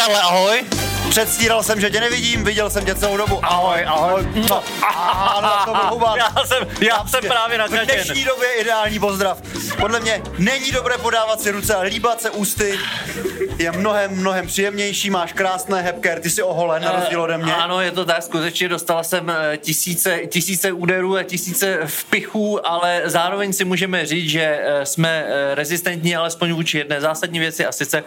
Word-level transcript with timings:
Karle, 0.00 0.20
ahoj. 0.20 0.64
Předstíral 1.10 1.62
jsem, 1.62 1.80
že 1.80 1.90
tě 1.90 2.00
nevidím, 2.00 2.44
viděl 2.44 2.70
jsem 2.70 2.84
tě 2.84 2.94
celou 2.94 3.16
dobu. 3.16 3.40
Ahoj, 3.42 3.84
ahoj. 3.86 4.26
Ano, 5.36 5.52
to 5.64 5.70
byl 5.70 5.90
huban. 5.90 6.18
Já 6.18 6.46
jsem, 6.46 6.68
já 6.80 7.06
jsem 7.06 7.20
právě 7.28 7.56
V 7.56 7.60
nakažen. 7.60 7.86
dnešní 7.86 8.24
době 8.24 8.48
je 8.48 8.54
ideální 8.60 8.98
pozdrav. 8.98 9.38
Podle 9.80 10.00
mě 10.00 10.22
není 10.38 10.72
dobré 10.72 10.98
podávat 10.98 11.40
si 11.40 11.50
ruce 11.50 11.74
a 11.74 11.80
líbat 11.80 12.22
se 12.22 12.30
ústy. 12.30 12.78
Je 13.60 13.72
mnohem, 13.72 14.16
mnohem 14.16 14.46
příjemnější, 14.46 15.10
máš 15.10 15.32
krásné 15.32 15.82
hebker, 15.82 16.20
ty 16.20 16.30
jsi 16.30 16.42
oholen 16.42 16.82
na 16.82 16.92
rozdíl 16.92 17.22
ode 17.22 17.38
mě. 17.38 17.54
Ano, 17.54 17.80
je 17.80 17.90
to 17.90 18.04
tak, 18.04 18.22
skutečně 18.22 18.68
dostala 18.68 19.02
jsem 19.02 19.30
eh, 19.30 19.56
tisíce, 19.56 20.20
tisíce 20.28 20.72
úderů 20.72 21.16
a 21.16 21.22
tisíce 21.22 21.80
vpichů, 21.86 22.66
ale 22.66 23.02
zároveň 23.04 23.52
si 23.52 23.64
můžeme 23.64 24.06
říct, 24.06 24.30
že 24.30 24.60
eh, 24.62 24.86
jsme 24.86 25.24
eh, 25.26 25.54
rezistentní 25.54 26.16
alespoň 26.16 26.52
vůči 26.52 26.78
jedné 26.78 27.00
zásadní 27.00 27.38
věci 27.38 27.66
a 27.66 27.72
sice 27.72 28.04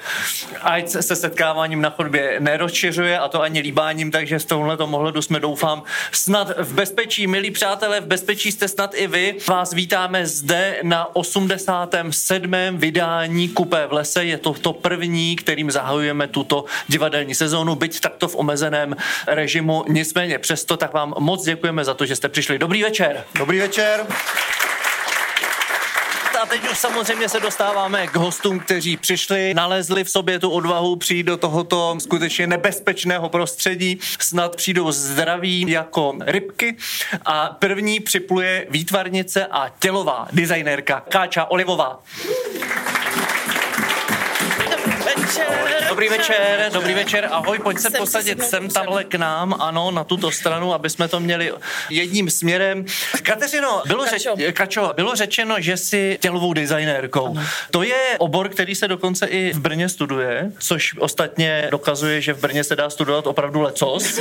ať 0.62 0.90
se 0.90 1.16
setkáváním 1.16 1.82
na 1.82 1.90
chodbě 1.90 2.40
nerozšiřuje 2.40 3.20
a 3.20 3.28
to 3.28 3.42
ani 3.42 3.60
líbáním, 3.60 4.12
takže 4.12 4.40
z 4.40 4.46
tohoto 4.46 4.86
ohledu 4.86 5.22
jsme 5.22 5.40
doufám 5.40 5.84
snad 6.12 6.52
v 6.58 6.74
bezpečí. 6.74 7.28
Milí 7.28 7.52
přátelé, 7.52 8.02
v 8.02 8.06
bezpečí 8.06 8.52
jste 8.52 8.68
snad 8.68 8.92
i 8.96 9.08
vy. 9.08 9.36
Vás 9.48 9.74
vítáme 9.74 10.28
zde 10.28 10.80
na 10.84 11.16
87. 11.16 12.52
vydání 12.72 13.50
Kupé 13.50 13.88
v 13.88 13.94
lese. 13.94 14.26
Je 14.26 14.38
to 14.38 14.54
to 14.54 14.74
první, 14.74 15.36
kterým 15.44 15.72
zahajujeme 15.72 16.28
tuto 16.28 16.66
divadelní 16.88 17.36
sezónu, 17.36 17.76
byť 17.76 18.00
takto 18.00 18.28
v 18.28 18.36
omezeném 18.36 18.96
režimu. 19.28 19.86
Nicméně 19.88 20.40
přesto 20.40 20.78
tak 20.78 20.94
vám 20.94 21.14
moc 21.20 21.46
děkujeme 21.46 21.86
za 21.86 21.94
to, 21.94 22.06
že 22.06 22.16
jste 22.16 22.30
přišli. 22.30 22.60
Dobrý 22.60 22.84
večer. 22.84 23.24
Dobrý 23.36 23.60
večer. 23.60 24.06
A 26.44 26.46
teď 26.46 26.72
už 26.72 26.78
samozřejmě 26.78 27.30
se 27.30 27.40
dostáváme 27.40 28.08
k 28.08 28.16
hostům, 28.16 28.60
kteří 28.60 28.98
přišli, 28.98 29.54
nalezli 29.54 30.04
v 30.04 30.10
sobě 30.10 30.40
tu 30.40 30.50
odvahu 30.50 30.96
přijít 30.96 31.24
do 31.24 31.38
tohoto 31.38 31.96
skutečně 32.00 32.48
nebezpečného 32.48 33.30
prostředí. 33.30 34.00
Snad 34.20 34.56
přijdou 34.56 34.92
zdraví 34.92 35.66
jako 35.70 36.14
rybky. 36.22 36.78
A 37.26 37.56
první 37.60 38.00
připluje 38.00 38.68
výtvarnice 38.70 39.46
a 39.46 39.70
tělová 39.80 40.28
designérka 40.32 41.04
Káča 41.10 41.46
Olivová. 41.46 42.00
Dobrý 45.90 46.10
večer, 46.10 46.70
dobrý 46.74 46.94
večer, 46.94 47.30
ahoj, 47.32 47.60
pojď 47.60 47.78
se 47.78 47.90
Jsem 47.90 47.94
posadit 47.94 48.44
sem 48.44 48.70
tamhle 48.70 49.04
k 49.04 49.16
nám, 49.16 49.56
ano, 49.60 49.92
na 49.92 50.04
tuto 50.04 50.32
stranu, 50.32 50.74
aby 50.74 50.90
jsme 50.90 51.08
to 51.08 51.20
měli 51.20 51.54
jedním 51.90 52.30
směrem. 52.30 52.86
Kateřino, 53.24 53.82
bylo, 53.86 54.04
Kačo. 54.04 54.36
řeč, 54.36 54.56
Kačo, 54.56 54.94
bylo 54.96 55.16
řečeno, 55.16 55.56
že 55.60 55.78
jsi 55.78 56.18
tělovou 56.22 56.54
designérkou. 56.54 57.38
To 57.72 57.84
je 57.84 58.18
obor, 58.18 58.50
který 58.50 58.76
se 58.76 58.88
dokonce 58.88 59.26
i 59.26 59.54
v 59.54 59.60
Brně 59.60 59.90
studuje, 59.90 60.52
což 60.60 60.96
ostatně 61.00 61.68
dokazuje, 61.72 62.22
že 62.22 62.34
v 62.34 62.42
Brně 62.42 62.64
se 62.64 62.76
dá 62.76 62.90
studovat 62.90 63.28
opravdu 63.28 63.62
lecos. 63.62 64.20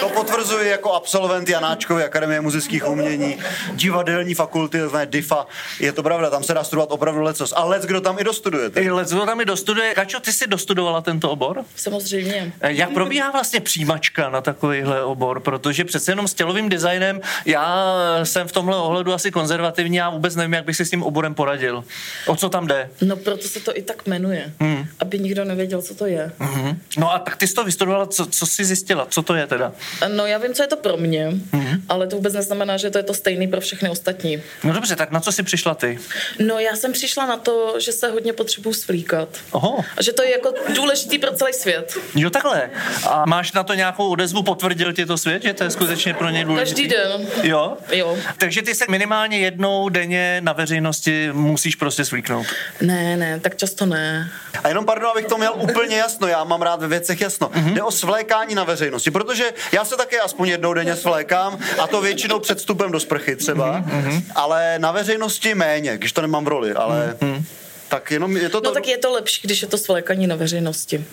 To 0.00 0.08
potvrzuji 0.08 0.68
jako 0.70 0.92
absolvent 0.92 1.48
Janáčkovy 1.48 2.04
Akademie 2.04 2.40
muzických 2.40 2.88
umění, 2.88 3.38
divadelní 3.72 4.34
fakulty, 4.34 4.80
takzvané 4.80 5.06
DIFA. 5.06 5.46
Je 5.80 5.92
to 5.92 6.02
pravda, 6.02 6.30
tam 6.30 6.42
se 6.42 6.54
dá 6.54 6.64
studovat 6.64 6.92
opravdu 6.92 7.22
lecos. 7.22 7.52
A 7.56 7.64
lec, 7.64 7.86
kdo 7.86 8.00
tam 8.00 8.18
i 8.18 8.24
dostudujete. 8.24 8.80
I 8.80 8.90
Leco 8.90 9.26
tam 9.26 9.40
i 9.40 9.44
dostuduje. 9.44 9.94
Kačo, 9.94 10.20
ty 10.20 10.32
jsi 10.32 10.46
dostudovala 10.50 11.00
tento 11.00 11.30
obor? 11.30 11.64
Samozřejmě. 11.76 12.52
Eh, 12.60 12.72
Jak 12.72 12.90
probíhá 12.90 13.30
vlastně 13.30 13.60
přijímačka 13.60 14.28
na 14.30 14.40
takovýhle 14.40 15.04
obor? 15.04 15.40
Protože 15.40 15.84
přece 15.84 16.12
jenom 16.12 16.28
s 16.28 16.34
tělovým 16.34 16.68
designem 16.68 17.20
já 17.46 17.94
jsem 18.22 18.48
v 18.48 18.52
tomhle 18.52 18.76
ohledu 18.76 19.12
asi 19.12 19.30
konzervativní 19.30 20.00
a 20.00 20.10
vůbec 20.10 20.36
nevím, 20.36 20.52
jak 20.52 20.64
bych 20.64 20.76
si 20.76 20.84
s 20.84 20.90
tím 20.90 21.02
oborem 21.02 21.34
poradil. 21.34 21.84
O 22.26 22.36
co 22.36 22.48
tam 22.48 22.66
jde? 22.66 22.90
No 23.02 23.16
proto 23.16 23.48
se 23.48 23.60
to 23.60 23.76
i 23.78 23.82
tak 23.82 24.06
jmenuje, 24.06 24.52
hmm. 24.60 24.86
aby 24.98 25.18
nikdo 25.18 25.44
nevěděl, 25.44 25.82
co 25.82 25.94
to 25.94 26.06
je. 26.06 26.32
Mhm. 26.38 26.80
No 26.98 27.14
a 27.14 27.18
tak 27.18 27.36
ty 27.36 27.46
jsi 27.46 27.54
to 27.54 27.64
vystudovala, 27.64 28.06
co, 28.06 28.26
co 28.26 28.46
jsi 28.46 28.64
zjistila? 28.64 29.06
Co 29.10 29.22
to 29.22 29.34
je 29.34 29.46
teda? 29.46 29.72
No 30.16 30.26
já 30.26 30.38
vím, 30.38 30.54
co 30.54 30.62
je 30.62 30.66
to 30.66 30.76
pro 30.76 30.96
mě, 30.96 31.32
hmm. 31.52 31.82
ale 31.88 32.06
to 32.06 32.16
vůbec 32.16 32.34
neznamená, 32.34 32.76
že 32.76 32.90
to 32.90 32.98
je 32.98 33.04
to 33.04 33.14
stejný 33.14 33.48
pro 33.48 33.60
všechny 33.60 33.88
ostatní. 33.90 34.42
No 34.64 34.72
dobře, 34.72 34.96
tak 34.96 35.10
na 35.10 35.20
co 35.20 35.32
jsi 35.32 35.42
přišla 35.42 35.74
ty? 35.74 35.98
No 36.46 36.58
já 36.58 36.76
jsem 36.76 36.92
přišla 36.92 37.26
na 37.26 37.36
to, 37.36 37.74
že 37.80 37.92
se 37.92 38.10
hodně 38.10 38.32
potřebuju 38.32 38.74
svlíkat. 38.74 39.28
Oho, 39.50 39.84
A 39.96 40.02
že 40.02 40.12
to 40.12 40.22
je 40.22 40.30
jako 40.44 40.74
důležitý 40.74 41.18
pro 41.18 41.32
celý 41.32 41.52
svět. 41.52 41.98
jo 42.14 42.30
takhle. 42.30 42.70
A 43.08 43.24
máš 43.26 43.52
na 43.52 43.62
to 43.62 43.74
nějakou 43.74 44.08
odezvu, 44.08 44.42
potvrdil 44.42 44.92
ti 44.92 45.06
to 45.06 45.18
svět, 45.18 45.42
že 45.42 45.54
to 45.54 45.64
je 45.64 45.70
skutečně 45.70 46.14
pro 46.14 46.30
něj 46.30 46.44
důležité? 46.44 46.70
Každý 46.70 46.88
den. 46.88 47.28
Jo? 47.42 47.76
Jo. 47.92 48.16
Takže 48.38 48.62
ty 48.62 48.74
se 48.74 48.84
minimálně 48.88 49.38
jednou 49.38 49.88
denně 49.88 50.40
na 50.40 50.52
veřejnosti 50.52 51.30
musíš 51.32 51.74
prostě 51.74 52.04
svlíknout. 52.04 52.46
Ne, 52.80 53.16
ne, 53.16 53.40
tak 53.40 53.56
často 53.56 53.86
ne. 53.86 54.30
A 54.64 54.68
jenom 54.68 54.86
pardon, 54.86 55.10
abych 55.10 55.26
to 55.26 55.38
měl 55.38 55.52
úplně 55.56 55.96
jasno, 55.96 56.26
já 56.26 56.44
mám 56.44 56.62
rád 56.62 56.80
ve 56.80 56.88
věcech 56.88 57.20
jasno. 57.20 57.48
Mm-hmm. 57.48 57.72
Jde 57.72 57.82
o 57.82 57.90
svlékání 57.90 58.54
na 58.54 58.64
veřejnosti, 58.64 59.10
protože 59.10 59.44
já 59.72 59.84
se 59.84 59.96
také 59.96 60.20
aspoň 60.20 60.48
jednou 60.48 60.74
denně 60.74 60.96
svlékám 60.96 61.58
a 61.78 61.86
to 61.86 62.00
většinou 62.00 62.38
před 62.38 62.58
vstupem 62.58 62.92
do 62.92 63.00
sprchy 63.00 63.36
třeba, 63.36 63.82
mm-hmm. 63.82 64.22
ale 64.34 64.78
na 64.78 64.92
veřejnosti 64.92 65.54
méně, 65.54 65.98
když 65.98 66.12
to 66.12 66.22
nemám 66.22 66.44
v 66.44 66.48
roli, 66.48 66.72
ale 66.72 67.16
mm-hmm. 67.20 67.42
Tak 67.90 68.10
jenom 68.10 68.36
je 68.36 68.48
to 68.48 68.60
to... 68.60 68.68
No 68.68 68.74
tak 68.74 68.88
je 68.88 68.98
to 68.98 69.12
lepší, 69.12 69.40
když 69.44 69.62
je 69.62 69.68
to 69.68 69.78
svlékaní 69.78 70.26
na 70.26 70.36
veřejnosti. 70.36 71.04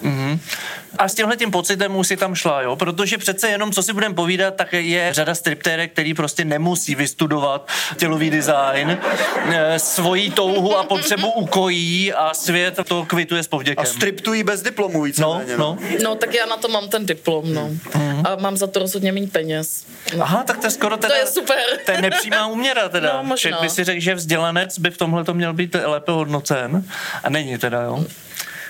A 0.98 1.08
s 1.08 1.14
tímhle 1.14 1.38
tím 1.38 1.52
pocitem 1.52 1.96
už 1.96 2.08
si 2.08 2.18
tam 2.18 2.36
šla, 2.36 2.62
jo? 2.62 2.76
Protože 2.76 3.18
přece 3.18 3.50
jenom, 3.50 3.72
co 3.72 3.84
si 3.84 3.94
budeme 3.94 4.16
povídat, 4.16 4.56
tak 4.56 4.74
je 4.74 5.14
řada 5.14 5.36
striptérek, 5.36 5.92
který 5.92 6.14
prostě 6.14 6.46
nemusí 6.46 6.96
vystudovat 6.96 7.70
tělový 7.98 8.30
design, 8.30 8.98
eh, 9.50 9.80
svoji 9.80 10.32
touhu 10.32 10.78
a 10.78 10.84
potřebu 10.84 11.32
ukojí 11.32 12.14
a 12.14 12.34
svět 12.34 12.80
to 12.88 13.06
kvituje 13.06 13.44
s 13.44 13.48
povděkem. 13.48 13.84
A 13.84 13.86
striptují 13.86 14.44
bez 14.44 14.62
diplomu 14.62 14.98
no, 14.98 15.04
víceméně. 15.04 15.58
no. 15.58 15.78
No 16.04 16.16
tak 16.16 16.34
já 16.34 16.46
na 16.46 16.58
to 16.58 16.68
mám 16.68 16.90
ten 16.90 17.06
diplom, 17.06 17.54
no. 17.54 17.70
A 18.24 18.36
mám 18.36 18.58
za 18.58 18.68
to 18.68 18.80
rozhodně 18.80 19.12
méně 19.12 19.28
peněz. 19.28 19.86
No. 20.16 20.24
Aha, 20.24 20.44
tak 20.44 20.58
to 20.58 20.68
je 20.68 20.72
skoro 20.72 20.98
teda... 20.98 21.14
To 21.14 21.20
je 21.20 21.28
super. 21.28 21.58
To 21.86 21.92
je 21.92 22.02
nepřímá 22.02 22.48
úměra 22.48 22.90
teda. 22.90 23.14
No, 23.14 23.24
možná. 23.24 23.38
Člověk 23.38 23.62
by 23.62 23.70
si 23.70 23.84
řekl, 23.84 24.02
že 24.02 24.16
vzdělanec 24.16 24.80
by 24.80 24.90
v 24.90 24.98
tomhle 24.98 25.24
to 25.24 25.34
měl 25.34 25.54
být 25.54 25.76
lépe 25.86 26.12
hodnocen. 26.12 26.67
A 27.24 27.30
není 27.30 27.58
teda, 27.58 27.82
jo. 27.82 28.06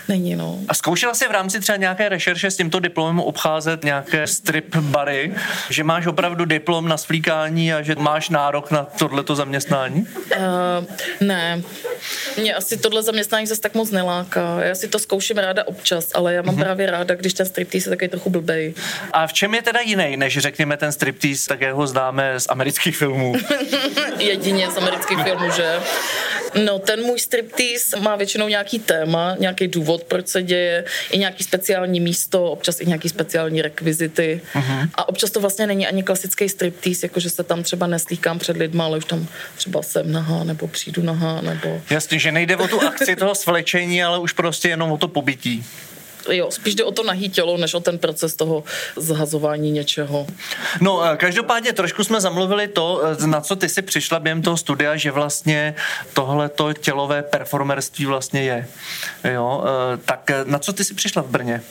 Není, 0.08 0.36
no. 0.36 0.60
A 0.68 0.74
zkoušela 0.74 1.14
jsi 1.14 1.28
v 1.28 1.32
rámci 1.32 1.60
třeba 1.60 1.78
nějaké 1.78 2.10
rešerše 2.10 2.52
s 2.52 2.58
tímto 2.58 2.80
diplomem 2.80 3.20
obcházet 3.20 3.84
nějaké 3.84 4.28
strip 4.28 4.76
bary, 4.76 5.34
že 5.70 5.84
máš 5.84 6.08
opravdu 6.08 6.46
diplom 6.46 6.88
na 6.88 6.98
svlíkání 6.98 7.74
a 7.74 7.82
že 7.82 7.96
máš 7.96 8.30
nárok 8.30 8.72
na 8.72 8.84
tohleto 8.84 9.36
zaměstnání? 9.36 10.08
Uh, 10.32 10.86
ne, 11.20 11.62
mě 12.38 12.56
asi 12.56 12.78
tohle 12.78 13.04
zaměstnání 13.04 13.48
zase 13.48 13.62
tak 13.62 13.74
moc 13.74 13.92
neláká. 13.92 14.64
Já 14.64 14.76
si 14.76 14.88
to 14.88 15.00
zkouším 15.00 15.38
ráda 15.38 15.68
občas, 15.68 16.12
ale 16.14 16.34
já 16.34 16.42
mám 16.42 16.56
mm-hmm. 16.56 16.60
právě 16.60 16.92
ráda, 16.92 17.16
když 17.16 17.34
ten 17.34 17.46
striptease 17.46 17.90
je 17.90 17.90
takový 17.90 18.10
trochu 18.10 18.30
blbej. 18.30 18.74
A 19.14 19.28
v 19.28 19.34
čem 19.34 19.54
je 19.54 19.62
teda 19.62 19.80
jiný, 19.80 20.18
než 20.18 20.38
řekněme 20.38 20.78
ten 20.78 20.92
striptease, 20.92 21.48
tak 21.48 21.62
jak 21.62 21.74
ho 21.74 21.88
známe 21.88 22.40
z 22.40 22.46
amerických 22.50 22.98
filmů? 22.98 23.34
Jedině 24.20 24.72
z 24.72 24.78
amerických 24.78 25.24
filmů, 25.24 25.52
že? 25.52 25.80
No, 26.66 26.80
ten 26.80 27.04
můj 27.04 27.20
striptease 27.20 28.00
má 28.00 28.16
většinou 28.16 28.48
nějaký 28.48 28.80
téma, 28.80 29.36
nějaký 29.40 29.68
důvod, 29.68 30.04
proč 30.04 30.28
se 30.28 30.44
děje, 30.44 30.86
i 31.12 31.18
nějaký 31.18 31.44
speciální 31.44 32.00
místo, 32.00 32.52
občas 32.52 32.82
i 32.82 32.86
nějaký 32.86 33.10
speciální 33.10 33.62
rekvizity. 33.62 34.42
Uh-huh. 34.56 34.90
A 34.96 35.10
občas 35.10 35.32
to 35.32 35.40
vlastně 35.40 35.68
není 35.68 35.88
ani 35.88 36.04
klasický 36.04 36.50
striptease, 36.50 37.06
jakože 37.06 37.30
se 37.30 37.44
tam 37.44 37.64
třeba 37.64 37.88
neslíkám 37.88 38.40
před 38.40 38.58
lidma, 38.58 38.86
ale 38.86 38.98
už 38.98 39.06
tam 39.06 39.28
třeba 39.56 39.84
jsem 39.84 40.12
nahá, 40.12 40.44
nebo 40.44 40.68
přijdu 40.68 41.02
nahá, 41.02 41.42
nebo... 41.42 41.82
Jasně, 41.90 42.20
že 42.20 42.32
nejde 42.32 42.58
o 42.58 42.68
tu 42.68 42.82
akci 42.82 43.16
toho 43.16 43.36
svlečení, 43.36 44.04
ale 44.04 44.20
už 44.20 44.34
prostě 44.34 44.70
jenom 44.70 44.92
o 44.92 44.98
to 44.98 45.08
pobytí. 45.08 45.66
Jo, 46.30 46.52
spíš 46.52 46.76
jde 46.76 46.84
o 46.84 46.92
to 46.92 47.04
nahý 47.04 47.30
tělo, 47.30 47.58
než 47.58 47.74
o 47.74 47.80
ten 47.80 47.98
proces 47.98 48.36
toho 48.36 48.64
zhazování 48.96 49.72
něčeho. 49.72 50.28
No, 50.82 51.04
eh, 51.04 51.18
každopádně 51.18 51.74
trošku 51.74 52.04
jsme 52.04 52.22
zamluvili 52.22 52.68
to, 52.68 53.02
eh, 53.04 53.28
na 53.28 53.42
co 53.42 53.56
ty 53.56 53.70
si 53.70 53.82
přišla 53.82 54.20
během 54.20 54.42
toho 54.42 54.58
studia, 54.58 54.96
že 54.96 55.12
vlastně 55.12 55.76
tohleto 56.14 56.74
tělové 56.74 57.24
performerství 57.24 58.06
vlastně 58.06 58.44
je. 58.44 58.68
Jo, 59.34 59.64
eh, 59.66 59.98
tak 60.06 60.32
na 60.46 60.60
co 60.60 60.74
ty 60.74 60.84
si 60.84 60.94
přišla 60.94 61.22
v 61.22 61.28
Brně? 61.28 61.62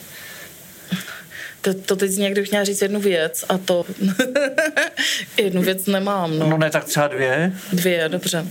To, 1.67 1.73
to 1.73 1.95
teď 1.95 2.11
zní, 2.11 2.23
jak 2.23 2.33
kdybych 2.33 2.51
měla 2.51 2.65
říct 2.65 2.81
jednu 2.81 2.99
věc 2.99 3.45
a 3.49 3.57
to 3.57 3.85
jednu 5.37 5.61
věc 5.61 5.85
nemám, 5.85 6.39
no. 6.39 6.49
No 6.49 6.57
ne, 6.57 6.69
tak 6.69 6.83
třeba 6.83 7.07
dvě. 7.07 7.53
Dvě, 7.73 8.09
dobře. 8.09 8.45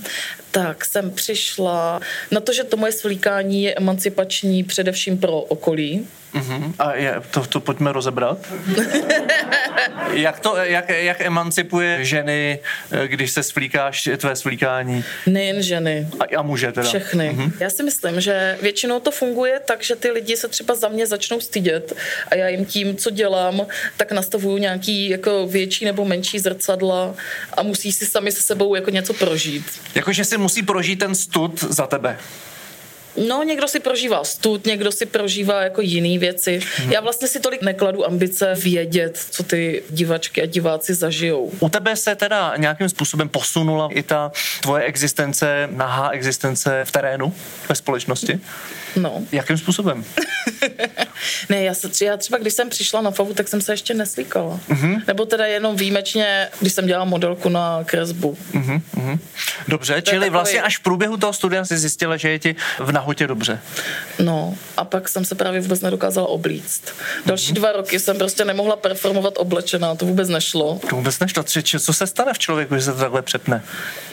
Tak 0.51 0.85
jsem 0.85 1.11
přišla 1.11 2.01
na 2.31 2.41
to, 2.41 2.53
že 2.53 2.65
to 2.65 2.77
moje 2.77 2.93
svlíkání 2.93 3.63
je 3.63 3.75
emancipační 3.75 4.65
především 4.65 5.19
pro 5.19 5.41
okolí. 5.41 6.07
Uh-huh. 6.37 6.75
A 6.79 6.95
je, 6.95 7.15
to, 7.31 7.47
to 7.47 7.61
pojďme 7.61 7.93
rozebrat. 7.93 8.39
jak, 10.13 10.41
to, 10.41 10.57
jak, 10.57 10.89
jak 10.89 11.21
emancipuje 11.21 12.05
ženy, 12.05 12.59
eh, 12.91 13.09
když 13.09 13.31
se 13.31 13.43
svlíkáš, 13.43 14.09
tvé 14.17 14.37
svlíkání? 14.37 15.05
Nejen 15.27 15.63
ženy, 15.63 16.09
A, 16.21 16.39
a 16.39 16.43
muže 16.43 16.73
teda. 16.73 16.89
všechny. 16.89 17.31
Mhm. 17.31 17.53
Já 17.61 17.71
si 17.71 17.83
myslím, 17.83 18.21
že 18.21 18.59
většinou 18.63 19.01
to 19.01 19.11
funguje 19.11 19.61
tak, 19.65 19.83
že 19.83 19.97
ty 19.97 20.11
lidi 20.11 20.37
se 20.37 20.49
třeba 20.49 20.75
za 20.75 20.89
mě 20.89 21.07
začnou 21.07 21.41
stydět 21.41 21.93
a 22.29 22.35
já 22.35 22.49
jim 22.49 22.65
tím, 22.65 22.97
co 22.97 23.11
dělám, 23.11 23.67
tak 23.97 24.13
nastavuju 24.13 24.59
nějaký 24.59 25.09
jako 25.09 25.47
větší 25.47 25.85
nebo 25.85 26.05
menší 26.05 26.39
zrcadla 26.39 27.15
a 27.55 27.63
musí 27.63 27.93
si 27.93 28.07
sami 28.07 28.33
se 28.33 28.43
sebou 28.43 28.75
jako 28.75 28.91
něco 28.91 29.15
prožít. 29.15 29.65
Jakože 29.95 30.25
si 30.25 30.39
musí 30.39 30.63
prožít 30.63 30.99
ten 30.99 31.15
stud 31.15 31.61
za 31.61 31.87
tebe. 31.87 32.19
No, 33.29 33.43
někdo 33.43 33.69
si 33.69 33.81
prožívá 33.81 34.25
stud, 34.25 34.67
někdo 34.67 34.93
si 34.93 35.07
prožívá 35.07 35.63
jako 35.63 35.81
jiné 35.81 36.19
věci. 36.19 36.61
Hmm. 36.77 36.93
Já 36.93 37.01
vlastně 37.01 37.29
si 37.29 37.41
tolik 37.41 37.63
nekladu 37.63 38.07
ambice 38.07 38.55
vědět, 38.55 39.27
co 39.31 39.43
ty 39.43 39.83
divačky 39.91 40.43
a 40.43 40.47
diváci 40.47 40.95
zažijou. 40.95 41.53
U 41.61 41.69
tebe 41.69 41.97
se 41.97 42.15
teda 42.15 42.55
nějakým 42.57 42.89
způsobem 42.89 43.29
posunula 43.29 43.89
i 43.93 44.03
ta 44.03 44.33
tvoje 44.61 44.85
existence, 44.85 45.69
nahá 45.71 46.11
existence 46.11 46.85
v 46.85 46.93
terénu, 46.93 47.35
ve 47.69 47.75
společnosti? 47.75 48.41
No. 48.97 49.23
Jakým 49.33 49.59
způsobem? 49.59 50.05
ne, 51.49 51.63
já, 51.63 51.75
se, 51.75 52.05
já 52.05 52.17
třeba, 52.17 52.39
když 52.39 52.55
jsem 52.55 52.71
přišla 52.71 53.01
na 53.01 53.11
FAVu, 53.11 53.35
tak 53.35 53.49
jsem 53.49 53.61
se 53.61 53.73
ještě 53.73 53.95
neslíkala. 53.95 54.61
Mm-hmm. 54.69 55.03
Nebo 55.07 55.27
teda 55.27 55.47
jenom 55.47 55.77
výjimečně, 55.77 56.49
když 56.61 56.73
jsem 56.73 56.87
dělala 56.87 57.05
modelku 57.05 57.49
na 57.49 57.85
kresbu. 57.85 58.39
Mm-hmm. 58.53 59.19
Dobře, 59.69 59.95
to 59.95 60.01
čili 60.01 60.21
takový... 60.21 60.31
vlastně 60.31 60.63
až 60.63 60.79
v 60.79 60.81
průběhu 60.81 61.17
toho 61.17 61.33
studia 61.33 61.65
si 61.65 61.79
zjistila, 61.79 62.17
že 62.17 62.31
je 62.31 62.39
ti 62.39 62.57
v 62.79 62.93
nahotě 63.07 63.27
dobře. 63.27 63.61
No, 64.19 64.55
a 64.77 64.85
pak 64.85 65.09
jsem 65.09 65.25
se 65.25 65.35
právě 65.35 65.61
vůbec 65.61 65.81
nedokázala 65.81 66.29
oblíct. 66.29 66.83
Další 67.27 67.53
mm-hmm. 67.53 67.55
dva 67.55 67.73
roky 67.73 68.01
jsem 68.01 68.19
prostě 68.19 68.45
nemohla 68.45 68.77
performovat 68.77 69.35
oblečená, 69.37 69.95
to 69.95 70.07
vůbec 70.07 70.29
nešlo. 70.29 70.81
To 70.91 70.97
vůbec 70.97 71.19
nešlo. 71.19 71.45
Co 71.81 71.93
se 71.93 72.07
stane 72.07 72.33
v 72.35 72.39
člověku, 72.39 72.75
že 72.75 72.83
se 72.83 72.93
to 72.93 72.99
takhle 72.99 73.23
přepne? 73.23 73.63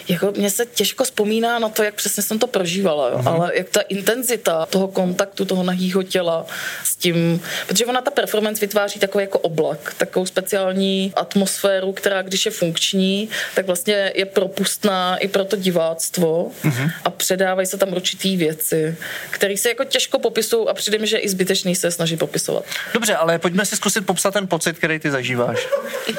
Jako 0.08 0.34
mně 0.38 0.50
se 0.50 0.66
těžko 0.66 1.04
vzpomíná 1.04 1.60
na 1.60 1.70
to, 1.70 1.84
jak 1.84 1.94
přesně 1.94 2.24
jsem 2.24 2.40
to 2.40 2.48
prožívala, 2.48 3.10
jo? 3.10 3.18
Mm-hmm. 3.18 3.34
ale 3.34 3.52
jak 3.58 3.70
ta 3.70 3.82
intenzita 3.82 4.66
toho 4.66 4.88
kontaktu, 4.88 5.46
toho 5.46 5.64
nahýho 5.64 6.04
těla 6.04 6.46
s 6.84 6.96
tím, 6.96 7.42
protože 7.68 7.86
ona 7.86 8.02
ta 8.02 8.12
performance 8.12 8.62
vytváří 8.62 9.00
takový 9.00 9.24
jako 9.24 9.40
oblak, 9.40 9.96
takovou 9.98 10.26
speciální 10.26 11.14
atmosféru, 11.16 11.94
která 11.94 12.22
když 12.22 12.46
je 12.46 12.52
funkční, 12.52 13.30
tak 13.56 13.66
vlastně 13.66 14.12
je 14.16 14.26
propustná 14.26 15.18
i 15.18 15.28
pro 15.28 15.46
to 15.46 15.56
diváctvo 15.56 16.52
mm-hmm. 16.64 16.92
a 17.06 17.10
předávají 17.10 17.68
se 17.68 17.78
tam 17.78 17.94
určitý 17.94 18.38
věci, 18.38 18.83
které 19.30 19.58
se 19.58 19.70
jako 19.70 19.84
těžko 19.84 20.20
popisují 20.20 20.68
a 20.68 20.74
přijde 20.74 20.98
mi, 20.98 21.08
že 21.08 21.18
i 21.18 21.30
zbytečný 21.30 21.76
se 21.76 21.92
snaží 21.92 22.18
popisovat. 22.18 22.64
Dobře, 22.94 23.16
ale 23.16 23.40
pojďme 23.40 23.66
si 23.66 23.76
zkusit 23.76 24.06
popsat 24.06 24.34
ten 24.34 24.48
pocit, 24.48 24.78
který 24.78 25.00
ty 25.00 25.12
zažíváš. 25.12 25.68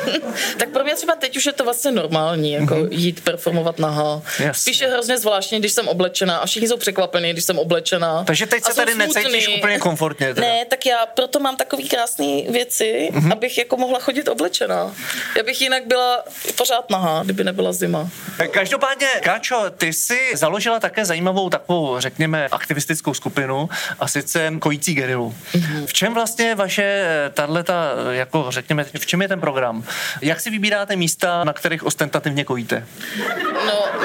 tak 0.58 0.68
pro 0.68 0.84
mě 0.84 0.94
třeba 0.94 1.14
teď 1.16 1.36
už 1.36 1.46
je 1.46 1.52
to 1.52 1.64
vlastně 1.64 1.90
normální, 1.90 2.52
jako 2.52 2.74
mm-hmm. 2.74 2.88
jít 2.90 3.24
performovat 3.24 3.78
nahá. 3.78 4.22
Spíš 4.52 4.80
je 4.80 4.88
hrozně 4.88 5.18
zvláštní, 5.18 5.58
když 5.58 5.72
jsem 5.72 5.88
oblečená 5.88 6.38
a 6.38 6.46
všichni 6.46 6.68
jsou 6.68 6.76
překvapení, 6.76 7.32
když 7.32 7.44
jsem 7.44 7.58
oblečená. 7.58 8.24
Takže 8.24 8.46
teď 8.46 8.64
se 8.64 8.74
tady 8.74 8.94
necítíš 8.94 9.48
úplně 9.58 9.78
komfortně. 9.78 10.34
Teda. 10.34 10.46
Ne, 10.46 10.64
tak 10.64 10.86
já 10.86 11.06
proto 11.06 11.40
mám 11.40 11.56
takový 11.56 11.88
krásné 11.88 12.42
věci, 12.50 13.08
mm-hmm. 13.12 13.32
abych 13.32 13.58
jako 13.58 13.76
mohla 13.76 14.00
chodit 14.00 14.28
oblečená. 14.28 14.94
Já 15.36 15.42
bych 15.42 15.60
jinak 15.60 15.86
byla 15.86 16.24
pořád 16.54 16.90
nahá, 16.90 17.22
kdyby 17.24 17.44
nebyla 17.44 17.72
zima. 17.72 18.10
Každopádně, 18.50 19.06
Káčo, 19.22 19.64
ty 19.76 19.92
jsi 19.92 20.18
založila 20.34 20.80
také 20.80 21.04
zajímavou 21.04 21.50
takovou, 21.50 22.00
řekněme, 22.00 22.48
aktivistickou 22.54 23.14
skupinu 23.14 23.68
a 24.00 24.08
sice 24.08 24.52
Kojící 24.58 24.94
gerilu. 24.94 25.34
Mm-hmm. 25.52 25.86
V 25.86 25.92
čem 25.92 26.14
vlastně 26.14 26.54
vaše 26.54 27.04
tato, 27.34 27.72
jako 28.10 28.46
řekněme, 28.48 28.84
v 28.84 29.06
čem 29.06 29.22
je 29.22 29.28
ten 29.28 29.40
program? 29.40 29.84
Jak 30.22 30.40
si 30.40 30.50
vybíráte 30.50 30.96
místa, 30.96 31.44
na 31.44 31.52
kterých 31.52 31.84
ostentativně 31.84 32.44
kojíte? 32.44 32.86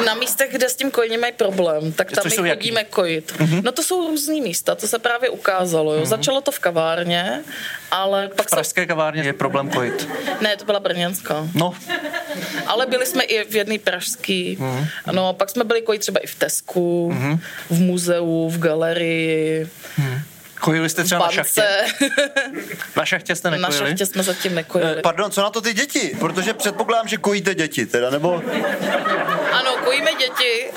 Na 0.05 0.15
místech, 0.15 0.51
kde 0.51 0.69
s 0.69 0.75
tím 0.75 0.91
kojením 0.91 1.21
mají 1.21 1.33
problém, 1.33 1.91
tak 1.91 2.11
tam 2.11 2.23
my 2.25 2.31
chodíme 2.31 2.79
jaký? 2.79 2.91
kojit. 2.91 3.33
Mm-hmm. 3.37 3.63
No 3.63 3.71
to 3.71 3.83
jsou 3.83 4.07
různý 4.07 4.41
místa, 4.41 4.75
to 4.75 4.87
se 4.87 4.99
právě 4.99 5.29
ukázalo. 5.29 5.93
Jo. 5.93 6.01
Mm-hmm. 6.01 6.05
Začalo 6.05 6.41
to 6.41 6.51
v 6.51 6.59
kavárně, 6.59 7.43
ale 7.91 8.27
pak 8.27 8.47
v 8.47 8.49
pražské 8.49 8.81
se... 8.81 8.85
kavárně 8.85 9.23
je 9.23 9.33
problém 9.33 9.69
kojit. 9.69 10.09
Ne, 10.41 10.57
to 10.57 10.65
byla 10.65 10.79
brněnská. 10.79 11.47
No. 11.55 11.73
Ale 12.67 12.85
byli 12.85 13.05
jsme 13.05 13.23
i 13.23 13.43
v 13.51 13.55
jedné 13.55 13.79
pražský. 13.79 14.57
Mm-hmm. 14.59 14.87
No, 15.11 15.33
pak 15.33 15.49
jsme 15.49 15.63
byli 15.63 15.81
kojit 15.81 15.99
třeba 15.99 16.19
i 16.19 16.27
v 16.27 16.35
Tesku, 16.35 17.11
mm-hmm. 17.13 17.39
v 17.69 17.79
muzeu, 17.79 18.49
v 18.49 18.59
galerii. 18.59 19.65
Mm-hmm. 19.99 20.21
Kojili 20.59 20.89
jste 20.89 21.03
třeba 21.03 21.25
na 21.25 21.31
šachtě? 21.31 21.63
na 22.95 23.05
šachtě 23.05 23.35
jste 23.35 23.51
nekojili? 23.51 23.81
Na 23.81 23.87
šachtě 23.87 24.05
jsme 24.05 24.23
zatím 24.23 24.55
nekojili. 24.55 24.95
Eh, 24.97 25.01
pardon, 25.01 25.31
co 25.31 25.41
na 25.41 25.49
to 25.49 25.61
ty 25.61 25.73
děti? 25.73 26.15
Protože 26.19 26.53
předpokládám, 26.53 27.07
že 27.07 27.17
kojíte 27.17 27.55
děti, 27.55 27.85
teda, 27.85 28.09
nebo... 28.09 28.43
Ano, 29.51 29.77
kojíme 29.89 30.11
děti. 30.13 30.71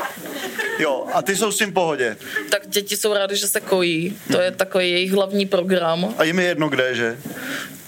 Jo, 0.79 1.07
a 1.13 1.23
ty 1.23 1.37
jsou 1.37 1.53
s 1.53 1.57
tím 1.57 1.73
pohodě. 1.73 2.17
Tak 2.51 2.63
děti 2.67 2.97
jsou 2.97 3.13
rádi, 3.13 3.37
že 3.37 3.47
se 3.47 3.61
kojí. 3.61 4.19
To 4.33 4.41
je 4.41 4.51
takový 4.51 4.91
jejich 4.91 5.13
hlavní 5.13 5.47
program. 5.47 6.15
A 6.19 6.25
jim 6.25 6.39
je 6.39 6.47
jedno 6.47 6.69
kde, 6.69 6.95
že? 6.95 7.19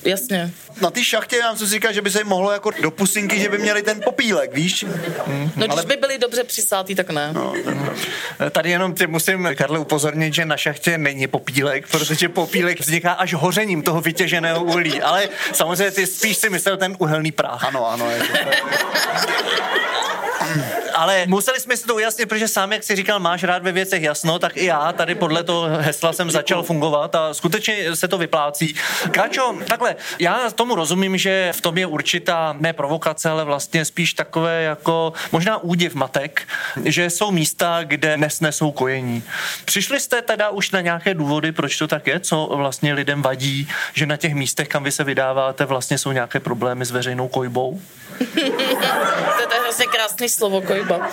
Jasně. 0.05 0.51
Na 0.81 0.91
té 0.91 1.05
šachtě 1.05 1.41
nám 1.41 1.57
se 1.57 1.67
říká, 1.67 1.93
že 1.93 2.03
by 2.03 2.11
se 2.11 2.21
jim 2.21 2.27
mohlo 2.27 2.53
jako 2.53 2.71
do 2.83 2.91
pusinky, 2.91 3.41
že 3.41 3.49
by 3.49 3.59
měli 3.59 3.83
ten 3.83 4.01
popílek, 4.05 4.55
víš? 4.55 4.85
Mm. 5.27 5.51
No, 5.57 5.67
když 5.67 5.79
Ale... 5.79 5.87
by 5.87 5.97
byli 5.97 6.19
dobře 6.19 6.45
přisátý, 6.45 6.95
tak 6.95 7.11
ne. 7.11 7.31
No, 7.33 7.55
tak... 7.65 8.53
Tady 8.53 8.71
jenom 8.71 8.95
tě 8.95 9.07
musím, 9.07 9.49
Karle, 9.55 9.79
upozornit, 9.79 10.35
že 10.35 10.45
na 10.45 10.57
šachtě 10.57 10.99
není 10.99 11.27
popílek, 11.27 11.89
protože 11.91 12.29
popílek 12.29 12.81
vzniká 12.81 13.13
až 13.13 13.35
hořením 13.35 13.83
toho 13.83 14.01
vytěženého 14.01 14.65
uhlí. 14.65 15.03
Ale 15.03 15.29
samozřejmě 15.53 15.91
ty 15.91 16.07
spíš 16.07 16.37
si 16.37 16.51
myslel 16.51 16.77
ten 16.77 16.97
uhelný 16.99 17.33
prach. 17.33 17.65
Ano, 17.65 17.91
ano. 17.91 18.11
Je 18.11 18.19
to 18.19 18.27
ale 20.95 21.25
museli 21.27 21.61
jsme 21.61 21.77
si 21.77 21.87
to 21.87 21.95
ujasnit, 21.95 22.29
protože 22.29 22.49
sám, 22.49 22.73
jak 22.73 22.83
si 22.85 22.97
říkal, 22.97 23.21
máš 23.21 23.43
rád 23.43 23.63
ve 23.63 23.73
věcech 23.73 24.03
jasno, 24.03 24.39
tak 24.39 24.57
i 24.57 24.65
já 24.65 24.93
tady 24.93 25.15
podle 25.15 25.45
toho 25.45 25.69
hesla 25.69 26.13
jsem 26.13 26.31
začal 26.31 26.63
fungovat 26.63 27.15
a 27.15 27.35
skutečně 27.35 27.97
se 27.97 28.09
to 28.09 28.19
vyplácí. 28.19 28.75
Káčo, 29.11 29.57
takhle, 29.69 29.97
já 30.19 30.51
tomu 30.51 30.75
rozumím, 30.75 31.17
že 31.17 31.53
v 31.53 31.61
tom 31.61 31.79
je 31.79 31.87
určitá 31.87 32.57
ne 32.59 32.73
provokace, 32.73 33.31
ale 33.31 33.45
vlastně 33.45 33.85
spíš 33.85 34.15
takové 34.15 34.63
jako 34.63 35.13
možná 35.33 35.59
údiv 35.59 35.95
matek, 35.95 36.49
že 36.85 37.11
jsou 37.11 37.31
místa, 37.31 37.81
kde 37.85 38.17
nesnesou 38.17 38.73
kojení. 38.73 39.23
Přišli 39.65 40.01
jste 40.01 40.23
teda 40.23 40.51
už 40.51 40.71
na 40.71 40.81
nějaké 40.81 41.15
důvody, 41.15 41.53
proč 41.53 41.77
to 41.79 41.89
tak 41.89 42.07
je? 42.07 42.21
Co 42.21 42.51
vlastně 42.57 42.95
lidem 42.95 43.23
vadí, 43.23 43.69
že 43.95 44.07
na 44.07 44.17
těch 44.17 44.35
místech, 44.35 44.69
kam 44.69 44.85
vy 44.85 44.93
se 44.93 45.05
vydáváte, 45.05 45.65
vlastně 45.65 45.99
jsou 45.99 46.13
nějaké 46.13 46.41
problémy 46.41 46.85
s 46.85 46.91
veřejnou 46.91 47.29
kojbou? 47.29 47.81
to 49.49 49.55
je 49.55 49.61
hrozně 49.61 49.87
krásný 49.87 50.29
slovo, 50.29 50.63
kojba. 50.63 51.11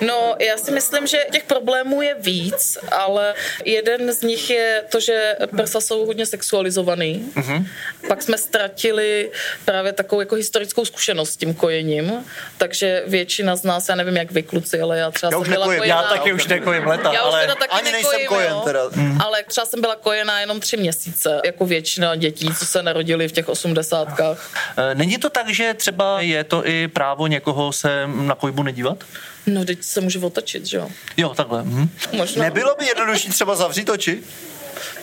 No, 0.00 0.34
já 0.38 0.56
si 0.56 0.70
myslím, 0.70 1.06
že 1.06 1.18
těch 1.32 1.44
problémů 1.44 2.02
je 2.02 2.14
víc, 2.14 2.78
ale 2.92 3.34
jeden 3.64 4.12
z 4.12 4.22
nich 4.22 4.50
je 4.50 4.84
to, 4.90 5.00
že 5.00 5.36
prsa 5.56 5.80
jsou 5.80 6.06
hodně 6.06 6.26
sexualizovaný. 6.26 7.32
Mm-hmm. 7.34 7.66
Pak 8.08 8.22
jsme 8.22 8.38
ztratili 8.38 9.30
právě 9.64 9.92
takovou 9.92 10.20
jako 10.20 10.34
historickou 10.34 10.84
zkušenost 10.84 11.30
s 11.30 11.36
tím 11.36 11.54
kojením, 11.54 12.24
takže 12.58 13.02
většina 13.06 13.56
z 13.56 13.62
nás, 13.62 13.88
já 13.88 13.94
nevím 13.94 14.16
jak 14.16 14.30
vy 14.30 14.42
kluci, 14.42 14.80
ale 14.80 14.98
já 14.98 15.10
třeba 15.10 15.30
já 15.32 15.38
jsem 15.38 15.52
byla 15.52 15.66
nekojím, 15.66 15.80
kojená. 15.80 16.02
Já 16.02 16.08
taky 16.08 16.32
už 16.32 16.46
nekojím 16.46 16.86
leta, 16.86 17.12
já 17.12 17.20
ale... 17.20 17.38
už 17.38 17.42
teda 17.42 17.54
taky 17.54 17.70
ani 17.70 17.92
nekojím, 17.92 18.10
nejsem 18.10 18.26
kojen 18.28 18.52
jo, 18.52 18.60
teda. 18.64 18.80
Mm. 18.94 19.20
Ale 19.20 19.42
třeba 19.42 19.64
jsem 19.64 19.80
byla 19.80 19.96
kojená 19.96 20.40
jenom 20.40 20.60
tři 20.60 20.76
měsíce, 20.76 21.40
jako 21.44 21.66
většina 21.66 22.16
dětí, 22.16 22.48
co 22.58 22.66
se 22.66 22.82
narodili 22.82 23.28
v 23.28 23.32
těch 23.32 23.48
osmdesátkách. 23.48 24.50
E, 24.76 24.94
není 24.94 25.18
to 25.18 25.30
tak, 25.30 25.48
že 25.48 25.74
třeba 25.74 26.20
je 26.20 26.35
to 26.44 26.66
i 26.66 26.88
právo 26.88 27.26
někoho 27.26 27.72
se 27.72 28.06
na 28.06 28.34
kojbu 28.34 28.62
nedívat? 28.62 29.04
No, 29.46 29.64
teď 29.64 29.82
se 29.82 30.00
může 30.00 30.18
otočit, 30.18 30.66
že 30.66 30.76
jo? 30.76 30.88
Jo, 31.16 31.34
takhle. 31.34 31.62
Hm. 31.62 31.88
Možná. 32.12 32.42
Nebylo 32.42 32.74
by 32.78 32.86
jednodušší 32.86 33.28
třeba 33.28 33.54
zavřít 33.54 33.88
oči? 33.88 34.22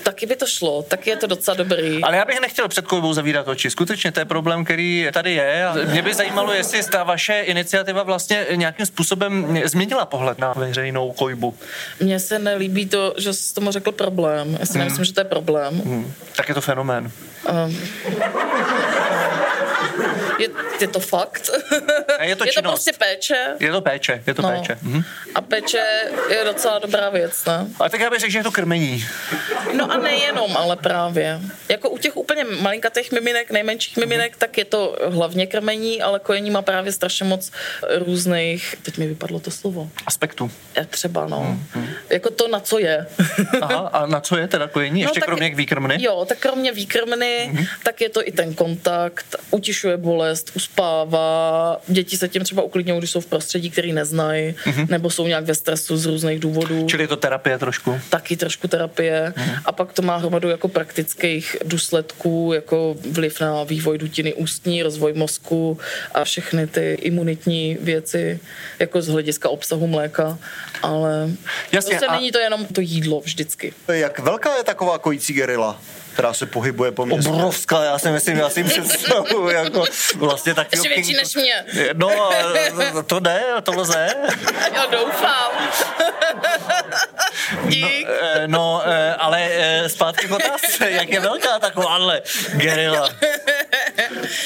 Taky 0.04 0.26
by 0.26 0.36
to 0.36 0.46
šlo, 0.46 0.82
taky 0.82 1.10
je 1.10 1.18
to 1.18 1.28
docela 1.28 1.58
dobrý. 1.58 2.04
Ale 2.04 2.18
já 2.18 2.26
bych 2.26 2.42
nechtěl 2.42 2.68
před 2.68 2.88
kojbou 2.88 3.14
zavírat 3.14 3.48
oči. 3.48 3.70
Skutečně 3.70 4.12
to 4.12 4.20
je 4.20 4.26
problém, 4.26 4.66
který 4.66 5.08
tady 5.14 5.34
je. 5.34 5.66
A 5.66 5.74
mě 5.74 6.02
by 6.02 6.14
zajímalo, 6.14 6.54
jestli 6.54 6.84
ta 6.84 7.04
vaše 7.04 7.40
iniciativa 7.40 8.04
vlastně 8.04 8.46
nějakým 8.56 8.86
způsobem 8.86 9.60
změnila 9.66 10.06
pohled 10.06 10.40
na 10.40 10.54
veřejnou 10.54 11.12
kojbu. 11.12 11.56
Mně 12.00 12.20
se 12.20 12.40
nelíbí 12.40 12.86
to, 12.86 13.14
že 13.18 13.34
jsi 13.34 13.54
tomu 13.54 13.72
řekl 13.72 13.92
problém. 13.92 14.58
Já 14.60 14.66
si 14.66 14.74
hmm. 14.74 14.80
nemyslím, 14.80 15.06
že 15.06 15.14
to 15.14 15.20
je 15.20 15.26
problém. 15.26 15.82
Hmm. 15.86 16.14
Tak 16.36 16.50
je 16.50 16.56
to 16.56 16.62
fenomén. 16.62 17.12
Um. 17.66 17.78
Je, 20.40 20.50
je 20.82 20.88
to 20.88 21.00
fakt. 21.00 21.50
A 22.20 22.24
je 22.24 22.36
to, 22.36 22.46
je 22.48 22.54
to 22.54 22.62
prostě 22.62 22.92
péče. 22.94 23.56
Je 23.60 23.72
to 23.72 23.82
péče, 23.82 24.24
je 24.28 24.34
to 24.34 24.42
no. 24.42 24.50
péče. 24.50 24.78
Mhm. 24.82 25.04
A 25.36 25.42
péče 25.42 25.84
je 26.30 26.44
docela 26.46 26.80
dobrá 26.80 27.10
věc, 27.10 27.46
ne? 27.46 27.68
Ale 27.80 27.90
tak 27.90 28.02
já 28.02 28.10
bych 28.10 28.20
řekl, 28.20 28.32
že 28.32 28.40
je 28.40 28.44
to 28.44 28.52
krmení. 28.52 29.06
No 29.74 29.92
a 29.92 29.98
nejenom, 29.98 30.58
ale 30.58 30.76
právě. 30.76 31.40
Jako 31.70 31.90
u 31.90 31.98
těch 31.98 32.18
úplně 32.18 32.44
malinkatých 32.44 33.12
miminek, 33.12 33.52
nejmenších 33.52 33.98
miminek, 33.98 34.34
mm 34.34 34.40
tak 34.44 34.58
je 34.58 34.66
to 34.66 34.98
hlavně 35.10 35.48
krmení, 35.48 36.02
ale 36.02 36.20
kojení 36.20 36.52
má 36.52 36.62
právě 36.62 36.92
strašně 36.92 37.26
moc 37.26 37.52
různých, 37.98 38.76
teď 38.84 38.98
mi 38.98 39.08
vypadlo 39.08 39.40
to 39.40 39.52
slovo. 39.52 39.90
Aspektů. 40.06 40.52
Je 40.78 40.86
třeba, 40.86 41.28
no. 41.28 41.58
mm 41.76 41.88
Jako 42.10 42.30
to, 42.30 42.48
na 42.48 42.60
co 42.60 42.80
je. 42.80 43.08
Aha, 43.62 43.90
a 43.94 44.06
na 44.06 44.20
co 44.20 44.38
je 44.38 44.48
teda 44.48 44.68
kojení? 44.68 45.02
Ještě 45.02 45.20
no, 45.20 45.26
kromě 45.26 45.56
výkrmny? 45.56 45.98
Jo, 46.00 46.26
tak 46.30 46.38
kromě 46.38 46.72
výkrmny, 46.72 47.50
mm 47.52 47.66
tak 47.84 48.02
je 48.02 48.10
to 48.10 48.28
i 48.28 48.32
ten 48.32 48.54
kontakt, 48.54 49.36
utišuje 49.52 49.98
bolest, 49.98 50.23
bolest, 50.24 50.52
uspává. 50.56 51.78
Děti 51.88 52.18
se 52.18 52.28
tím 52.30 52.44
třeba 52.44 52.62
uklidňují, 52.62 53.00
když 53.00 53.12
jsou 53.12 53.20
v 53.20 53.26
prostředí, 53.26 53.70
který 53.70 53.94
neznají, 53.94 54.56
mm-hmm. 54.66 54.90
nebo 54.90 55.10
jsou 55.10 55.28
nějak 55.28 55.46
ve 55.46 55.56
stresu 55.56 55.98
z 55.98 56.06
různých 56.06 56.40
důvodů. 56.40 56.86
Čili 56.88 57.04
je 57.04 57.08
to 57.08 57.16
terapie 57.16 57.58
trošku? 57.58 58.00
Taky 58.10 58.38
trošku 58.38 58.68
terapie. 58.68 59.34
Mm-hmm. 59.36 59.62
A 59.66 59.72
pak 59.72 59.94
to 59.94 60.02
má 60.02 60.18
hromadu 60.18 60.50
jako 60.50 60.68
praktických 60.68 61.58
důsledků, 61.66 62.52
jako 62.56 62.96
vliv 63.12 63.40
na 63.42 63.64
vývoj 63.64 63.98
dutiny 63.98 64.34
ústní, 64.34 64.84
rozvoj 64.84 65.14
mozku 65.14 65.78
a 66.14 66.24
všechny 66.24 66.68
ty 66.68 66.98
imunitní 67.02 67.78
věci, 67.82 68.40
jako 68.80 69.02
z 69.02 69.08
hlediska 69.08 69.50
obsahu 69.50 69.88
mléka. 69.88 70.38
Ale 70.82 71.30
Jasně, 71.72 71.90
prostě 71.90 72.06
a- 72.06 72.16
není 72.16 72.32
to 72.32 72.40
jenom 72.40 72.66
to 72.66 72.82
jídlo 72.82 73.20
vždycky. 73.20 73.74
Jak 73.92 74.20
velká 74.20 74.56
je 74.58 74.64
taková 74.64 74.98
kojící 74.98 75.34
gerila, 75.34 75.80
která 76.14 76.34
se 76.34 76.46
pohybuje 76.46 76.92
po 76.92 77.06
městě? 77.06 77.30
Obrovská, 77.30 77.84
já 77.84 78.00
si 78.00 78.10
myslím, 78.10 78.38
já 78.38 78.50
si 78.50 78.64
představuji, 78.64 79.50
jako 79.54 79.86
vlastně 80.16 80.54
taky... 80.54 80.70
Ještě 80.78 80.90
větší 80.90 81.14
než 81.14 81.36
mě. 81.36 81.66
No, 81.94 82.30
to 83.08 83.20
jde, 83.20 83.44
to 83.64 83.72
lze. 83.72 84.08
Já 84.76 84.86
doufám. 84.86 85.52
Dík. 87.68 88.08
Eh, 88.10 88.48
No, 88.48 88.82
eh, 88.86 89.16
ale 89.16 89.48
eh, 89.52 89.90
zpátky 89.90 90.28
k 90.28 90.32
otázce, 90.32 90.92
jak 90.92 91.10
je 91.10 91.20
velká 91.20 91.60
takováhle 91.60 92.22
gerila 92.54 93.10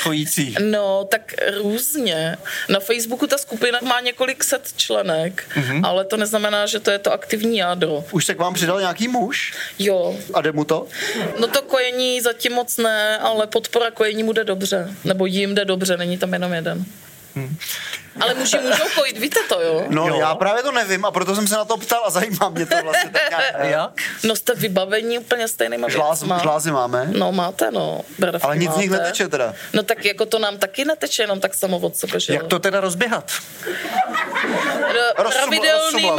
chojící. 0.01 0.55
No, 0.59 1.07
tak 1.11 1.33
různě. 1.57 2.37
Na 2.69 2.79
Facebooku 2.79 3.27
ta 3.27 3.37
skupina 3.37 3.79
má 3.83 3.99
několik 3.99 4.43
set 4.43 4.73
členek, 4.75 5.43
mm-hmm. 5.55 5.81
ale 5.85 6.05
to 6.05 6.17
neznamená, 6.17 6.65
že 6.65 6.79
to 6.79 6.91
je 6.91 6.99
to 6.99 7.13
aktivní 7.13 7.57
jádro. 7.57 8.03
Už 8.11 8.25
se 8.25 8.35
k 8.35 8.39
vám 8.39 8.53
přidal 8.53 8.79
nějaký 8.79 9.07
muž? 9.07 9.53
Jo, 9.79 10.17
A 10.33 10.41
jde 10.41 10.51
mu 10.51 10.63
to? 10.63 10.87
no 11.39 11.47
to 11.47 11.61
kojení 11.61 12.21
zatím 12.21 12.53
moc 12.53 12.77
ne, 12.77 13.17
ale 13.17 13.47
podpora 13.47 13.91
kojení 13.91 14.23
mu 14.23 14.33
jde 14.33 14.43
dobře. 14.43 14.91
Nebo 15.03 15.25
jim 15.25 15.55
jde 15.55 15.65
dobře, 15.65 15.97
není 15.97 16.17
tam 16.17 16.33
jenom 16.33 16.53
jeden. 16.53 16.85
Ale 18.19 18.33
muži 18.33 18.57
můžou 18.57 18.83
kojit, 18.95 19.17
víte 19.17 19.39
to, 19.49 19.61
jo? 19.61 19.83
No, 19.89 20.07
Jo. 20.07 20.15
já 20.19 20.35
právě 20.35 20.63
to 20.63 20.71
nevím 20.71 21.05
a 21.05 21.11
proto 21.11 21.35
jsem 21.35 21.47
se 21.47 21.55
na 21.55 21.65
to 21.65 21.77
ptal 21.77 22.01
a 22.05 22.09
zajímá 22.09 22.49
mě 22.49 22.65
to 22.65 22.75
vlastně 22.83 23.09
tak 23.11 23.29
nějak. 23.29 23.55
Jak? 23.63 23.91
No 24.23 24.35
jste 24.35 24.55
vybavení 24.55 25.19
úplně 25.19 25.47
stejnýma 25.47 25.89
Žláz, 25.89 26.21
věcma. 26.21 26.37
žlázy 26.39 26.71
máme, 26.71 27.07
No 27.11 27.31
máte, 27.31 27.71
no. 27.71 28.01
Bradavky 28.19 28.45
ale 28.45 28.57
nic 28.57 28.71
z 28.71 28.77
nich 28.77 28.89
neteče 28.89 29.27
teda. 29.27 29.53
No 29.73 29.83
tak 29.83 30.05
jako 30.05 30.25
to 30.25 30.39
nám 30.39 30.57
taky 30.57 30.85
neteče 30.85 31.23
jenom 31.23 31.39
tak 31.39 31.53
samo 31.53 31.77
od 31.79 31.95
sebe, 31.95 32.19
že? 32.19 32.33
Jak 32.33 32.47
to 32.47 32.59
teda 32.59 32.79
rozběhat? 32.81 33.31
Ra- 34.87 35.23
Rozsum- 35.23 35.31
pravidelným, 35.33 36.13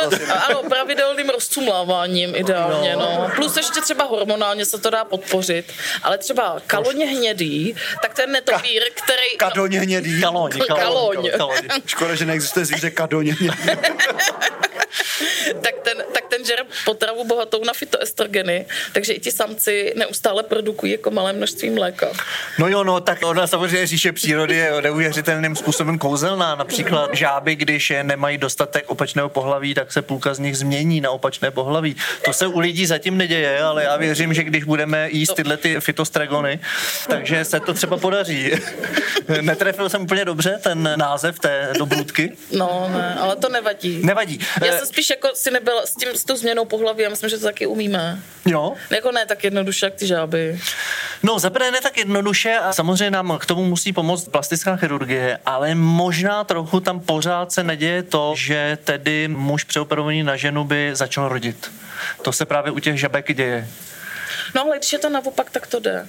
ano, 0.49 0.63
pravidelným 0.69 1.29
rozcumláváním 1.29 2.35
ideálně, 2.37 2.97
no. 2.97 3.31
Plus 3.37 3.57
ještě 3.57 3.81
třeba 3.81 4.05
hormonálně 4.05 4.65
se 4.65 4.79
to 4.79 4.91
dá 4.91 5.05
podpořit, 5.05 5.73
ale 6.03 6.19
třeba 6.19 6.57
kaloně 6.67 7.07
hnědý, 7.07 7.75
tak 8.03 8.15
ten 8.15 8.33
netopír, 8.33 8.83
který... 8.95 9.37
Kadoně 9.39 9.81
hnědý. 9.81 10.21
Kaloň, 10.23 10.51
Kaloň. 10.69 11.31
kaloň. 11.37 11.57
Škoda, 11.89 12.15
že 12.15 12.27
neexistuje 12.27 12.65
zvíře 12.67 12.91
kadoně 12.91 13.37
tak 15.63 15.75
žere 16.49 16.63
potravu 16.85 17.25
bohatou 17.25 17.65
na 17.65 17.73
fytoestrogeny, 17.73 18.67
takže 18.93 19.13
i 19.13 19.21
ti 19.21 19.31
samci 19.31 19.93
neustále 19.97 20.43
produkují 20.43 20.93
jako 20.93 21.11
malé 21.11 21.33
množství 21.33 21.71
mléka. 21.71 22.09
No 22.59 22.69
jo, 22.69 22.85
no, 22.85 23.01
tak 23.01 23.19
ona 23.25 23.47
samozřejmě 23.47 23.87
říše 23.87 24.13
přírody 24.13 24.57
je 24.57 24.83
neuvěřitelným 24.83 25.57
způsobem 25.57 25.99
kouzelná. 25.99 26.55
Například 26.55 27.15
žáby, 27.15 27.57
když 27.57 27.91
je 27.91 28.05
nemají 28.05 28.39
dostatek 28.39 28.91
opačného 28.91 29.29
pohlaví, 29.29 29.75
tak 29.75 29.93
se 29.93 30.03
půlka 30.03 30.35
z 30.35 30.39
nich 30.39 30.57
změní 30.57 31.01
na 31.01 31.11
opačné 31.11 31.51
pohlaví. 31.51 31.97
To 32.25 32.33
se 32.33 32.47
u 32.47 32.59
lidí 32.59 32.87
zatím 32.87 33.17
neděje, 33.17 33.63
ale 33.63 33.85
já 33.85 33.97
věřím, 33.97 34.35
že 34.35 34.45
když 34.45 34.65
budeme 34.65 35.09
jíst 35.11 35.35
tyhle 35.35 35.57
ty 35.57 35.81
fytostragony, 35.81 36.61
takže 37.09 37.45
se 37.45 37.61
to 37.61 37.75
třeba 37.75 37.97
podaří. 37.97 38.53
Netrefil 39.41 39.89
jsem 39.89 40.03
úplně 40.03 40.25
dobře 40.25 40.61
ten 40.63 40.95
název 40.97 41.39
té 41.39 41.73
dobrůdky. 41.79 42.33
No, 42.53 42.91
ne, 42.93 43.17
ale 43.21 43.37
to 43.37 43.49
nevadí. 43.49 44.01
Nevadí. 44.03 44.41
Já 44.67 44.79
jsem 44.79 44.87
spíš 44.87 45.11
jako 45.11 45.29
si 45.35 45.51
nebyla 45.51 45.87
s, 45.87 45.95
tím, 45.95 46.09
s 46.09 46.25
tou 46.25 46.37
změnou 46.39 46.65
pohlaví, 46.65 47.03
já 47.03 47.09
myslím, 47.09 47.31
že 47.31 47.39
to 47.39 47.45
taky 47.45 47.67
umíme. 47.67 48.19
Jo, 48.47 48.73
Jako 48.91 49.13
ne 49.13 49.27
tak 49.27 49.45
jednoduše, 49.45 49.87
jak 49.87 49.95
ty 49.95 50.07
žáby. 50.07 50.61
No, 51.23 51.39
zaprvé 51.39 51.71
ne 51.71 51.81
tak 51.81 51.99
jednoduše 51.99 52.55
a 52.55 52.73
samozřejmě 52.73 53.11
nám 53.11 53.39
k 53.39 53.47
tomu 53.47 53.65
musí 53.65 53.93
pomoct 53.93 54.29
plastická 54.29 54.77
chirurgie, 54.77 55.39
ale 55.47 55.75
možná 55.75 56.45
trochu 56.45 56.81
tam 56.81 57.01
pořád 57.01 57.53
se 57.53 57.65
neděje 57.65 58.03
to, 58.03 58.35
že 58.37 58.79
tedy 58.85 59.29
muž 59.29 59.65
přeoperovaný 59.65 60.23
na 60.23 60.37
ženu 60.37 60.65
by 60.65 60.91
začal 60.93 61.29
rodit. 61.29 61.71
To 62.23 62.33
se 62.33 62.47
právě 62.47 62.73
u 62.73 62.79
těch 62.79 63.01
žabek 63.01 63.35
děje. 63.35 63.69
No 64.55 64.63
ale 64.63 64.79
když 64.79 64.93
je 64.93 64.99
to 64.99 65.09
naopak, 65.09 65.51
tak 65.51 65.67
to 65.67 65.81
jde. 65.81 66.07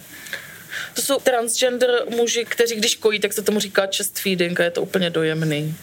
To 0.93 1.01
jsou 1.01 1.19
transgender 1.19 1.89
muži, 2.09 2.45
kteří 2.45 2.75
když 2.75 2.95
kojí, 2.95 3.19
tak 3.19 3.33
se 3.33 3.41
tomu 3.41 3.59
říká 3.59 3.87
chest 3.97 4.19
feeding 4.19 4.59
a 4.59 4.63
je 4.63 4.71
to 4.71 4.81
úplně 4.81 5.09
dojemný. 5.09 5.75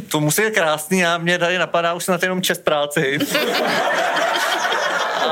To 0.00 0.20
musí 0.20 0.42
být 0.42 0.54
krásný 0.54 1.06
a 1.06 1.18
mě 1.18 1.38
tady 1.38 1.58
napadá 1.58 1.94
už 1.94 2.04
snad 2.04 2.22
jenom 2.22 2.42
čest 2.42 2.64
práci. 2.64 3.18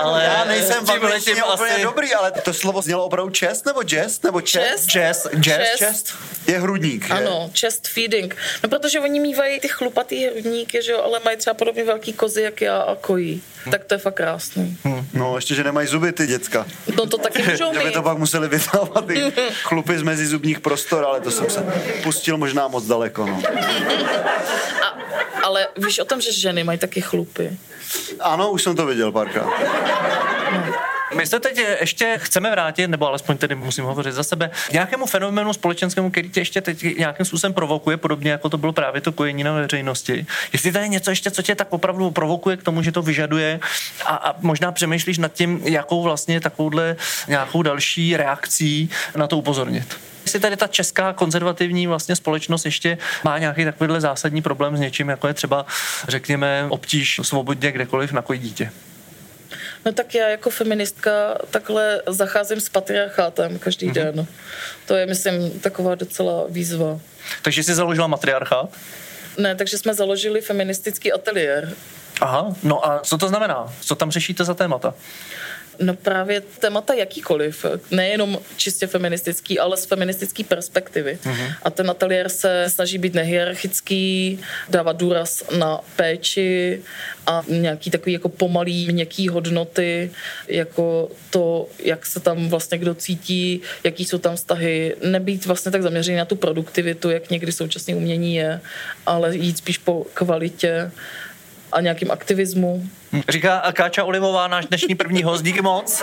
ale 0.02 0.24
Já 0.24 0.44
nejsem 0.44 0.86
v 0.86 0.90
tím 0.92 1.04
angličtině 1.04 1.42
úplně 1.44 1.78
dobrý, 1.82 2.14
ale 2.14 2.30
to 2.30 2.54
slovo 2.54 2.82
znělo 2.82 3.04
opravdu 3.04 3.30
čest 3.30 3.66
nebo 3.66 3.82
jazz 3.82 4.22
nebo 4.22 4.40
čest? 4.40 4.64
Chest? 4.64 4.86
Jazz, 4.90 5.26
jazz, 5.40 5.56
Chest. 5.58 5.78
čest. 5.78 6.14
Je 6.46 6.58
hrudník? 6.60 7.10
Ano, 7.10 7.50
chest 7.60 7.88
feeding. 7.88 8.36
No 8.62 8.68
protože 8.68 9.00
oni 9.00 9.20
mývají 9.20 9.60
ty 9.60 9.68
chlupatý 9.68 10.26
hrudníky, 10.26 10.82
že 10.82 10.92
jo, 10.92 11.02
ale 11.04 11.20
mají 11.24 11.36
třeba 11.36 11.54
podobně 11.54 11.84
velký 11.84 12.12
kozy, 12.12 12.42
jak 12.42 12.60
já 12.60 12.78
a 12.78 12.94
kojí. 12.96 13.42
Tak 13.70 13.84
to 13.84 13.94
je 13.94 13.98
fakt 13.98 14.14
krásný. 14.14 14.78
No, 15.12 15.36
ještě, 15.36 15.54
že 15.54 15.64
nemají 15.64 15.86
zuby 15.88 16.12
ty 16.12 16.26
děcka. 16.26 16.66
No 16.96 17.06
to 17.06 17.18
taky 17.18 17.42
můžou 17.50 17.72
Že 17.72 17.78
by 17.78 17.84
mít. 17.84 17.92
to 17.94 18.02
pak 18.02 18.18
museli 18.18 18.48
vytávat 18.48 19.06
ty 19.06 19.32
chlupy 19.62 19.98
z 19.98 20.02
mezizubních 20.02 20.60
prostor, 20.60 21.04
ale 21.04 21.20
to 21.20 21.30
jsem 21.30 21.50
se 21.50 21.60
pustil 22.02 22.36
možná 22.36 22.68
moc 22.68 22.86
daleko, 22.86 23.26
no. 23.26 23.42
Ale 25.44 25.68
víš 25.76 25.98
o 25.98 26.04
tom, 26.04 26.20
že 26.20 26.32
ženy 26.32 26.64
mají 26.64 26.78
taky 26.78 27.00
chlupy. 27.00 27.58
Ano, 28.20 28.50
už 28.50 28.62
jsem 28.62 28.76
to 28.76 28.86
viděl 28.86 29.12
párkrát. 29.12 29.48
My 31.14 31.26
se 31.26 31.40
teď 31.40 31.58
ještě 31.80 32.18
chceme 32.18 32.50
vrátit, 32.50 32.88
nebo 32.88 33.08
alespoň 33.08 33.36
tedy 33.36 33.54
musím 33.54 33.84
hovořit 33.84 34.12
za 34.12 34.22
sebe, 34.22 34.50
k 34.68 34.72
nějakému 34.72 35.06
fenoménu 35.06 35.52
společenskému, 35.52 36.10
který 36.10 36.30
tě 36.30 36.40
ještě 36.40 36.60
teď 36.60 36.82
nějakým 36.82 37.26
způsobem 37.26 37.54
provokuje, 37.54 37.96
podobně 37.96 38.30
jako 38.30 38.48
to 38.48 38.58
bylo 38.58 38.72
právě 38.72 39.00
to 39.00 39.12
kojení 39.12 39.44
na 39.44 39.52
veřejnosti. 39.52 40.26
Jestli 40.52 40.72
tady 40.72 40.84
je 40.84 40.88
něco 40.88 41.10
ještě, 41.10 41.30
co 41.30 41.42
tě 41.42 41.54
tak 41.54 41.72
opravdu 41.72 42.10
provokuje 42.10 42.56
k 42.56 42.62
tomu, 42.62 42.82
že 42.82 42.92
to 42.92 43.02
vyžaduje 43.02 43.60
a, 44.04 44.14
a 44.14 44.34
možná 44.40 44.72
přemýšlíš 44.72 45.18
nad 45.18 45.32
tím, 45.32 45.60
jakou 45.64 46.02
vlastně 46.02 46.40
takovouhle 46.40 46.96
nějakou 47.28 47.62
další 47.62 48.16
reakcí 48.16 48.90
na 49.16 49.26
to 49.26 49.38
upozornit. 49.38 49.96
Jestli 50.25 50.40
tady 50.40 50.57
ta 50.57 50.66
česká 50.66 51.12
konzervativní 51.12 51.87
vlastně 51.87 52.16
společnost 52.16 52.64
ještě 52.64 52.99
má 53.25 53.38
nějaký 53.38 53.64
takovýhle 53.64 54.00
zásadní 54.00 54.43
problém 54.43 54.76
s 54.76 54.81
něčím, 54.81 55.09
jako 55.09 55.28
je 55.28 55.35
třeba, 55.35 55.66
řekněme, 56.09 56.66
obtíž 56.69 57.21
svobodně 57.23 57.73
kdekoliv 57.73 58.12
nakojit 58.12 58.43
dítě. 58.43 58.71
No 59.85 59.93
tak 59.93 60.14
já 60.14 60.28
jako 60.28 60.50
feministka 60.50 61.38
takhle 61.50 62.02
zacházím 62.09 62.61
s 62.61 62.69
patriarchátem 62.69 63.59
každý 63.59 63.87
Mhm. 63.87 63.95
den. 63.95 64.26
To 64.87 64.95
je, 64.95 65.07
myslím, 65.07 65.50
taková 65.61 65.95
docela 65.95 66.45
výzva. 66.49 67.00
Takže 67.43 67.62
jsi 67.62 67.75
založila 67.75 68.07
matriarchát? 68.07 68.69
Ne, 69.38 69.54
takže 69.54 69.78
jsme 69.78 69.95
založili 69.95 70.40
feministický 70.40 71.12
ateliér. 71.12 71.73
Aha, 72.21 72.54
no 72.62 72.87
a 72.87 73.00
co 73.00 73.19
to 73.19 73.28
znamená? 73.28 73.73
Co 73.81 73.95
tam 73.95 74.11
řešíte 74.11 74.45
za 74.45 74.54
témata? 74.54 74.95
No 75.78 75.95
právě 75.95 76.40
témata 76.40 76.95
jakýkoliv, 76.95 77.66
nejenom 77.90 78.38
čistě 78.57 78.87
feministický, 78.87 79.59
ale 79.59 79.76
z 79.76 79.87
feministické 79.87 80.45
perspektivy. 80.45 81.19
Mm-hmm. 81.23 81.54
A 81.62 81.71
ten 81.71 81.90
ateliér 81.90 82.28
se 82.28 82.64
snaží 82.69 82.99
být 82.99 83.14
nehierarchický, 83.14 84.40
dávat 84.69 84.97
důraz 84.97 85.45
na 85.59 85.81
péči 85.97 86.83
a 87.26 87.43
nějaký 87.49 87.90
takový 87.90 88.12
jako 88.12 88.28
pomalý, 88.28 88.93
měkký 88.93 89.28
hodnoty, 89.28 90.11
jako 90.49 91.11
to, 91.31 91.69
jak 91.78 92.07
se 92.07 92.21
tam 92.21 92.49
vlastně 92.49 92.78
kdo 92.78 92.95
cítí, 92.95 93.61
jaký 93.85 94.04
jsou 94.04 94.19
tam 94.19 94.37
vztahy, 94.37 94.97
nebýt 95.04 95.47
vlastně 95.47 95.73
tak 95.73 95.83
zaměřený 95.83 96.16
na 96.16 96.25
tu 96.25 96.37
produktivitu, 96.37 97.11
jak 97.11 97.31
někdy 97.31 97.52
současné 97.52 97.95
umění 97.95 98.35
je, 98.35 98.61
ale 99.07 99.37
jít 99.37 99.59
spíš 99.59 99.78
po 99.78 100.07
kvalitě 100.14 100.90
a 101.75 101.81
nějakým 101.81 102.11
aktivismu. 102.11 102.83
Říká 103.28 103.62
Káča 103.73 104.04
Olivová, 104.04 104.49
náš 104.49 104.66
dnešní 104.66 104.95
první 104.95 105.23
host. 105.23 105.45
Díky 105.45 105.62
moc. 105.62 106.02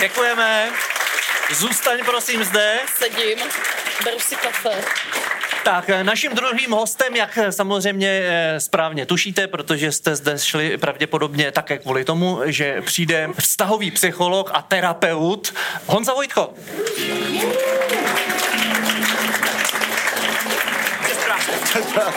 Děkujeme. 0.00 0.68
Zůstaň 1.54 1.98
prosím 2.04 2.44
zde. 2.44 2.78
Sedím, 2.98 3.38
beru 4.04 4.18
si 4.18 4.36
kafe. 4.36 4.70
Tak, 5.64 5.90
eh, 5.90 6.04
naším 6.04 6.32
druhým 6.32 6.70
hostem, 6.70 7.16
jak 7.16 7.38
eh, 7.38 7.52
samozřejmě 7.52 8.22
eh, 8.24 8.60
správně 8.60 9.06
tušíte, 9.06 9.46
protože 9.46 9.92
jste 9.92 10.16
zde 10.16 10.38
šli 10.38 10.78
pravděpodobně 10.78 11.52
také 11.52 11.78
kvůli 11.78 12.04
tomu, 12.04 12.40
že 12.44 12.82
přijde 12.82 13.28
vztahový 13.40 13.90
psycholog 13.90 14.50
a 14.54 14.62
terapeut 14.62 15.54
Honza 15.86 16.14
Vojtko. 16.14 16.54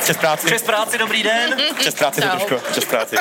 Čes 0.05 0.17
práci. 0.17 0.47
Čes 0.47 0.61
práci, 0.61 0.97
dobrý 0.97 1.23
den. 1.23 1.55
Čes 1.79 1.95
práci, 1.95 2.21
Čau. 2.21 2.29
Petruško. 2.29 2.73
Čes 2.73 2.85
práci. 2.85 3.15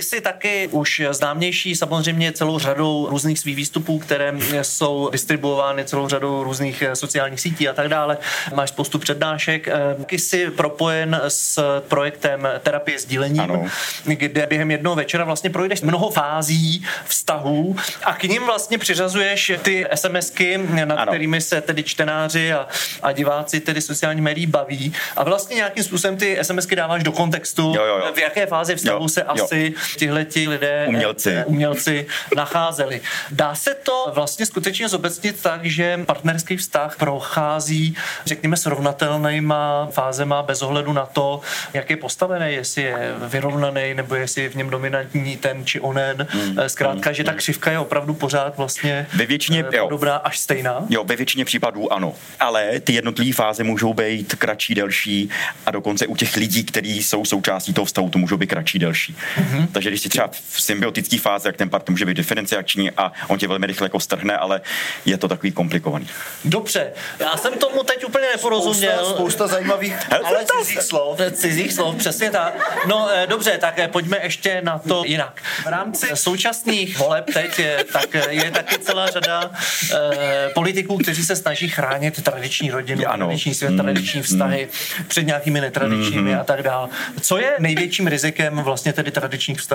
Ty 0.00 0.04
ty 0.04 0.06
jsi 0.06 0.20
taky 0.20 0.68
už 0.72 1.02
známější 1.10 1.76
samozřejmě 1.76 2.32
celou 2.32 2.58
řadou 2.58 3.06
různých 3.10 3.38
svých 3.38 3.56
výstupů, 3.56 3.98
které 3.98 4.34
jsou 4.62 5.08
distribuovány 5.12 5.84
celou 5.84 6.08
řadou 6.08 6.44
různých 6.44 6.82
sociálních 6.94 7.40
sítí 7.40 7.68
a 7.68 7.72
tak 7.72 7.88
dále. 7.88 8.18
Máš 8.54 8.68
spoustu 8.68 8.98
přednášek. 8.98 9.68
Taky 9.98 10.18
jsi 10.18 10.50
propojen 10.50 11.20
s 11.28 11.80
projektem 11.88 12.48
terapie 12.62 12.98
sdílením, 12.98 13.40
ano. 13.40 13.66
kde 14.04 14.46
během 14.46 14.70
jednoho 14.70 14.96
večera 14.96 15.24
vlastně 15.24 15.50
projdeš 15.50 15.80
mnoho 15.80 16.10
fází 16.10 16.86
vztahů 17.04 17.76
a 18.04 18.14
k 18.14 18.22
ním 18.22 18.46
vlastně 18.46 18.78
přiřazuješ 18.78 19.52
ty 19.62 19.86
SMSky, 19.94 20.58
nad 20.84 20.94
ano. 20.98 21.12
kterými 21.12 21.40
se 21.40 21.60
tedy 21.60 21.82
čtenáři 21.82 22.52
a, 22.52 22.68
a 23.02 23.12
diváci 23.12 23.60
tedy 23.60 23.80
sociální 23.80 24.20
médií 24.20 24.46
baví 24.46 24.92
a 25.16 25.24
vlastně 25.24 25.56
nějakým 25.56 25.84
způsobem 25.84 26.16
ty 26.16 26.38
SMSky 26.42 26.76
dáváš 26.76 27.02
do 27.02 27.12
kontextu, 27.12 27.62
jo, 27.76 27.84
jo, 27.84 27.98
jo. 27.98 28.12
v 28.14 28.18
jaké 28.18 28.46
fázi 28.46 28.76
vztahu 28.76 29.04
jo, 29.04 29.08
se 29.08 29.20
jo. 29.20 29.26
asi 29.44 29.74
tihleti 29.96 30.48
lidé, 30.48 30.84
umělci. 30.88 31.30
Eh, 31.30 31.44
umělci 31.44 32.06
nacházeli. 32.36 33.00
Dá 33.30 33.54
se 33.54 33.74
to 33.74 34.12
vlastně 34.14 34.46
skutečně 34.46 34.88
zobecnit 34.88 35.42
tak, 35.42 35.64
že 35.64 36.00
partnerský 36.06 36.56
vztah 36.56 36.96
prochází, 36.96 37.96
řekněme, 38.26 38.56
srovnatelnýma 38.56 39.88
fázema 39.90 40.42
bez 40.42 40.62
ohledu 40.62 40.92
na 40.92 41.06
to, 41.06 41.40
jak 41.74 41.90
je 41.90 41.96
postavený, 41.96 42.54
jestli 42.54 42.82
je 42.82 43.14
vyrovnaný 43.28 43.94
nebo 43.94 44.14
jestli 44.14 44.42
je 44.42 44.48
v 44.48 44.54
něm 44.54 44.70
dominantní 44.70 45.36
ten 45.36 45.64
či 45.64 45.80
onen. 45.80 46.26
Hmm. 46.30 46.58
Eh, 46.58 46.68
zkrátka, 46.68 47.12
že 47.12 47.24
ta 47.24 47.32
křivka 47.32 47.70
je 47.70 47.78
opravdu 47.78 48.14
pořád 48.14 48.56
vlastně 48.56 49.06
ve 49.16 49.26
většině, 49.26 49.64
eh, 49.74 49.80
podobná 49.80 50.16
až 50.16 50.38
stejná. 50.38 50.84
Jo, 50.88 51.04
ve 51.04 51.16
většině 51.16 51.44
případů 51.44 51.92
ano. 51.92 52.14
Ale 52.40 52.80
ty 52.80 52.92
jednotlivé 52.92 53.32
fáze 53.32 53.64
můžou 53.64 53.94
být 53.94 54.34
kratší, 54.34 54.74
delší 54.74 55.30
a 55.66 55.70
dokonce 55.70 56.06
u 56.06 56.16
těch 56.16 56.36
lidí, 56.36 56.64
kteří 56.64 57.02
jsou 57.02 57.24
součástí 57.24 57.72
toho 57.72 57.84
vztahu, 57.84 58.10
to 58.10 58.18
můžou 58.18 58.36
být 58.36 58.46
kratší, 58.46 58.78
delší. 58.78 59.16
Mm-hmm. 59.36 59.66
Takže 59.80 59.90
když 59.90 60.00
si 60.00 60.08
třeba 60.08 60.30
v 60.48 60.62
symbiotické 60.62 61.18
fázi, 61.18 61.48
jak 61.48 61.56
ten 61.56 61.70
partner 61.70 61.90
může 61.90 62.06
být 62.06 62.16
diferenciační 62.16 62.90
a 62.90 63.12
on 63.28 63.38
tě 63.38 63.48
velmi 63.48 63.66
rychle 63.66 63.84
jako 63.84 64.00
strhne, 64.00 64.36
ale 64.36 64.60
je 65.04 65.16
to 65.16 65.28
takový 65.28 65.52
komplikovaný. 65.52 66.06
Dobře, 66.44 66.92
já 67.18 67.36
jsem 67.36 67.52
tomu 67.52 67.82
teď 67.82 68.04
úplně 68.04 68.26
neporozuměl. 68.36 68.92
Spousta, 68.92 69.14
spousta 69.14 69.46
zajímavých, 69.46 69.92
Hele, 70.10 70.28
ale 70.28 70.44
cizích 70.58 70.82
slov. 70.82 71.20
Cizích 71.32 71.72
slov, 71.72 71.96
přesně 71.96 72.30
tak. 72.30 72.84
No 72.86 73.08
eh, 73.10 73.26
dobře, 73.26 73.58
tak 73.58 73.78
eh, 73.78 73.88
pojďme 73.88 74.18
ještě 74.22 74.60
na 74.64 74.78
to 74.78 75.02
jinak. 75.06 75.42
V 75.62 75.66
rámci 75.66 76.06
současných 76.14 76.98
voleb 76.98 77.24
teď 77.34 77.58
je, 77.58 77.84
tak 77.92 78.14
eh, 78.14 78.24
je 78.30 78.50
taky 78.50 78.78
celá 78.78 79.06
řada 79.06 79.50
eh, 79.92 80.50
politiků, 80.54 80.98
kteří 80.98 81.24
se 81.24 81.36
snaží 81.36 81.68
chránit 81.68 82.22
tradiční 82.22 82.70
rodinu, 82.70 83.02
ano. 83.06 83.26
tradiční 83.26 83.54
svět, 83.54 83.76
tradiční 83.76 84.20
mm, 84.20 84.24
vztahy 84.24 84.68
mm. 84.98 85.04
před 85.04 85.22
nějakými 85.22 85.60
netradičními 85.60 86.32
mm. 86.32 86.40
a 86.40 86.44
tak 86.44 86.62
dále. 86.62 86.88
Co 87.20 87.38
je 87.38 87.56
největším 87.58 88.06
rizikem 88.06 88.56
vlastně 88.56 88.92
tedy 88.92 89.10
tradičních 89.10 89.58
vztahů? 89.58 89.69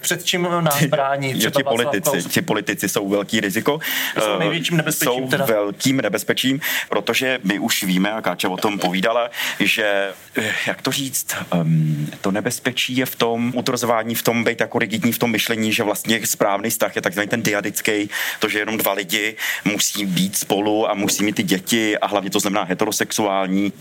Před 0.00 0.24
čím 0.24 0.48
nás 0.60 0.82
brání? 0.84 1.34
Třeba 1.34 1.50
ti 1.50 1.64
politici, 1.64 2.28
ti 2.28 2.42
politici 2.42 2.88
jsou 2.88 3.08
velký 3.08 3.40
riziko. 3.40 3.78
Jsou 4.18 4.34
eh, 4.34 4.38
největším 4.38 4.76
nebezpečím. 4.76 5.22
Jsou 5.22 5.28
teda. 5.28 5.44
velkým 5.44 5.96
nebezpečím, 5.96 6.60
protože 6.88 7.38
my 7.44 7.58
už 7.58 7.82
víme, 7.82 8.12
a 8.12 8.20
Káča 8.20 8.48
o 8.48 8.56
tom 8.56 8.78
povídala, 8.78 9.30
že, 9.60 10.12
eh, 10.36 10.54
jak 10.66 10.82
to 10.82 10.92
říct, 10.92 11.36
um, 11.54 12.08
to 12.20 12.30
nebezpečí 12.30 12.96
je 12.96 13.06
v 13.06 13.16
tom 13.16 13.52
utrozování, 13.54 14.14
v 14.14 14.22
tom 14.22 14.44
být 14.44 14.60
jako 14.60 14.78
rigidní, 14.78 15.12
v 15.12 15.18
tom 15.18 15.30
myšlení, 15.30 15.72
že 15.72 15.82
vlastně 15.82 16.26
správný 16.26 16.70
vztah 16.70 16.96
je 16.96 17.02
takzvaný 17.02 17.28
ten 17.28 17.42
diadický, 17.42 18.10
to, 18.38 18.48
že 18.48 18.58
jenom 18.58 18.78
dva 18.78 18.92
lidi 18.92 19.36
musí 19.64 20.06
být 20.06 20.36
spolu 20.36 20.90
a 20.90 20.94
musí 20.94 21.24
mít 21.24 21.36
ty 21.36 21.42
děti 21.42 21.98
a 21.98 22.06
hlavně 22.06 22.30
to 22.30 22.40
znamená 22.40 22.62
heterosexuální. 22.62 23.72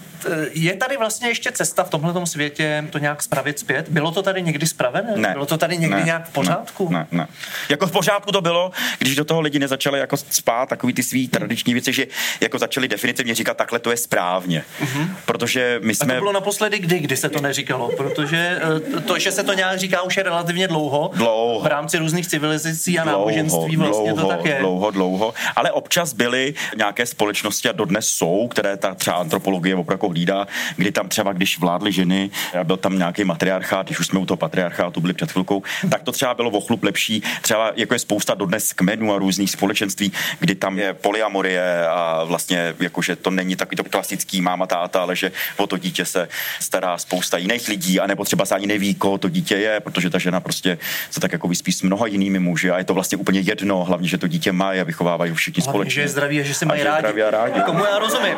Je 0.51 0.73
tady 0.73 0.97
vlastně 0.97 1.27
ještě 1.27 1.51
cesta 1.51 1.83
v 1.83 1.89
tomhle 1.89 2.25
světě 2.25 2.87
to 2.89 2.97
nějak 2.97 3.23
spravit 3.23 3.59
zpět? 3.59 3.89
Bylo 3.89 4.11
to 4.11 4.23
tady 4.23 4.41
někdy 4.41 4.67
spravené? 4.67 5.13
Ne. 5.15 5.29
Bylo 5.33 5.45
to 5.45 5.54
tady 5.57 5.77
někdy 5.77 5.95
ne. 5.95 6.03
nějak 6.05 6.29
v 6.29 6.33
pořádku? 6.33 6.89
Ne, 6.89 7.07
ne, 7.11 7.17
ne. 7.17 7.27
Jako 7.69 7.87
v 7.87 7.91
pořádku 7.91 8.31
to 8.31 8.41
bylo, 8.41 8.71
když 8.99 9.15
do 9.15 9.25
toho 9.25 9.41
lidi 9.41 9.59
nezačali 9.59 9.99
jako 9.99 10.17
spát 10.17 10.69
takový 10.69 10.93
ty 10.93 11.03
svý 11.03 11.27
tradiční 11.27 11.73
věci, 11.73 11.93
že 11.93 12.07
jako 12.41 12.59
začali 12.59 12.87
definitivně 12.87 13.35
říkat, 13.35 13.57
takhle 13.57 13.79
to 13.79 13.91
je 13.91 13.97
správně. 13.97 14.63
Mm-hmm. 14.81 15.07
Protože 15.25 15.79
my 15.83 15.95
jsme... 15.95 16.13
A 16.13 16.17
to 16.17 16.21
bylo 16.21 16.31
naposledy 16.31 16.79
kdy, 16.79 16.99
kdy 16.99 17.17
se 17.17 17.29
to 17.29 17.41
neříkalo? 17.41 17.91
Protože 17.97 18.61
eh, 18.97 19.01
to, 19.01 19.19
že 19.19 19.31
se 19.31 19.43
to 19.43 19.53
nějak 19.53 19.79
říká 19.79 20.01
už 20.01 20.17
je 20.17 20.23
relativně 20.23 20.67
dlouho. 20.67 21.11
Dlouho. 21.13 21.59
V 21.59 21.65
rámci 21.65 21.97
různých 21.97 22.27
civilizací 22.27 22.99
a 22.99 23.03
dlouho, 23.03 23.19
náboženství 23.19 23.75
vlastně 23.75 24.13
dlouho, 24.13 24.29
to 24.29 24.37
tak 24.37 24.45
je. 24.45 24.57
Dlouho, 24.59 24.91
dlouho. 24.91 25.33
Ale 25.55 25.71
občas 25.71 26.13
byly 26.13 26.53
nějaké 26.77 27.05
společnosti 27.05 27.69
a 27.69 27.71
dodnes 27.71 28.07
jsou, 28.07 28.47
které 28.47 28.77
ta 28.77 28.95
třeba 28.95 29.15
antropologie 29.17 29.75
opravdu 29.75 30.07
hlídá, 30.07 30.47
kdy 30.75 30.91
tam 30.91 31.09
třeba, 31.09 31.33
když 31.33 31.59
vládly 31.59 31.91
ženy, 31.91 32.29
byl 32.63 32.77
tam 32.77 32.97
nějaký 32.97 33.23
matriarchát, 33.23 33.85
když 33.85 33.99
už 33.99 34.07
jsme 34.07 34.19
u 34.19 34.25
toho 34.25 34.37
patriarchátu 34.37 35.01
byli 35.01 35.13
před 35.13 35.31
chvilkou, 35.31 35.44
tak 35.89 36.03
to 36.03 36.11
třeba 36.11 36.33
bylo 36.33 36.49
o 36.49 36.61
chlup 36.61 36.83
lepší. 36.83 37.23
Třeba 37.41 37.71
jako 37.75 37.93
je 37.93 37.99
spousta 37.99 38.33
dodnes 38.33 38.73
kmenů 38.73 39.13
a 39.13 39.17
různých 39.17 39.51
společenství, 39.51 40.11
kdy 40.39 40.55
tam 40.55 40.79
je 40.79 40.93
polyamorie 40.93 41.87
a 41.87 42.23
vlastně 42.23 42.75
jakože 42.79 43.15
to 43.15 43.31
není 43.31 43.55
takový 43.55 43.77
to 43.77 43.83
klasický 43.83 44.41
máma, 44.41 44.67
táta, 44.67 45.01
ale 45.01 45.15
že 45.15 45.31
o 45.57 45.67
to 45.67 45.77
dítě 45.77 46.05
se 46.05 46.27
stará 46.59 46.97
spousta 46.97 47.37
jiných 47.37 47.67
lidí, 47.67 47.99
anebo 47.99 48.23
třeba 48.23 48.45
se 48.45 48.55
ani 48.55 48.67
neví, 48.67 48.95
koho 48.95 49.17
to 49.17 49.29
dítě 49.29 49.55
je, 49.55 49.79
protože 49.79 50.09
ta 50.09 50.17
žena 50.17 50.39
prostě 50.39 50.77
se 51.11 51.19
tak 51.19 51.31
jako 51.31 51.47
vyspí 51.47 51.71
s 51.71 51.81
mnoha 51.81 52.07
jinými 52.07 52.39
muži 52.39 52.71
a 52.71 52.77
je 52.77 52.83
to 52.83 52.93
vlastně 52.93 53.17
úplně 53.17 53.39
jedno, 53.39 53.83
hlavně, 53.83 54.07
že 54.07 54.17
to 54.17 54.27
dítě 54.27 54.51
má 54.51 54.69
a 54.69 54.83
vychovávají 54.83 55.31
ho 55.31 55.35
všichni 55.35 55.63
společně. 55.63 55.93
Že 55.93 56.01
je 56.01 56.07
zdraví 56.07 56.39
a 56.39 56.43
že 56.43 56.53
se 56.53 56.65
mají 56.65 56.83
rádi. 56.83 57.23
A 57.23 57.31
rádi. 57.31 57.61
Komu 57.61 57.85
já 57.85 57.99
rozumím. 57.99 58.37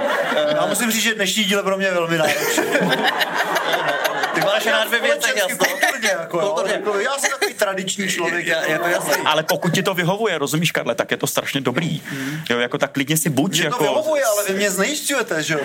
Já 0.55 0.65
musím 0.65 0.91
říct, 0.91 1.03
že 1.03 1.15
dnešní 1.15 1.43
díl 1.43 1.63
pro 1.63 1.77
mě 1.77 1.91
velmi 1.91 2.17
náročný. 2.17 2.63
Rád 4.65 4.89
ve 4.89 4.99
věcech, 4.99 5.35
jasno. 5.35 5.57
Kulturně, 5.57 6.09
jako, 6.09 6.39
kulturně. 6.39 6.73
Jako, 6.73 6.99
já 6.99 7.17
jsem 7.17 7.31
takový 7.31 7.53
tradiční 7.53 8.07
člověk. 8.09 8.47
Já, 8.47 8.63
je 8.63 8.79
to 8.79 8.87
jasný. 8.87 9.13
Ale 9.25 9.43
pokud 9.43 9.73
ti 9.73 9.83
to 9.83 9.93
vyhovuje, 9.93 10.37
rozumíš, 10.37 10.71
Karle, 10.71 10.95
tak 10.95 11.11
je 11.11 11.17
to 11.17 11.27
strašně 11.27 11.61
dobrý. 11.61 12.01
Hmm. 12.05 12.39
Jo, 12.49 12.59
jako 12.59 12.77
tak 12.77 12.91
klidně 12.91 13.17
si 13.17 13.29
buď. 13.29 13.51
Mě 13.51 13.63
jako... 13.63 13.77
to 13.77 13.83
vyhovuje, 13.83 14.23
ale 14.25 14.43
vy 14.43 14.53
mě 14.53 14.71
znejišťujete, 14.71 15.43
že 15.43 15.53
jo? 15.53 15.59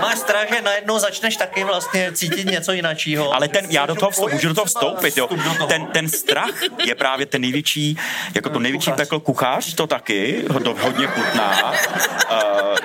máš 0.00 0.18
strach, 0.18 0.48
že 0.48 0.62
najednou 0.62 0.98
začneš 0.98 1.36
taky 1.36 1.64
vlastně 1.64 2.12
cítit 2.12 2.44
něco 2.44 2.72
jiného. 2.72 3.32
Ale 3.34 3.48
ten, 3.48 3.66
já 3.70 3.86
do 3.86 3.94
toho 3.94 4.10
vstup, 4.10 4.32
můžu 4.32 4.48
do 4.48 4.54
toho 4.54 4.64
vstoupit, 4.64 5.16
jo. 5.16 5.28
Ten, 5.68 5.86
ten 5.86 6.08
strach 6.08 6.62
je 6.84 6.94
právě 6.94 7.26
ten 7.26 7.40
největší, 7.40 7.98
jako 8.34 8.50
to 8.50 8.58
největší 8.58 8.92
peklo 8.92 9.20
kuchař, 9.20 9.74
to 9.74 9.86
taky, 9.86 10.44
hodně 10.78 11.06
chutná. 11.06 11.72
Uh, 12.30 12.76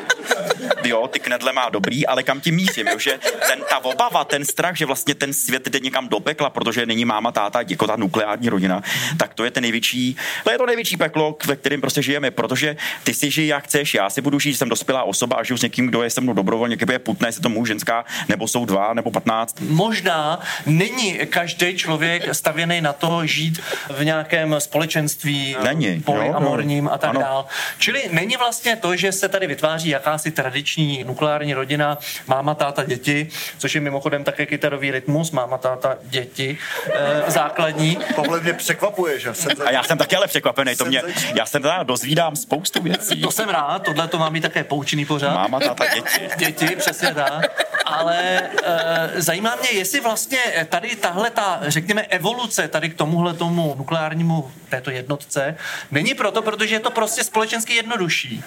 jo, 0.83 1.07
ty 1.07 1.19
knedle 1.19 1.53
má 1.53 1.69
dobrý, 1.69 2.07
ale 2.07 2.23
kam 2.23 2.41
tím 2.41 2.55
mířím, 2.55 2.87
jo, 2.87 2.99
že 2.99 3.19
ten, 3.47 3.59
ta 3.69 3.85
obava, 3.85 4.23
ten 4.23 4.45
strach, 4.45 4.75
že 4.75 4.85
vlastně 4.85 5.15
ten 5.15 5.33
svět 5.33 5.67
jde 5.67 5.79
někam 5.79 6.07
do 6.07 6.19
pekla, 6.19 6.49
protože 6.49 6.85
není 6.85 7.05
máma, 7.05 7.31
táta, 7.31 7.59
jako 7.67 7.87
ta 7.87 7.95
nukleární 7.95 8.49
rodina, 8.49 8.81
tak 9.17 9.33
to 9.33 9.43
je 9.43 9.51
ten 9.51 9.61
největší, 9.61 10.17
to 10.43 10.51
je 10.51 10.57
to 10.57 10.65
největší 10.65 10.97
peklo, 10.97 11.37
ve 11.45 11.55
kterém 11.55 11.81
prostě 11.81 12.01
žijeme, 12.01 12.31
protože 12.31 12.75
ty 13.03 13.13
si 13.13 13.31
žij 13.31 13.47
jak 13.47 13.63
chceš, 13.63 13.93
já 13.93 14.09
si 14.09 14.21
budu 14.21 14.39
žít, 14.39 14.55
jsem 14.55 14.69
dospělá 14.69 15.03
osoba 15.03 15.35
a 15.35 15.43
žiju 15.43 15.57
s 15.57 15.61
někým, 15.61 15.87
kdo 15.87 16.03
je 16.03 16.09
se 16.09 16.21
mnou 16.21 16.33
dobrovolně, 16.33 16.75
kdyby 16.75 16.93
je 16.93 16.99
putné, 16.99 17.27
jestli 17.27 17.41
to 17.41 17.49
muž, 17.49 17.67
ženská, 17.67 18.05
nebo 18.29 18.47
jsou 18.47 18.65
dva, 18.65 18.93
nebo 18.93 19.11
patnáct. 19.11 19.55
Možná 19.61 20.39
není 20.65 21.19
každý 21.29 21.77
člověk 21.77 22.35
stavěný 22.35 22.81
na 22.81 22.93
to 22.93 23.25
žít 23.25 23.61
v 23.89 24.03
nějakém 24.03 24.55
společenství 24.59 25.55
není, 25.63 26.01
polyamorním 26.01 26.87
a 26.87 26.97
tak 26.97 27.17
dále. 27.17 27.43
Čili 27.77 28.03
není 28.11 28.37
vlastně 28.37 28.75
to, 28.75 28.95
že 28.95 29.11
se 29.11 29.29
tady 29.29 29.47
vytváří 29.47 29.89
jakási 29.89 30.31
tradiční 30.57 31.03
nukleární 31.03 31.53
rodina, 31.53 31.97
máma, 32.27 32.53
táta, 32.53 32.83
děti, 32.83 33.29
což 33.57 33.75
je 33.75 33.81
mimochodem 33.81 34.23
také 34.23 34.45
kytarový 34.45 34.91
rytmus, 34.91 35.31
máma, 35.31 35.57
táta, 35.57 35.97
děti, 36.03 36.57
e, 36.93 37.31
základní. 37.31 37.97
Tohle 38.15 38.39
mě 38.39 38.53
překvapuje, 38.53 39.19
že 39.19 39.33
jsem 39.33 39.51
A 39.65 39.71
já 39.71 39.83
jsem 39.83 39.97
taky 39.97 40.15
ale 40.15 40.27
překvapený, 40.27 40.75
to 40.75 40.85
mě, 40.85 41.01
já 41.35 41.45
jsem 41.45 41.61
teda 41.61 41.83
dozvídám 41.83 42.35
spoustu 42.35 42.81
věcí. 42.81 43.21
To 43.21 43.31
jsem 43.31 43.49
rád, 43.49 43.83
tohle 43.83 44.07
to 44.07 44.17
má 44.17 44.29
být 44.29 44.41
také 44.41 44.63
poučený 44.63 45.05
pořád. 45.05 45.33
Máma, 45.33 45.59
táta, 45.59 45.85
děti. 45.95 46.29
Děti, 46.37 46.75
přesně 46.75 47.13
tak. 47.13 47.65
Ale 47.85 48.41
e, 48.63 49.21
zajímá 49.21 49.55
mě, 49.55 49.69
jestli 49.69 49.99
vlastně 49.99 50.39
tady 50.69 50.95
tahle 50.95 51.29
ta, 51.29 51.59
řekněme, 51.61 52.01
evoluce 52.01 52.67
tady 52.67 52.89
k 52.89 52.97
tomuhle 52.97 53.33
tomu 53.33 53.75
nukleárnímu 53.77 54.51
této 54.69 54.91
jednotce 54.91 55.55
není 55.91 56.13
proto, 56.13 56.41
protože 56.41 56.75
je 56.75 56.79
to 56.79 56.91
prostě 56.91 57.23
společensky 57.23 57.73
jednodušší. 57.73 58.43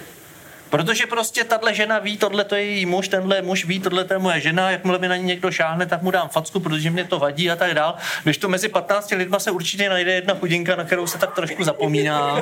Protože 0.71 1.07
prostě 1.07 1.45
tahle 1.45 1.75
žena 1.75 1.99
ví, 1.99 2.17
tohle 2.17 2.45
to 2.45 2.55
je 2.55 2.65
její 2.65 2.87
muž, 2.87 3.09
tenhle 3.09 3.43
muž 3.43 3.65
ví, 3.65 3.81
tohle 3.81 4.05
to 4.05 4.13
je 4.13 4.19
moje 4.19 4.41
žena, 4.41 4.71
jakmile 4.71 4.99
mi 4.99 5.09
na 5.09 5.17
ní 5.17 5.25
někdo 5.25 5.51
šáhne, 5.51 5.87
tak 5.87 6.03
mu 6.03 6.11
dám 6.11 6.29
facku, 6.29 6.61
protože 6.61 6.91
mě 6.91 7.05
to 7.05 7.19
vadí 7.19 7.51
a 7.51 7.57
tak 7.57 7.75
dál. 7.75 7.95
Když 8.23 8.39
to 8.39 8.49
mezi 8.49 8.69
15 8.69 9.11
lidma 9.11 9.39
se 9.39 9.51
určitě 9.51 9.89
najde 9.89 10.13
jedna 10.13 10.35
chudinka, 10.35 10.77
na 10.77 10.85
kterou 10.85 11.07
se 11.07 11.19
tak 11.19 11.35
trošku 11.35 11.65
zapomíná. 11.65 12.41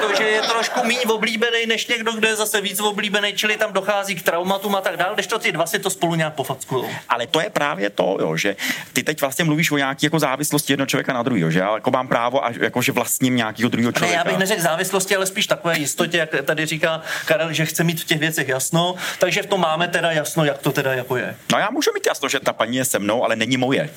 protože 0.00 0.24
je 0.24 0.42
trošku 0.42 0.80
méně 0.84 1.00
oblíbený 1.00 1.66
než 1.66 1.86
někdo, 1.86 2.12
kdo 2.12 2.28
je 2.28 2.36
zase 2.36 2.60
víc 2.60 2.80
oblíbený, 2.80 3.32
čili 3.32 3.56
tam 3.56 3.72
dochází 3.72 4.14
k 4.14 4.22
traumatům 4.22 4.74
a 4.74 4.80
tak 4.80 4.96
dál, 4.96 5.14
když 5.14 5.26
to 5.26 5.38
ty 5.38 5.52
dva 5.52 5.66
si 5.66 5.78
to 5.78 5.90
spolu 5.90 6.14
nějak 6.14 6.34
pofackují. 6.34 6.84
Ale 7.08 7.26
to 7.26 7.40
je 7.40 7.50
právě 7.50 7.90
to, 7.90 8.16
jo, 8.20 8.36
že 8.36 8.56
ty 8.92 9.02
teď 9.02 9.20
vlastně 9.20 9.44
mluvíš 9.44 9.70
o 9.70 9.76
nějaké 9.76 10.06
jako 10.06 10.18
závislosti 10.18 10.72
jednoho 10.72 10.86
člověka 10.86 11.12
na 11.12 11.22
druhého, 11.22 11.50
že 11.50 11.58
já 11.58 11.74
jako 11.74 11.90
mám 11.90 12.08
právo, 12.08 12.44
a 12.44 12.50
jako 12.60 12.82
že 12.82 12.92
vlastním 12.92 13.36
nějakého 13.36 13.68
druhého 13.68 13.92
člověka. 13.92 14.24
Ne, 14.24 14.30
já 14.30 14.32
bych 14.32 14.38
neřekl 14.38 14.62
závislosti, 14.62 15.16
ale 15.16 15.26
spíš 15.26 15.46
takové 15.46 15.78
jistotě, 15.78 16.18
jak 16.18 16.30
tady 16.44 16.66
říká 16.66 16.97
Karel, 17.24 17.52
že 17.52 17.66
chce 17.66 17.84
mít 17.84 18.00
v 18.00 18.04
těch 18.04 18.18
věcech 18.18 18.48
jasno, 18.48 18.94
takže 19.18 19.42
v 19.42 19.46
tom 19.46 19.60
máme 19.60 19.88
teda 19.88 20.10
jasno, 20.10 20.44
jak 20.44 20.58
to 20.58 20.72
teda 20.72 20.94
jako 20.94 21.16
je. 21.16 21.36
No 21.52 21.58
já 21.58 21.70
můžu 21.70 21.90
mít 21.94 22.06
jasno, 22.06 22.28
že 22.28 22.40
ta 22.40 22.52
paní 22.52 22.76
je 22.76 22.84
se 22.84 22.98
mnou, 22.98 23.24
ale 23.24 23.36
není 23.36 23.56
moje. 23.56 23.90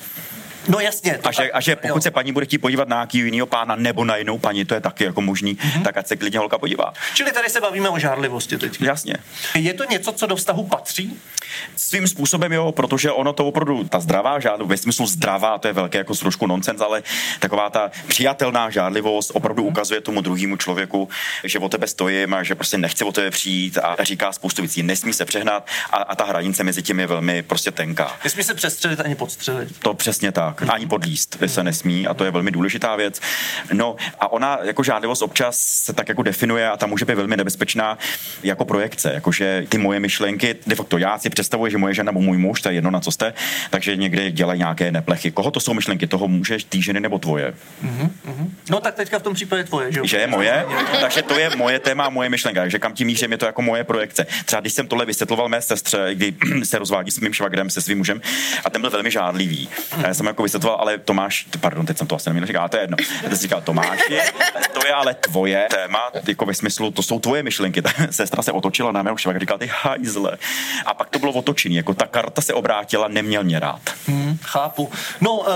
No 0.68 0.80
jasně. 0.80 1.18
A 1.24 1.32
že, 1.32 1.50
a 1.50 1.60
že 1.60 1.76
pokud 1.76 1.96
jo. 1.96 2.00
se 2.00 2.10
paní 2.10 2.32
bude 2.32 2.46
chtít 2.46 2.58
podívat 2.58 2.88
na 2.88 2.96
nějaký 2.96 3.18
jiného 3.18 3.46
pána 3.46 3.76
nebo 3.76 4.04
na 4.04 4.16
jinou 4.16 4.38
paní, 4.38 4.64
to 4.64 4.74
je 4.74 4.80
taky 4.80 5.04
jako 5.04 5.20
možný, 5.20 5.54
mm-hmm. 5.54 5.82
tak 5.82 5.96
ať 5.96 6.06
se 6.06 6.16
klidně 6.16 6.38
holka 6.38 6.58
podívá. 6.58 6.92
Čili 7.14 7.32
tady 7.32 7.48
se 7.48 7.60
bavíme 7.60 7.88
o 7.88 7.98
žárlivosti 7.98 8.58
teď. 8.58 8.80
Jasně. 8.80 9.16
Je 9.54 9.74
to 9.74 9.84
něco, 9.84 10.12
co 10.12 10.26
do 10.26 10.36
vztahu 10.36 10.64
patří? 10.64 11.20
Svým 11.76 12.08
způsobem 12.08 12.52
jo, 12.52 12.72
protože 12.72 13.10
ono 13.10 13.32
to 13.32 13.46
opravdu, 13.46 13.84
ta 13.84 14.00
zdravá 14.00 14.40
žádlivost, 14.40 14.70
ve 14.70 14.76
smyslu 14.76 15.06
zdravá, 15.06 15.58
to 15.58 15.68
je 15.68 15.74
velké 15.74 15.98
jako 15.98 16.14
trošku 16.14 16.46
nonsens, 16.46 16.80
ale 16.80 17.02
taková 17.40 17.70
ta 17.70 17.90
přijatelná 18.08 18.70
žádlivost 18.70 19.30
opravdu 19.34 19.62
ukazuje 19.62 20.00
tomu 20.00 20.20
druhému 20.20 20.56
člověku, 20.56 21.08
že 21.44 21.58
o 21.58 21.68
tebe 21.68 21.86
stojím 21.86 22.34
a 22.34 22.42
že 22.42 22.54
prostě 22.54 22.78
nechce 22.78 23.04
o 23.04 23.12
tebe 23.12 23.30
přijít 23.30 23.78
a 23.78 24.04
říká 24.04 24.32
spoustu 24.32 24.62
věcí, 24.62 24.82
nesmí 24.82 25.12
se 25.12 25.24
přehnat 25.24 25.66
a, 25.90 25.96
a 25.96 26.14
ta 26.16 26.24
hranice 26.24 26.64
mezi 26.64 26.82
tím 26.82 27.00
je 27.00 27.06
velmi 27.06 27.42
prostě 27.42 27.70
tenká. 27.70 28.16
Nesmí 28.24 28.42
se 28.42 28.54
přestřelit 28.54 29.00
ani 29.00 29.14
podstřelit. 29.14 29.78
To 29.78 29.94
přesně 29.94 30.32
tak. 30.32 30.51
Ani 30.68 30.86
podlíst 30.86 31.36
se 31.46 31.64
nesmí 31.64 32.06
a 32.06 32.14
to 32.14 32.24
je 32.24 32.30
velmi 32.30 32.50
důležitá 32.50 32.96
věc. 32.96 33.20
No 33.72 33.96
a 34.20 34.32
ona 34.32 34.58
jako 34.62 34.82
žádlivost 34.82 35.22
občas 35.22 35.58
se 35.58 35.92
tak 35.92 36.08
jako 36.08 36.22
definuje 36.22 36.70
a 36.70 36.76
ta 36.76 36.86
může 36.86 37.04
být 37.04 37.14
velmi 37.14 37.36
nebezpečná 37.36 37.98
jako 38.42 38.64
projekce, 38.64 39.12
jakože 39.14 39.66
ty 39.68 39.78
moje 39.78 40.00
myšlenky, 40.00 40.56
de 40.66 40.74
facto 40.74 40.98
já 40.98 41.18
si 41.18 41.30
představuji, 41.30 41.70
že 41.70 41.78
moje 41.78 41.94
žena 41.94 42.12
nebo 42.12 42.20
můj 42.20 42.38
muž, 42.38 42.60
to 42.60 42.68
je 42.68 42.74
jedno 42.74 42.90
na 42.90 43.00
co 43.00 43.10
jste, 43.12 43.34
takže 43.70 43.96
někdy 43.96 44.32
dělají 44.32 44.58
nějaké 44.58 44.92
neplechy. 44.92 45.30
Koho 45.30 45.50
to 45.50 45.60
jsou 45.60 45.74
myšlenky? 45.74 46.06
Toho 46.06 46.28
můžeš, 46.28 46.64
ty 46.64 46.82
ženy 46.82 47.00
nebo 47.00 47.18
tvoje? 47.18 47.54
Mm-hmm. 47.84 48.10
No 48.70 48.80
tak 48.80 48.94
teďka 48.94 49.18
v 49.18 49.22
tom 49.22 49.34
případě 49.34 49.64
tvoje, 49.64 49.92
že 49.92 50.00
Že 50.04 50.16
je 50.16 50.26
moje? 50.26 50.66
takže 51.00 51.22
to 51.22 51.38
je 51.38 51.50
moje 51.56 51.78
téma, 51.78 52.08
moje 52.08 52.28
myšlenka. 52.28 52.60
Takže 52.60 52.78
kam 52.78 52.92
tím 52.92 53.06
mířím, 53.06 53.32
je 53.32 53.38
to 53.38 53.46
jako 53.46 53.62
moje 53.62 53.84
projekce. 53.84 54.26
Třeba 54.44 54.60
když 54.60 54.72
jsem 54.72 54.88
tohle 54.88 55.06
vysvětloval 55.06 55.48
mé 55.48 55.62
sestře, 55.62 56.10
kdy 56.14 56.34
se 56.64 56.78
rozvádí 56.78 57.10
s 57.10 57.20
mým 57.20 57.32
švagrem, 57.32 57.70
se 57.70 57.82
svým 57.82 57.98
mužem, 57.98 58.20
a 58.64 58.70
ten 58.70 58.80
byl 58.80 58.90
velmi 58.90 59.10
žádlivý. 59.10 59.68
A 59.92 60.06
já 60.06 60.14
jsem 60.14 60.26
jako 60.26 60.41
vysvětloval, 60.42 60.80
ale 60.80 60.98
Tomáš, 60.98 61.46
pardon, 61.60 61.86
teď 61.86 61.98
jsem 61.98 62.06
to 62.06 62.16
asi 62.16 62.28
neměl 62.28 62.46
říkat, 62.46 62.60
ale 62.60 62.68
to 62.68 62.76
je 62.76 62.82
jedno. 62.82 62.96
A 63.26 63.28
teď 63.28 63.38
říkal, 63.38 63.60
Tomáši, 63.60 64.18
to 64.72 64.86
je 64.86 64.92
ale 64.92 65.14
tvoje 65.14 65.66
téma, 65.70 66.10
jako 66.28 66.46
ve 66.46 66.54
smyslu, 66.54 66.90
to 66.90 67.02
jsou 67.02 67.20
tvoje 67.20 67.42
myšlenky. 67.42 67.82
Ta 67.82 67.90
sestra 68.10 68.42
se 68.42 68.52
otočila 68.52 68.92
na 68.92 69.02
mého 69.02 69.16
švagra, 69.16 69.40
říkala, 69.40 69.58
ty 69.58 69.70
hajzle. 69.82 70.38
A 70.86 70.94
pak 70.94 71.10
to 71.10 71.18
bylo 71.18 71.32
otočení, 71.32 71.76
jako 71.76 71.94
ta 71.94 72.06
karta 72.06 72.42
se 72.42 72.54
obrátila, 72.54 73.08
neměl 73.08 73.44
mě 73.44 73.60
rád. 73.60 73.80
Hmm, 74.06 74.38
chápu. 74.42 74.90
No, 75.20 75.38
uh, 75.38 75.46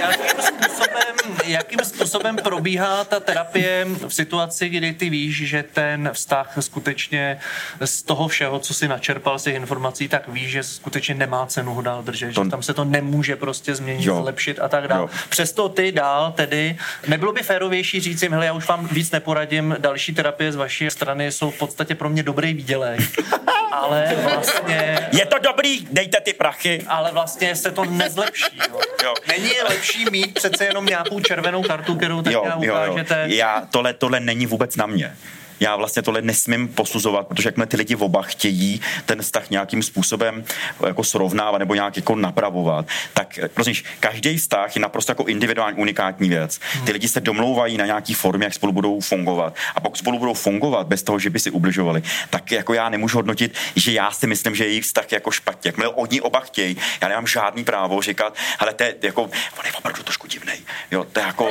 jakým 0.00 0.42
způsobem, 0.42 1.36
jakým 1.44 1.78
způsobem 1.82 2.36
probíhá 2.36 3.04
ta 3.04 3.20
terapie 3.20 3.86
v 4.08 4.14
situaci, 4.14 4.68
kdy 4.68 4.92
ty 4.92 5.10
víš, 5.10 5.48
že 5.48 5.62
ten 5.62 6.10
vztah 6.12 6.54
skutečně 6.60 7.40
z 7.84 8.02
toho 8.02 8.28
všeho, 8.28 8.58
co 8.58 8.74
si 8.74 8.88
načerpal 8.88 9.38
z 9.38 9.42
těch 9.42 9.54
informací, 9.54 10.08
tak 10.08 10.28
víš, 10.28 10.50
že 10.50 10.62
skutečně 10.62 11.14
nemá 11.14 11.46
cenu 11.46 11.74
ho 11.74 11.82
dál 11.82 12.02
držet, 12.02 12.34
to... 12.34 12.44
že 12.44 12.50
tam 12.50 12.62
se 12.62 12.74
to 12.74 12.84
nemůže 12.84 13.36
prostě 13.36 13.74
změnit, 13.74 13.97
jo. 14.06 14.22
zlepšit 14.22 14.58
a 14.60 14.68
tak 14.68 14.88
dále. 14.88 15.08
Přesto 15.28 15.68
ty 15.68 15.92
dál 15.92 16.32
tedy, 16.36 16.78
nebylo 17.08 17.32
by 17.32 17.42
férovější 17.42 18.00
říct 18.00 18.22
jim, 18.22 18.32
hele, 18.32 18.46
já 18.46 18.52
už 18.52 18.66
vám 18.66 18.88
víc 18.88 19.10
neporadím, 19.10 19.76
další 19.78 20.14
terapie 20.14 20.52
z 20.52 20.56
vaší 20.56 20.90
strany 20.90 21.32
jsou 21.32 21.50
v 21.50 21.58
podstatě 21.58 21.94
pro 21.94 22.08
mě 22.08 22.22
dobrý 22.22 22.54
výdělek. 22.54 23.00
ale 23.72 24.16
vlastně... 24.22 25.08
Je 25.12 25.26
to 25.26 25.38
dobrý, 25.38 25.86
dejte 25.90 26.20
ty 26.20 26.32
prachy. 26.32 26.84
Ale 26.86 27.12
vlastně 27.12 27.56
se 27.56 27.70
to 27.70 27.84
nezlepší. 27.84 28.58
Jo. 28.68 28.78
Jo. 29.04 29.14
Není 29.28 29.50
lepší 29.68 30.04
mít 30.10 30.34
přece 30.34 30.64
jenom 30.64 30.86
nějakou 30.86 31.20
červenou 31.20 31.62
kartu, 31.62 31.94
kterou 31.94 32.22
teď 32.22 32.32
jo, 32.32 32.52
ukážete? 32.56 33.14
Jo, 33.14 33.28
jo. 33.28 33.36
Já, 33.36 33.62
tohle, 33.70 33.94
tohle 33.94 34.20
není 34.20 34.46
vůbec 34.46 34.76
na 34.76 34.86
mě 34.86 35.16
já 35.60 35.76
vlastně 35.76 36.02
tohle 36.02 36.22
nesmím 36.22 36.68
posuzovat, 36.68 37.26
protože 37.26 37.48
jakmile 37.48 37.66
ty 37.66 37.76
lidi 37.76 37.94
v 37.94 38.02
oba 38.02 38.22
chtějí 38.22 38.80
ten 39.06 39.22
vztah 39.22 39.50
nějakým 39.50 39.82
způsobem 39.82 40.44
jako 40.86 41.04
srovnávat 41.04 41.58
nebo 41.58 41.74
nějak 41.74 41.96
jako 41.96 42.16
napravovat, 42.16 42.86
tak 43.14 43.38
prostě 43.54 43.72
každý 44.00 44.36
vztah 44.36 44.76
je 44.76 44.82
naprosto 44.82 45.12
jako 45.12 45.24
individuální, 45.24 45.76
unikátní 45.78 46.28
věc. 46.28 46.60
Ty 46.84 46.92
lidi 46.92 47.08
se 47.08 47.20
domlouvají 47.20 47.76
na 47.76 47.86
nějaký 47.86 48.14
formě, 48.14 48.44
jak 48.44 48.54
spolu 48.54 48.72
budou 48.72 49.00
fungovat. 49.00 49.56
A 49.74 49.80
pokud 49.80 49.98
spolu 49.98 50.18
budou 50.18 50.34
fungovat 50.34 50.86
bez 50.86 51.02
toho, 51.02 51.18
že 51.18 51.30
by 51.30 51.38
si 51.38 51.50
ubližovali, 51.50 52.02
tak 52.30 52.52
jako 52.52 52.74
já 52.74 52.88
nemůžu 52.88 53.18
hodnotit, 53.18 53.54
že 53.76 53.92
já 53.92 54.10
si 54.10 54.26
myslím, 54.26 54.54
že 54.54 54.66
jejich 54.66 54.84
vztah 54.84 55.12
je 55.12 55.16
jako 55.16 55.30
špatně. 55.30 55.68
Jakmile 55.68 55.88
oni 55.88 56.20
oba 56.20 56.40
chtějí, 56.40 56.76
já 57.00 57.08
nemám 57.08 57.26
žádný 57.26 57.64
právo 57.64 58.02
říkat, 58.02 58.36
ale 58.58 58.74
to 58.74 58.82
je 58.82 58.94
jako, 59.02 59.22
on 59.22 59.66
je 59.66 59.72
opravdu 59.72 60.02
trošku 60.02 60.26
divný. 60.26 60.52
Jo, 60.90 61.06
to 61.12 61.20
je 61.20 61.26
jako, 61.26 61.50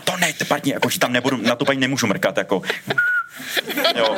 pak 0.00 0.18
na 0.20 0.32
to 0.36 0.46
ne, 0.66 0.72
jako, 0.72 0.90
že 0.90 0.98
tam 0.98 1.12
nebudu, 1.12 1.36
na 1.36 1.56
to 1.56 1.64
paní 1.64 1.80
nemůžu 1.80 2.06
mrkat, 2.06 2.38
jako. 2.38 2.62
Jo. 3.96 4.16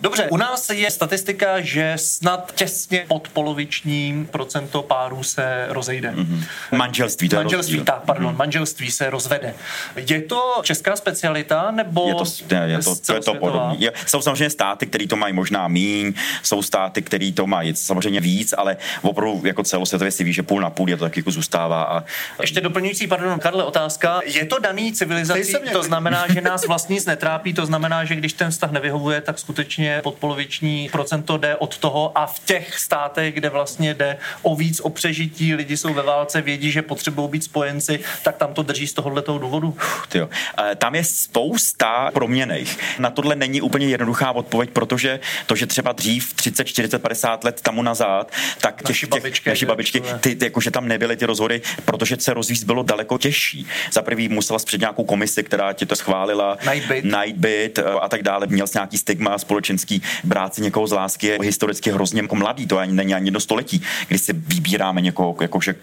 Dobře, 0.00 0.28
u 0.30 0.36
nás 0.36 0.70
je 0.70 0.90
statistika, 0.90 1.60
že 1.60 1.92
snad 1.96 2.52
těsně 2.54 3.04
pod 3.08 3.28
poloviční 3.28 4.26
procento 4.30 4.82
párů 4.82 5.22
se 5.22 5.66
rozejde. 5.68 6.10
Mm-hmm. 6.10 6.44
Manželství, 6.76 7.28
to 7.28 7.36
je 7.36 7.42
Manželství, 7.42 7.76
rozdíl. 7.76 7.94
tak, 7.94 8.02
pardon, 8.06 8.32
mm-hmm. 8.32 8.38
manželství 8.38 8.90
se 8.90 9.10
rozvede. 9.10 9.54
Je 9.96 10.22
to 10.22 10.60
česká 10.62 10.96
specialita, 10.96 11.70
nebo 11.70 12.08
je 12.08 12.14
to, 12.14 12.54
je, 12.54 12.62
je 12.70 12.78
to, 12.78 12.96
to, 12.96 13.14
je 13.14 13.20
to 13.20 13.34
podobné. 13.34 13.76
Je, 13.78 13.92
jsou 14.06 14.22
samozřejmě 14.22 14.50
státy, 14.50 14.86
které 14.86 15.06
to 15.06 15.16
mají 15.16 15.34
možná 15.34 15.68
míň, 15.68 16.14
jsou 16.42 16.62
státy, 16.62 17.02
které 17.02 17.32
to 17.32 17.46
mají 17.46 17.76
samozřejmě 17.76 18.20
víc, 18.20 18.54
ale 18.58 18.76
opravdu 19.02 19.40
jako 19.44 19.62
celosvětově 19.62 20.10
si 20.10 20.24
ví, 20.24 20.32
že 20.32 20.42
půl 20.42 20.60
na 20.60 20.70
půl 20.70 20.90
je 20.90 20.96
to 20.96 21.04
tak 21.04 21.16
jako 21.16 21.30
zůstává. 21.30 21.82
A... 21.82 22.04
Ještě 22.40 22.60
doplňující, 22.60 23.06
pardon, 23.06 23.38
Karle, 23.38 23.64
otázka. 23.64 24.20
Je 24.24 24.46
to 24.46 24.58
daný 24.58 24.92
civilizací? 24.92 25.54
To 25.72 25.82
znamená, 25.82 26.24
že 26.32 26.40
nás 26.40 26.66
vlastně 26.66 26.94
nic 26.94 27.06
netrápí, 27.06 27.54
to 27.54 27.66
znamená, 27.66 28.04
že 28.04 28.16
když 28.16 28.32
ten 28.32 28.50
vztah 28.50 28.70
nevyhovuje, 28.70 29.20
tak 29.20 29.38
skutečně 29.38 29.87
podpoloviční 30.02 30.88
procento 30.92 31.38
jde 31.38 31.56
od 31.56 31.78
toho 31.78 32.18
a 32.18 32.26
v 32.26 32.38
těch 32.38 32.78
státech, 32.78 33.34
kde 33.34 33.48
vlastně 33.48 33.94
jde 33.94 34.18
o 34.42 34.56
víc 34.56 34.80
o 34.80 34.90
přežití, 34.90 35.54
lidi 35.54 35.76
jsou 35.76 35.94
ve 35.94 36.02
válce, 36.02 36.40
vědí, 36.40 36.70
že 36.70 36.82
potřebují 36.82 37.28
být 37.28 37.44
spojenci, 37.44 38.00
tak 38.22 38.36
tam 38.36 38.54
to 38.54 38.62
drží 38.62 38.86
z 38.86 38.92
tohohle 38.92 39.22
důvodu. 39.26 39.76
Tyjo. 40.08 40.28
Tam 40.76 40.94
je 40.94 41.04
spousta 41.04 42.10
proměných. 42.12 42.78
Na 42.98 43.10
tohle 43.10 43.36
není 43.36 43.60
úplně 43.60 43.86
jednoduchá 43.86 44.32
odpověď, 44.32 44.70
protože 44.70 45.20
to, 45.46 45.56
že 45.56 45.66
třeba 45.66 45.92
dřív 45.92 46.34
30, 46.34 46.64
40, 46.64 47.02
50 47.02 47.44
let 47.44 47.60
tomu 47.60 47.82
nazad, 47.82 48.32
tak 48.60 48.76
těch, 48.76 48.88
naši 48.88 49.06
babičky, 49.06 49.44
těch, 49.44 49.50
naši 49.50 49.66
babičky 49.66 50.00
ty, 50.00 50.36
ty, 50.36 50.44
jakože 50.44 50.70
tam 50.70 50.88
nebyly 50.88 51.16
ty 51.16 51.26
rozvody, 51.26 51.60
protože 51.84 52.16
se 52.18 52.34
rozvíjet 52.34 52.64
bylo 52.64 52.82
daleko 52.82 53.18
těžší. 53.18 53.66
Za 53.92 54.02
prvý 54.02 54.28
musela 54.28 54.58
před 54.58 54.80
nějakou 54.80 55.04
komisi, 55.04 55.44
která 55.44 55.72
ti 55.72 55.86
to 55.86 55.96
schválila, 55.96 56.58
Nightbit, 56.72 57.04
Nightbit 57.04 57.78
a 58.00 58.08
tak 58.08 58.22
dále. 58.22 58.46
Měl 58.46 58.66
jsi 58.66 58.78
nějaký 58.78 58.98
stigma 58.98 59.38
společenský, 59.78 60.02
brát 60.24 60.54
si 60.54 60.62
někoho 60.62 60.86
z 60.86 60.92
lásky 60.92 61.26
je 61.26 61.38
historicky 61.42 61.90
hrozně 61.90 62.22
jako 62.22 62.36
mladý, 62.36 62.66
to 62.66 62.78
ani 62.78 62.92
není 62.92 63.14
ani 63.14 63.26
jedno 63.26 63.40
století, 63.40 63.82
kdy 64.08 64.18
si 64.18 64.32
vybíráme 64.32 65.00
někoho, 65.00 65.36
jako 65.40 65.60
že 65.60 65.74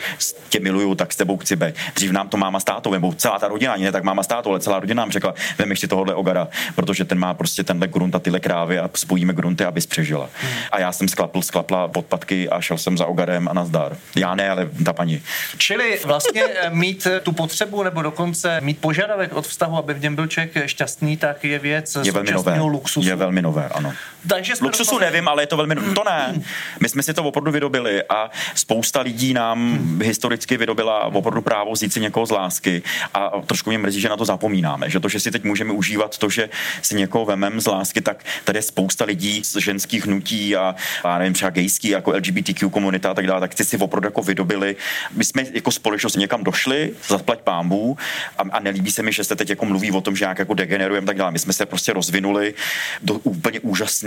tě 0.50 0.60
miluju, 0.60 0.96
tak 0.96 1.14
s 1.14 1.16
tebou 1.16 1.38
chci 1.38 1.56
být. 1.56 1.76
Dřív 1.96 2.12
nám 2.12 2.30
to 2.30 2.38
máma 2.38 2.60
s 2.60 2.64
tátou, 2.64 2.92
nebo 2.92 3.14
celá 3.14 3.40
ta 3.40 3.48
rodina, 3.48 3.74
ani 3.74 3.84
ne 3.84 3.92
tak 3.92 4.04
máma 4.04 4.24
s 4.24 4.28
tátou, 4.28 4.50
ale 4.50 4.60
celá 4.60 4.80
rodina 4.80 5.02
nám 5.02 5.12
řekla, 5.12 5.34
vem 5.58 5.70
ještě 5.70 5.88
tohohle 5.88 6.16
ogara, 6.16 6.48
protože 6.76 7.06
ten 7.06 7.20
má 7.20 7.34
prostě 7.34 7.64
tenhle 7.64 7.88
grunt 7.88 8.16
a 8.16 8.20
tyhle 8.20 8.40
krávy 8.40 8.80
a 8.80 8.90
spojíme 8.94 9.34
grunty, 9.34 9.66
abys 9.66 9.86
přežila. 9.86 10.30
Hmm. 10.42 10.52
A 10.72 10.80
já 10.80 10.92
jsem 10.92 11.08
sklapl, 11.08 11.42
sklapla 11.42 11.88
podpatky 11.88 12.50
a 12.50 12.62
šel 12.62 12.78
jsem 12.78 12.98
za 12.98 13.06
ogarem 13.06 13.48
a 13.48 13.54
nazdar. 13.54 13.98
Já 14.16 14.36
ne, 14.36 14.50
ale 14.50 14.70
ta 14.86 14.94
paní. 14.94 15.22
Čili 15.58 16.00
vlastně 16.06 16.44
eh, 16.44 16.70
mít 16.70 17.08
tu 17.24 17.32
potřebu 17.32 17.84
nebo 17.84 18.02
dokonce 18.02 18.62
mít 18.62 18.78
požadavek 18.80 19.34
od 19.34 19.48
vztahu, 19.48 19.78
aby 19.78 19.94
v 19.94 20.02
něm 20.02 20.16
byl 20.16 20.28
člověk 20.28 20.68
šťastný, 20.68 21.18
tak 21.18 21.44
je 21.44 21.60
věc 21.60 21.98
je 22.04 22.12
velmi 22.12 22.32
nové. 22.32 22.60
luxusu. 22.60 23.10
Je 23.10 23.16
velmi 23.16 23.42
nové, 23.42 23.70
ano. 23.70 23.85
phenomenal 23.92 24.15
Takže 24.28 24.54
Luxusu 24.62 25.00
nevím, 25.00 25.28
ale 25.28 25.44
je 25.44 25.48
to 25.48 25.58
velmi... 25.58 25.76
To 25.76 26.04
ne. 26.06 26.42
My 26.80 26.90
jsme 26.90 27.04
si 27.04 27.14
to 27.14 27.24
opravdu 27.24 27.52
vydobili 27.52 28.04
a 28.04 28.30
spousta 28.56 29.02
lidí 29.02 29.34
nám 29.34 29.80
historicky 30.04 30.58
vydobila 30.58 31.06
opravdu 31.06 31.42
právo 31.42 31.72
vzít 31.72 31.94
si 31.94 32.00
někoho 32.00 32.26
z 32.26 32.32
lásky 32.32 32.84
a 33.14 33.30
trošku 33.46 33.70
mě 33.70 33.78
mrzí, 33.78 34.02
že 34.02 34.10
na 34.10 34.18
to 34.18 34.26
zapomínáme. 34.26 34.90
Že 34.90 35.00
to, 35.00 35.10
že 35.10 35.20
si 35.20 35.32
teď 35.32 35.44
můžeme 35.44 35.74
užívat 35.74 36.18
to, 36.18 36.30
že 36.30 36.50
si 36.82 36.96
někoho 36.96 37.26
vemem 37.26 37.62
z 37.62 37.68
lásky, 37.68 38.02
tak 38.02 38.24
tady 38.44 38.58
je 38.58 38.62
spousta 38.64 39.06
lidí 39.06 39.44
z 39.44 39.56
ženských 39.56 40.06
hnutí 40.06 40.56
a, 40.56 40.76
a 41.04 41.18
nevím, 41.18 41.34
třeba 41.34 41.50
gejský, 41.50 41.90
jako 41.90 42.12
LGBTQ 42.12 42.70
komunita 42.70 43.12
a 43.12 43.14
tak 43.14 43.28
dále, 43.28 43.40
tak 43.40 43.56
ty 43.56 43.66
si 43.66 43.78
opravdu 43.78 44.08
jako 44.08 44.22
vydobili. 44.22 44.76
My 45.12 45.24
jsme 45.24 45.44
jako 45.54 45.72
společnost 45.72 46.16
někam 46.16 46.44
došli, 46.44 46.92
zaplať 47.08 47.40
pámbů 47.40 47.98
a, 48.38 48.42
a 48.52 48.60
nelíbí 48.60 48.92
se 48.92 49.04
mi, 49.04 49.12
že 49.12 49.24
se 49.24 49.36
teď 49.36 49.50
jako 49.50 49.66
mluví 49.66 49.92
o 49.92 50.02
tom, 50.02 50.16
že 50.16 50.26
nějak 50.26 50.40
jako 50.40 50.54
degenerujeme 50.54 51.08
tak 51.08 51.18
dále. 51.18 51.32
My 51.32 51.40
jsme 51.40 51.54
se 51.54 51.66
prostě 51.66 51.94
rozvinuli 51.94 52.54
do 53.02 53.14
úplně 53.14 53.60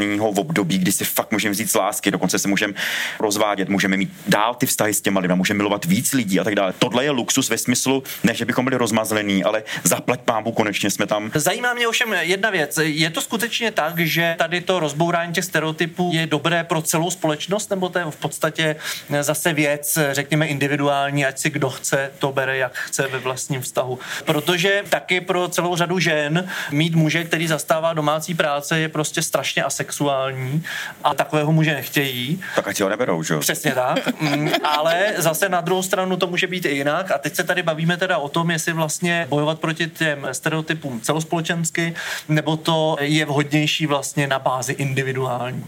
úžasného 0.08 0.30
období, 0.30 0.78
kdy 0.78 0.92
si 0.92 1.04
fakt 1.04 1.32
můžeme 1.32 1.52
vzít 1.52 1.70
z 1.70 1.74
lásky, 1.74 2.10
dokonce 2.10 2.38
se 2.38 2.48
můžeme 2.48 2.72
rozvádět, 3.20 3.68
můžeme 3.68 3.96
mít 3.96 4.10
dál 4.26 4.54
ty 4.54 4.66
vztahy 4.66 4.94
s 4.94 5.00
těma 5.00 5.20
lidmi, 5.20 5.36
můžeme 5.36 5.56
milovat 5.56 5.84
víc 5.84 6.12
lidí 6.12 6.40
a 6.40 6.44
tak 6.44 6.54
dále. 6.54 6.72
Tohle 6.78 7.04
je 7.04 7.10
luxus 7.10 7.48
ve 7.50 7.58
smyslu, 7.58 8.02
ne, 8.24 8.34
že 8.34 8.44
bychom 8.44 8.64
byli 8.64 8.76
rozmazlení, 8.76 9.44
ale 9.44 9.62
zaplať 9.84 10.20
pámbu, 10.20 10.52
konečně 10.52 10.90
jsme 10.90 11.06
tam. 11.06 11.30
Zajímá 11.34 11.74
mě 11.74 11.88
ovšem 11.88 12.12
jedna 12.12 12.50
věc. 12.50 12.78
Je 12.82 13.10
to 13.10 13.20
skutečně 13.20 13.70
tak, 13.70 13.98
že 13.98 14.34
tady 14.38 14.60
to 14.60 14.80
rozbourání 14.80 15.32
těch 15.32 15.44
stereotypů 15.44 16.10
je 16.14 16.26
dobré 16.26 16.64
pro 16.64 16.82
celou 16.82 17.10
společnost, 17.10 17.70
nebo 17.70 17.88
to 17.88 17.98
je 17.98 18.04
v 18.10 18.16
podstatě 18.16 18.76
zase 19.20 19.52
věc, 19.52 19.98
řekněme, 20.12 20.46
individuální, 20.46 21.26
ať 21.26 21.38
si 21.38 21.50
kdo 21.50 21.70
chce, 21.70 22.10
to 22.18 22.32
bere, 22.32 22.56
jak 22.56 22.74
chce 22.74 23.08
ve 23.08 23.18
vlastním 23.18 23.60
vztahu. 23.60 23.98
Protože 24.24 24.82
taky 24.88 25.20
pro 25.20 25.48
celou 25.48 25.76
řadu 25.76 25.98
žen 25.98 26.48
mít 26.70 26.94
muže, 26.94 27.24
který 27.24 27.46
zastává 27.46 27.92
domácí 27.92 28.34
práce, 28.34 28.78
je 28.78 28.88
prostě 28.88 29.22
strašně 29.22 29.48
strašně 29.48 29.64
asexuální 29.98 30.62
a 31.04 31.14
takového 31.14 31.52
muže 31.52 31.74
nechtějí. 31.74 32.40
Tak 32.56 32.68
ať 32.68 32.80
ho 32.80 32.88
neberou, 32.88 33.22
že 33.22 33.34
jo? 33.34 33.40
Přesně 33.40 33.72
tak. 33.72 34.20
Mm, 34.20 34.50
ale 34.64 35.12
zase 35.16 35.48
na 35.48 35.60
druhou 35.60 35.82
stranu 35.82 36.16
to 36.16 36.26
může 36.26 36.46
být 36.46 36.64
i 36.64 36.68
jinak. 36.68 37.10
A 37.10 37.18
teď 37.18 37.34
se 37.34 37.44
tady 37.44 37.62
bavíme 37.62 37.96
teda 37.96 38.18
o 38.18 38.28
tom, 38.28 38.50
jestli 38.50 38.72
vlastně 38.72 39.26
bojovat 39.28 39.60
proti 39.60 39.86
těm 39.86 40.28
stereotypům 40.32 41.00
celospolečensky, 41.00 41.94
nebo 42.28 42.56
to 42.56 42.96
je 43.00 43.24
vhodnější 43.24 43.86
vlastně 43.86 44.26
na 44.26 44.38
bázi 44.38 44.72
individuální 44.72 45.64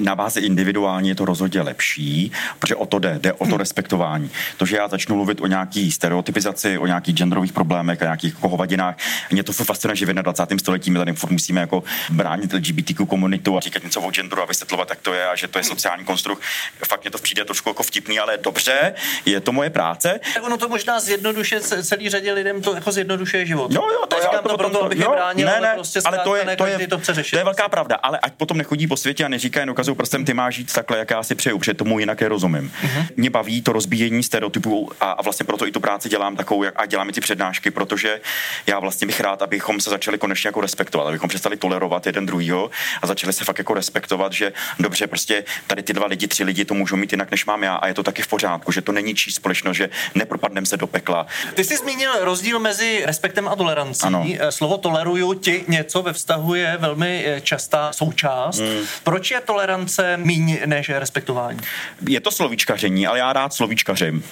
na 0.00 0.14
bázi 0.14 0.40
individuální 0.40 1.08
je 1.08 1.14
to 1.14 1.24
rozhodně 1.24 1.62
lepší, 1.62 2.32
protože 2.58 2.76
o 2.76 2.86
to 2.86 2.98
jde, 2.98 3.18
jde 3.22 3.32
o 3.32 3.46
to 3.46 3.56
respektování. 3.56 4.30
To, 4.56 4.66
že 4.66 4.76
já 4.76 4.88
začnu 4.88 5.16
mluvit 5.16 5.40
o 5.40 5.46
nějaký 5.46 5.92
stereotypizaci, 5.92 6.78
o 6.78 6.86
nějakých 6.86 7.14
genderových 7.14 7.52
problémech 7.52 8.02
a 8.02 8.04
nějakých 8.04 8.34
jako 8.34 8.48
hovadinách, 8.48 8.96
mě 9.30 9.42
to 9.42 9.52
fascinuje, 9.52 9.96
že 9.96 10.06
v 10.06 10.12
21. 10.12 10.58
století 10.58 10.90
my 10.90 10.98
tady 10.98 11.14
musíme 11.30 11.60
jako 11.60 11.84
bránit 12.10 12.52
LGBTQ 12.52 13.06
komunitu 13.06 13.56
a 13.56 13.60
říkat 13.60 13.84
něco 13.84 14.00
o 14.00 14.10
genderu 14.10 14.42
a 14.42 14.44
vysvětlovat, 14.44 14.90
jak 14.90 15.00
to 15.00 15.14
je 15.14 15.28
a 15.28 15.36
že 15.36 15.48
to 15.48 15.58
je 15.58 15.64
sociální 15.64 16.04
konstrukt. 16.04 16.42
Fakt 16.88 17.02
mě 17.02 17.10
to 17.10 17.18
přijde 17.18 17.44
trošku 17.44 17.70
jako 17.70 17.82
vtipný, 17.82 18.18
ale 18.18 18.38
dobře, 18.38 18.94
je 19.26 19.40
to 19.40 19.52
moje 19.52 19.70
práce. 19.70 20.20
Tak 20.34 20.42
ono 20.42 20.56
to 20.56 20.68
možná 20.68 21.00
zjednodušuje 21.00 21.60
celý 21.60 22.10
řadě 22.10 22.32
lidem, 22.32 22.62
to 22.62 22.74
jako 22.74 22.92
zjednodušuje 22.92 23.46
život. 23.46 23.72
Jo, 23.72 23.82
jo, 23.92 24.06
to, 24.08 24.16
já, 24.18 24.42
to, 24.42 24.58
proto, 24.58 24.84
abych 24.84 24.98
jo, 24.98 25.10
je 25.10 25.16
bránil, 25.16 25.46
ne, 25.46 25.52
ne, 25.52 25.58
ale, 25.58 25.74
prostě 25.74 26.00
ale 26.04 26.18
to 26.18 26.36
je, 26.36 26.56
to 26.56 26.66
je, 26.66 26.88
to, 26.88 26.98
chce 26.98 27.14
řešit. 27.14 27.30
to 27.30 27.38
je 27.38 27.44
velká 27.44 27.68
pravda, 27.68 27.96
ale 27.96 28.18
ať 28.18 28.32
potom 28.32 28.58
nechodí 28.58 28.86
po 28.86 28.96
světě 28.96 29.24
a 29.24 29.28
neříkají, 29.28 29.66
ukazují 29.84 29.96
prstem, 29.96 30.24
ty 30.24 30.34
máš 30.34 30.54
žít 30.54 30.72
takhle, 30.72 30.98
jak 30.98 31.10
já 31.10 31.22
si 31.22 31.34
přeju, 31.34 31.58
protože 31.58 31.74
tomu 31.74 31.98
jinak 31.98 32.20
je 32.20 32.28
rozumím. 32.28 32.72
Uh-huh. 32.84 33.06
Mě 33.16 33.30
baví 33.30 33.62
to 33.62 33.72
rozbíjení 33.72 34.22
stereotypů 34.22 34.90
a, 35.00 35.10
a 35.10 35.22
vlastně 35.22 35.46
proto 35.46 35.66
i 35.66 35.72
tu 35.72 35.80
práci 35.80 36.08
dělám 36.08 36.36
takovou, 36.36 36.62
jak, 36.62 36.74
a 36.76 36.86
dělám 36.86 37.08
i 37.08 37.12
ty 37.12 37.20
přednášky, 37.20 37.70
protože 37.70 38.20
já 38.66 38.78
vlastně 38.78 39.06
bych 39.06 39.20
rád, 39.20 39.42
abychom 39.42 39.80
se 39.80 39.90
začali 39.90 40.18
konečně 40.18 40.48
jako 40.48 40.60
respektovat, 40.60 41.06
abychom 41.06 41.28
přestali 41.28 41.56
tolerovat 41.56 42.06
jeden 42.06 42.26
druhýho 42.26 42.70
a 43.02 43.06
začali 43.06 43.32
se 43.32 43.44
fakt 43.44 43.58
jako 43.58 43.74
respektovat, 43.74 44.32
že 44.32 44.52
dobře, 44.78 45.06
prostě 45.06 45.44
tady 45.66 45.82
ty 45.82 45.92
dva 45.92 46.06
lidi, 46.06 46.28
tři 46.28 46.44
lidi 46.44 46.64
to 46.64 46.74
můžou 46.74 46.96
mít 46.96 47.12
jinak, 47.12 47.30
než 47.30 47.46
mám 47.46 47.62
já 47.62 47.74
a 47.74 47.86
je 47.86 47.94
to 47.94 48.02
taky 48.02 48.22
v 48.22 48.26
pořádku, 48.26 48.72
že 48.72 48.82
to 48.82 48.92
není 48.92 49.14
čí 49.14 49.32
společnost, 49.32 49.76
že 49.76 49.90
nepropadneme 50.14 50.66
se 50.66 50.76
do 50.76 50.86
pekla. 50.86 51.26
Ty 51.54 51.64
jsi 51.64 51.76
zmínil 51.76 52.10
rozdíl 52.20 52.60
mezi 52.60 53.02
respektem 53.04 53.48
a 53.48 53.56
tolerancí. 53.56 54.06
Ano. 54.06 54.26
Eh, 54.38 54.52
slovo 54.52 54.78
toleruju 54.78 55.34
ti 55.34 55.64
něco 55.68 56.02
ve 56.02 56.12
vztahu 56.12 56.54
je 56.54 56.76
velmi 56.80 57.24
eh, 57.26 57.40
častá 57.40 57.92
součást. 57.92 58.58
Hmm. 58.58 58.86
Proč 59.04 59.30
je 59.30 59.40
tolerance 59.40 59.73
méně 60.16 60.60
než 60.66 60.88
respektování. 60.88 61.58
Je 62.08 62.20
to 62.20 62.30
slovíčkaření, 62.30 63.06
ale 63.06 63.18
já 63.18 63.32
rád 63.32 63.54
slovíčkařím. 63.54 64.24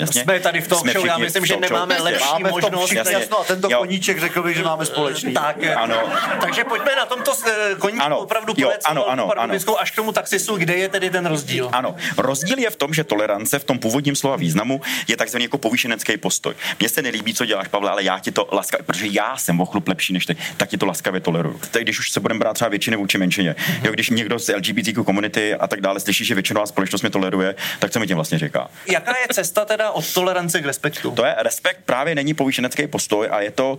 Jasně? 0.00 0.22
Jsme 0.22 0.40
tady 0.40 0.60
v 0.60 0.68
tom 0.68 0.90
show, 0.92 1.06
já 1.06 1.18
myslím, 1.18 1.46
že 1.46 1.56
nemáme 1.56 1.94
show, 1.94 2.04
lepší 2.04 2.28
máme 2.32 2.50
možnost. 2.50 2.92
Jasně. 2.92 3.12
Jasno, 3.12 3.40
a 3.40 3.44
tento 3.44 3.68
jo. 3.70 3.78
koníček 3.78 4.20
řekl 4.20 4.42
bych, 4.42 4.56
že 4.56 4.62
máme 4.62 4.86
společný. 4.86 5.34
Tak, 5.34 5.56
ano. 5.76 6.12
takže 6.40 6.64
pojďme 6.64 6.96
na 6.96 7.06
tomto 7.06 7.32
eh, 7.46 7.74
koníčku 7.78 8.06
ano. 8.06 8.18
opravdu 8.18 8.54
jo, 8.56 8.72
ano, 8.84 9.08
ano, 9.08 9.30
ano. 9.38 9.54
až 9.78 9.90
k 9.90 9.96
tomu 9.96 10.12
taxisu, 10.12 10.56
kde 10.56 10.76
je 10.76 10.88
tedy 10.88 11.10
ten 11.10 11.26
rozdíl? 11.26 11.68
Ano, 11.72 11.96
rozdíl 12.16 12.58
je 12.58 12.70
v 12.70 12.76
tom, 12.76 12.94
že 12.94 13.04
tolerance 13.04 13.58
v 13.58 13.64
tom 13.64 13.78
původním 13.78 14.16
slova 14.16 14.36
významu 14.36 14.80
je 15.08 15.16
takzvaný 15.16 15.44
jako 15.44 15.58
povýšenecký 15.58 16.16
postoj. 16.16 16.54
Mně 16.78 16.88
se 16.88 17.02
nelíbí, 17.02 17.34
co 17.34 17.44
děláš, 17.44 17.68
Pavle, 17.68 17.90
ale 17.90 18.02
já 18.02 18.18
ti 18.18 18.30
to 18.30 18.48
laskavě, 18.52 18.84
protože 18.84 19.06
já 19.10 19.36
jsem 19.36 19.60
o 19.60 19.66
chlup 19.66 19.88
lepší 19.88 20.12
než 20.12 20.26
ty, 20.26 20.36
tak 20.56 20.68
ti 20.68 20.76
to 20.76 20.86
laskavě 20.86 21.20
toleruju. 21.20 21.60
Tak 21.70 21.82
když 21.82 21.98
už 21.98 22.10
se 22.10 22.20
budeme 22.20 22.38
brát 22.40 22.54
třeba 22.54 22.68
většiny 22.68 22.96
vůči 22.96 23.18
menšině, 23.18 23.54
mm-hmm. 23.58 23.86
jo, 23.86 23.92
když 23.92 24.10
někdo 24.10 24.38
z 24.38 24.54
LGBTQ 24.54 25.04
komunity 25.04 25.54
a 25.54 25.66
tak 25.66 25.80
dále 25.80 26.00
slyší, 26.00 26.24
že 26.24 26.34
většinová 26.34 26.66
společnost 26.66 27.02
mě 27.02 27.10
toleruje, 27.10 27.54
tak 27.78 27.90
co 27.90 28.00
mi 28.00 28.06
tím 28.06 28.16
vlastně 28.16 28.38
říká? 28.38 28.68
Jaká 28.86 29.10
je 29.18 29.26
cesta 29.32 29.64
teda 29.64 29.89
od 29.90 30.12
tolerance 30.14 30.60
k 30.60 30.66
respektu? 30.66 31.10
To 31.10 31.24
je 31.24 31.34
respekt 31.38 31.80
právě 31.86 32.14
není 32.14 32.34
povýšenecký 32.34 32.86
postoj 32.86 33.28
a 33.30 33.40
je 33.40 33.50
to 33.50 33.78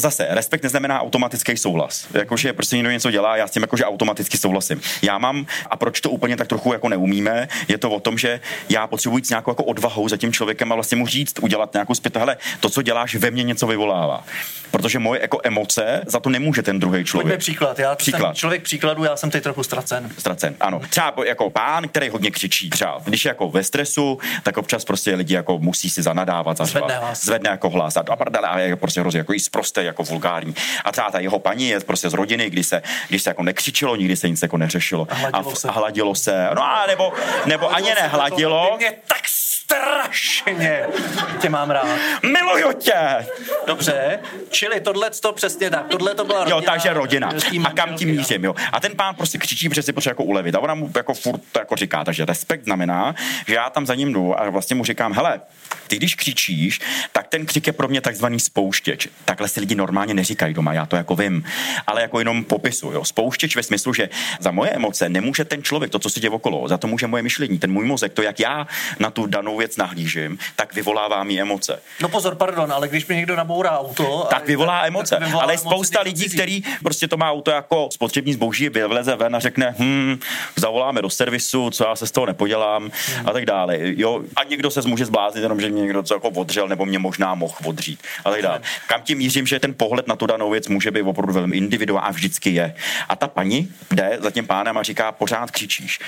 zase, 0.00 0.26
respekt 0.30 0.62
neznamená 0.62 1.00
automatický 1.00 1.56
souhlas. 1.56 2.06
Jakože 2.14 2.52
prostě 2.52 2.76
někdo 2.76 2.90
něco 2.90 3.10
dělá, 3.10 3.36
já 3.36 3.46
s 3.46 3.50
tím 3.50 3.62
jakože 3.62 3.84
automaticky 3.84 4.38
souhlasím. 4.38 4.80
Já 5.02 5.18
mám, 5.18 5.46
a 5.70 5.76
proč 5.76 6.00
to 6.00 6.10
úplně 6.10 6.36
tak 6.36 6.48
trochu 6.48 6.72
jako 6.72 6.88
neumíme, 6.88 7.48
je 7.68 7.78
to 7.78 7.90
o 7.90 8.00
tom, 8.00 8.18
že 8.18 8.40
já 8.68 8.86
potřebuji 8.86 9.24
s 9.24 9.28
nějakou 9.28 9.50
jako 9.50 9.64
odvahou 9.64 10.08
za 10.08 10.16
tím 10.16 10.32
člověkem 10.32 10.72
a 10.72 10.74
vlastně 10.74 10.96
mu 10.96 11.06
říct, 11.06 11.38
udělat 11.38 11.72
nějakou 11.74 11.94
zpět, 11.94 12.16
hele, 12.16 12.36
to, 12.60 12.70
co 12.70 12.82
děláš, 12.82 13.14
ve 13.14 13.30
mně 13.30 13.42
něco 13.42 13.66
vyvolává. 13.66 14.24
Protože 14.70 14.98
moje 14.98 15.20
jako 15.20 15.40
emoce 15.44 16.02
za 16.06 16.20
to 16.20 16.30
nemůže 16.30 16.62
ten 16.62 16.80
druhý 16.80 17.04
člověk. 17.04 17.24
Pojďme 17.24 17.38
příklad. 17.38 17.78
Já 17.78 17.94
příklad. 17.94 18.28
jsem 18.28 18.34
člověk 18.34 18.62
příkladu, 18.62 19.04
já 19.04 19.16
jsem 19.16 19.30
teď 19.30 19.42
trochu 19.42 19.62
ztracen. 19.62 20.10
Ztracen, 20.18 20.54
ano. 20.60 20.80
Třeba 20.90 21.14
jako 21.26 21.50
pán, 21.50 21.88
který 21.88 22.08
hodně 22.08 22.30
křičí, 22.30 22.70
třeba 22.70 23.00
když 23.04 23.24
je 23.24 23.28
jako 23.28 23.48
ve 23.48 23.64
stresu, 23.64 24.18
tak 24.42 24.58
občas 24.58 24.84
prostě 24.84 25.14
lidi 25.14 25.34
jako 25.34 25.58
musí 25.58 25.90
si 25.90 26.02
zanadávat, 26.02 26.58
zvedne, 26.58 26.98
hlas. 26.98 27.24
zvedne 27.24 27.50
jako 27.50 27.70
hlas 27.70 27.96
a, 27.96 28.04
a 28.48 28.58
je 28.58 28.76
prostě 28.76 29.00
hrozně 29.00 29.18
jako 29.18 29.34
i 29.34 29.40
zprosté, 29.40 29.84
jako 29.88 30.02
vulgární. 30.02 30.54
A 30.84 30.92
třeba 30.92 31.10
ta 31.10 31.18
jeho 31.20 31.38
paní 31.38 31.68
je 31.68 31.80
prostě 31.80 32.10
z 32.10 32.14
rodiny, 32.14 32.50
kdy 32.50 32.64
se, 32.64 32.82
když 33.08 33.22
se 33.22 33.30
jako 33.30 33.42
nekřičilo, 33.42 33.96
nikdy 33.96 34.16
se 34.16 34.28
nic 34.28 34.42
jako 34.42 34.56
neřešilo. 34.56 35.06
A 35.10 35.14
hladilo, 35.14 35.52
a, 35.52 35.54
se. 35.54 35.68
A 35.68 35.72
hladilo 35.72 36.14
se. 36.14 36.48
No 36.54 36.62
a 36.62 36.86
nebo, 36.86 37.12
nebo 37.46 37.74
ani 37.74 37.94
nehladilo. 37.94 38.74
Mě 38.76 38.92
tak 39.06 39.28
strašně 39.68 40.86
tě 41.40 41.48
mám 41.48 41.70
rád. 41.70 41.86
Miluju 42.22 42.72
tě! 42.72 43.26
Dobře, 43.66 44.18
čili 44.50 44.80
tohle 44.80 45.10
to 45.10 45.32
přesně 45.32 45.70
tak, 45.70 45.86
tohle 45.86 46.14
to 46.14 46.24
byla 46.24 46.38
rodina. 46.38 46.56
Jo, 46.56 46.62
takže 46.62 46.92
rodina. 46.92 47.30
A 47.64 47.70
kam 47.70 47.94
tím 47.94 48.08
mířím, 48.08 48.44
jo. 48.44 48.54
A 48.72 48.80
ten 48.80 48.96
pán 48.96 49.14
prostě 49.14 49.38
křičí, 49.38 49.68
protože 49.68 49.82
si 49.82 49.92
potřebuje 49.92 50.10
jako 50.10 50.24
ulevit. 50.24 50.54
A 50.54 50.60
ona 50.60 50.74
mu 50.74 50.90
jako 50.96 51.14
furt 51.14 51.40
to 51.52 51.58
jako 51.58 51.76
říká, 51.76 52.04
takže 52.04 52.24
respekt 52.24 52.64
znamená, 52.64 53.14
že 53.46 53.54
já 53.54 53.70
tam 53.70 53.86
za 53.86 53.94
ním 53.94 54.12
jdu 54.12 54.40
a 54.40 54.50
vlastně 54.50 54.76
mu 54.76 54.84
říkám, 54.84 55.12
hele, 55.12 55.40
ty 55.86 55.96
když 55.96 56.14
křičíš, 56.14 56.80
tak 57.12 57.28
ten 57.28 57.46
křik 57.46 57.66
je 57.66 57.72
pro 57.72 57.88
mě 57.88 58.00
takzvaný 58.00 58.40
spouštěč. 58.40 59.08
Takhle 59.24 59.48
si 59.48 59.60
lidi 59.60 59.74
normálně 59.74 60.14
neříkají 60.14 60.54
doma, 60.54 60.72
já 60.72 60.86
to 60.86 60.96
jako 60.96 61.16
vím, 61.16 61.44
ale 61.86 62.02
jako 62.02 62.18
jenom 62.18 62.44
popisu. 62.44 62.92
Jo. 62.92 63.04
Spouštěč 63.04 63.56
ve 63.56 63.62
smyslu, 63.62 63.94
že 63.94 64.08
za 64.40 64.50
moje 64.50 64.70
emoce 64.70 65.08
nemůže 65.08 65.44
ten 65.44 65.62
člověk, 65.62 65.90
to, 65.92 65.98
co 65.98 66.10
se 66.10 66.20
děje 66.20 66.30
okolo, 66.30 66.68
za 66.68 66.78
to 66.78 66.86
může 66.86 67.06
moje 67.06 67.22
myšlení, 67.22 67.58
ten 67.58 67.72
můj 67.72 67.84
mozek, 67.84 68.12
to, 68.12 68.22
jak 68.22 68.40
já 68.40 68.66
na 68.98 69.10
tu 69.10 69.26
danou 69.26 69.57
věc 69.58 69.76
nahlížím, 69.76 70.38
tak 70.56 70.74
vyvolává 70.74 71.24
mi 71.24 71.40
emoce. 71.40 71.82
No 72.00 72.08
pozor, 72.08 72.34
pardon, 72.34 72.72
ale 72.72 72.88
když 72.88 73.06
mi 73.06 73.16
někdo 73.16 73.36
nabourá 73.36 73.78
auto. 73.78 74.26
Tak 74.30 74.46
vyvolá 74.46 74.82
emoce. 74.86 75.14
Tak 75.14 75.24
vyvolá 75.24 75.42
ale 75.42 75.54
je 75.54 75.58
spousta 75.58 76.00
lidí, 76.00 76.28
který 76.28 76.62
prostě 76.82 77.08
to 77.08 77.16
má 77.16 77.30
auto 77.30 77.50
jako 77.50 77.88
spotřební 77.92 78.32
zboží, 78.32 78.68
vyleze 78.68 79.16
ven 79.16 79.36
a 79.36 79.38
řekne, 79.38 79.74
hm, 79.78 80.18
zavoláme 80.56 81.02
do 81.02 81.10
servisu, 81.10 81.70
co 81.70 81.84
já 81.84 81.96
se 81.96 82.06
z 82.06 82.10
toho 82.10 82.26
nepodělám 82.26 82.82
hmm. 82.82 83.28
a 83.28 83.32
tak 83.32 83.46
dále. 83.46 83.76
Jo, 83.80 84.22
a 84.36 84.44
někdo 84.44 84.70
se 84.70 84.80
může 84.86 85.04
zbláznit, 85.04 85.42
jenom 85.42 85.60
že 85.60 85.70
mě 85.70 85.82
někdo 85.82 86.02
co 86.02 86.14
jako 86.14 86.28
odřel, 86.28 86.68
nebo 86.68 86.86
mě 86.86 86.98
možná 86.98 87.34
mohl 87.34 87.54
odřít 87.64 88.00
a 88.24 88.30
tak 88.30 88.42
dále. 88.42 88.60
Kam 88.86 89.02
tím 89.02 89.18
mířím, 89.18 89.46
že 89.46 89.60
ten 89.60 89.74
pohled 89.74 90.06
na 90.06 90.16
tu 90.16 90.26
danou 90.26 90.50
věc 90.50 90.68
může 90.68 90.90
být 90.90 91.02
opravdu 91.02 91.32
velmi 91.32 91.56
individuální 91.56 92.08
a 92.08 92.10
vždycky 92.10 92.50
je. 92.50 92.74
A 93.08 93.16
ta 93.16 93.28
paní 93.28 93.72
jde 93.90 94.18
za 94.20 94.30
tím 94.30 94.46
pánem 94.46 94.78
a 94.78 94.82
říká, 94.82 95.12
pořád 95.12 95.50
křičíš. 95.50 96.00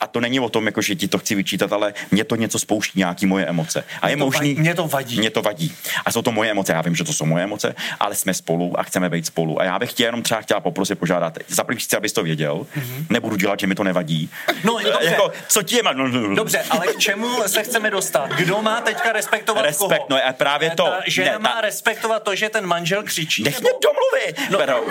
A 0.00 0.06
to 0.06 0.20
není 0.20 0.40
o 0.40 0.48
tom, 0.48 0.66
jako, 0.66 0.82
že 0.82 0.94
ti 0.94 1.08
to 1.08 1.18
chci 1.18 1.34
vyčítat, 1.34 1.72
ale 1.72 1.94
mě 2.10 2.24
to 2.24 2.36
něco 2.36 2.58
spouští, 2.58 2.91
nějaký 2.94 3.26
moje 3.26 3.46
emoce. 3.46 3.84
A 4.02 4.08
je 4.08 4.16
možný. 4.16 4.54
Mě 4.54 4.74
to 4.74 4.88
vadí. 4.88 5.18
Mě 5.18 5.30
to 5.30 5.42
vadí. 5.42 5.74
A 6.04 6.12
jsou 6.12 6.22
to 6.22 6.32
moje 6.32 6.50
emoce, 6.50 6.72
já 6.72 6.82
vím, 6.82 6.96
že 6.96 7.04
to 7.04 7.12
jsou 7.12 7.26
moje 7.26 7.44
emoce, 7.44 7.74
ale 8.00 8.14
jsme 8.14 8.34
spolu 8.34 8.80
a 8.80 8.82
chceme 8.82 9.08
být 9.10 9.26
spolu. 9.26 9.60
A 9.60 9.64
já 9.64 9.78
bych 9.78 9.92
tě 9.92 10.04
jenom 10.04 10.22
třeba 10.22 10.40
chtěla 10.40 10.60
poprosit, 10.60 10.98
požádat. 10.98 11.38
Za 11.48 11.64
první 11.64 11.80
chci, 11.80 11.96
abys 11.96 12.12
to 12.12 12.22
věděl. 12.22 12.66
Mm-hmm. 12.76 13.06
Nebudu 13.10 13.36
dělat, 13.36 13.60
že 13.60 13.66
mi 13.66 13.74
to 13.74 13.84
nevadí. 13.84 14.30
No, 14.64 14.78
dobře. 14.78 15.08
jako, 15.08 15.32
co 15.48 15.62
ti 15.62 15.76
je? 15.76 15.82
No, 15.82 16.08
no, 16.08 16.28
no. 16.28 16.34
Dobře, 16.34 16.64
ale 16.70 16.86
k 16.86 16.98
čemu 16.98 17.28
se 17.46 17.62
chceme 17.62 17.90
dostat? 17.90 18.30
Kdo 18.30 18.62
má 18.62 18.80
teďka 18.80 19.12
respektovat 19.12 19.64
Respekt, 19.64 19.88
koho? 19.88 20.06
no 20.10 20.16
a 20.28 20.32
právě 20.32 20.70
to. 20.70 20.84
Ta 20.84 21.00
žena 21.06 21.32
ne, 21.32 21.38
má 21.38 21.54
ta... 21.54 21.60
respektovat 21.60 22.22
to, 22.22 22.34
že 22.34 22.48
ten 22.48 22.66
manžel 22.66 23.02
křičí? 23.02 23.42
Nech 23.42 23.54
nebo... 23.54 23.68
mě 23.68 23.78
domluvit, 23.82 24.50
no. 24.50 24.58
Pero. 24.58 24.84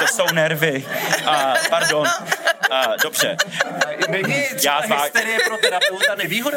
to 0.00 0.06
jsou 0.06 0.34
nervy. 0.34 0.84
A, 1.26 1.54
pardon. 1.70 2.06
A, 2.70 2.96
dobře. 3.02 3.36
Není 4.08 4.44
já 4.64 4.82
zvá... 4.86 5.02
hysterie 5.02 5.38
pro 5.46 5.56
terapeuta 5.56 6.14
nevýhoda? 6.14 6.55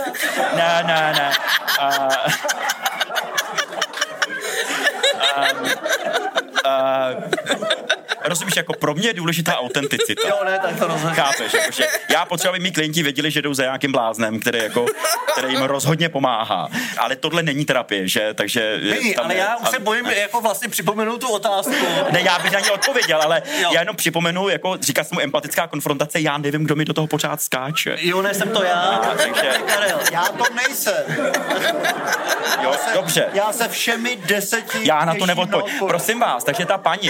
Ne, 0.55 0.83
ne, 0.89 0.99
ne. 1.17 1.27
A... 1.79 1.87
A... 6.63 6.69
A 6.69 7.98
rozumíš, 8.29 8.55
jako 8.55 8.73
pro 8.73 8.93
mě 8.93 9.07
je 9.07 9.13
důležitá 9.13 9.57
autenticita. 9.57 10.27
Jo, 10.27 10.39
ne, 10.45 10.59
tak 10.59 10.79
to 10.79 10.87
rozhodně. 10.87 11.15
Chápeš, 11.15 11.53
jakože 11.53 11.87
já 12.09 12.25
potřebuji, 12.25 12.49
aby 12.49 12.59
mý 12.59 12.71
klienti 12.71 13.03
věděli, 13.03 13.31
že 13.31 13.41
jdou 13.41 13.53
za 13.53 13.63
nějakým 13.63 13.91
bláznem, 13.91 14.39
který, 14.39 14.59
jako, 14.59 14.85
který 15.31 15.53
jim 15.53 15.61
rozhodně 15.61 16.09
pomáhá. 16.09 16.69
Ale 16.97 17.15
tohle 17.15 17.43
není 17.43 17.65
terapie, 17.65 18.07
že? 18.07 18.33
Takže 18.33 18.79
není, 18.89 19.15
ale 19.15 19.33
je, 19.33 19.39
já 19.39 19.57
už 19.57 19.69
se 19.69 19.79
bojím 19.79 20.05
jako 20.05 20.41
vlastně 20.41 20.69
připomenout 20.69 21.21
tu 21.21 21.27
otázku. 21.27 21.73
Ne, 22.11 22.21
já 22.21 22.39
bych 22.39 22.51
na 22.51 22.59
ně 22.59 22.71
odpověděl, 22.71 23.21
ale 23.21 23.41
jo. 23.61 23.69
já 23.73 23.79
jenom 23.79 23.95
připomenu, 23.95 24.49
jako 24.49 24.77
říká 24.81 25.03
se 25.03 25.15
mu 25.15 25.21
empatická 25.21 25.67
konfrontace, 25.67 26.19
já 26.19 26.37
nevím, 26.37 26.63
kdo 26.63 26.75
mi 26.75 26.85
do 26.85 26.93
toho 26.93 27.07
pořád 27.07 27.41
skáče. 27.41 27.97
Jo, 27.99 28.21
ne, 28.21 28.33
jsem 28.33 28.49
to 28.49 28.63
já. 28.63 28.79
A, 28.79 29.15
takže... 29.15 29.51
Já 30.11 30.23
to 30.23 30.43
nejsem. 30.55 31.03
Jo, 32.63 32.71
já 32.71 32.77
se, 32.77 32.93
dobře. 32.93 33.27
Já 33.33 33.53
se 33.53 33.67
všemi 33.67 34.17
deseti 34.25 34.77
Já 34.81 35.05
na 35.05 35.15
to 35.15 35.25
neodpovím. 35.25 35.79
Prosím 35.87 36.19
vás, 36.19 36.43
takže 36.43 36.65
ta 36.65 36.77
paní, 36.77 37.09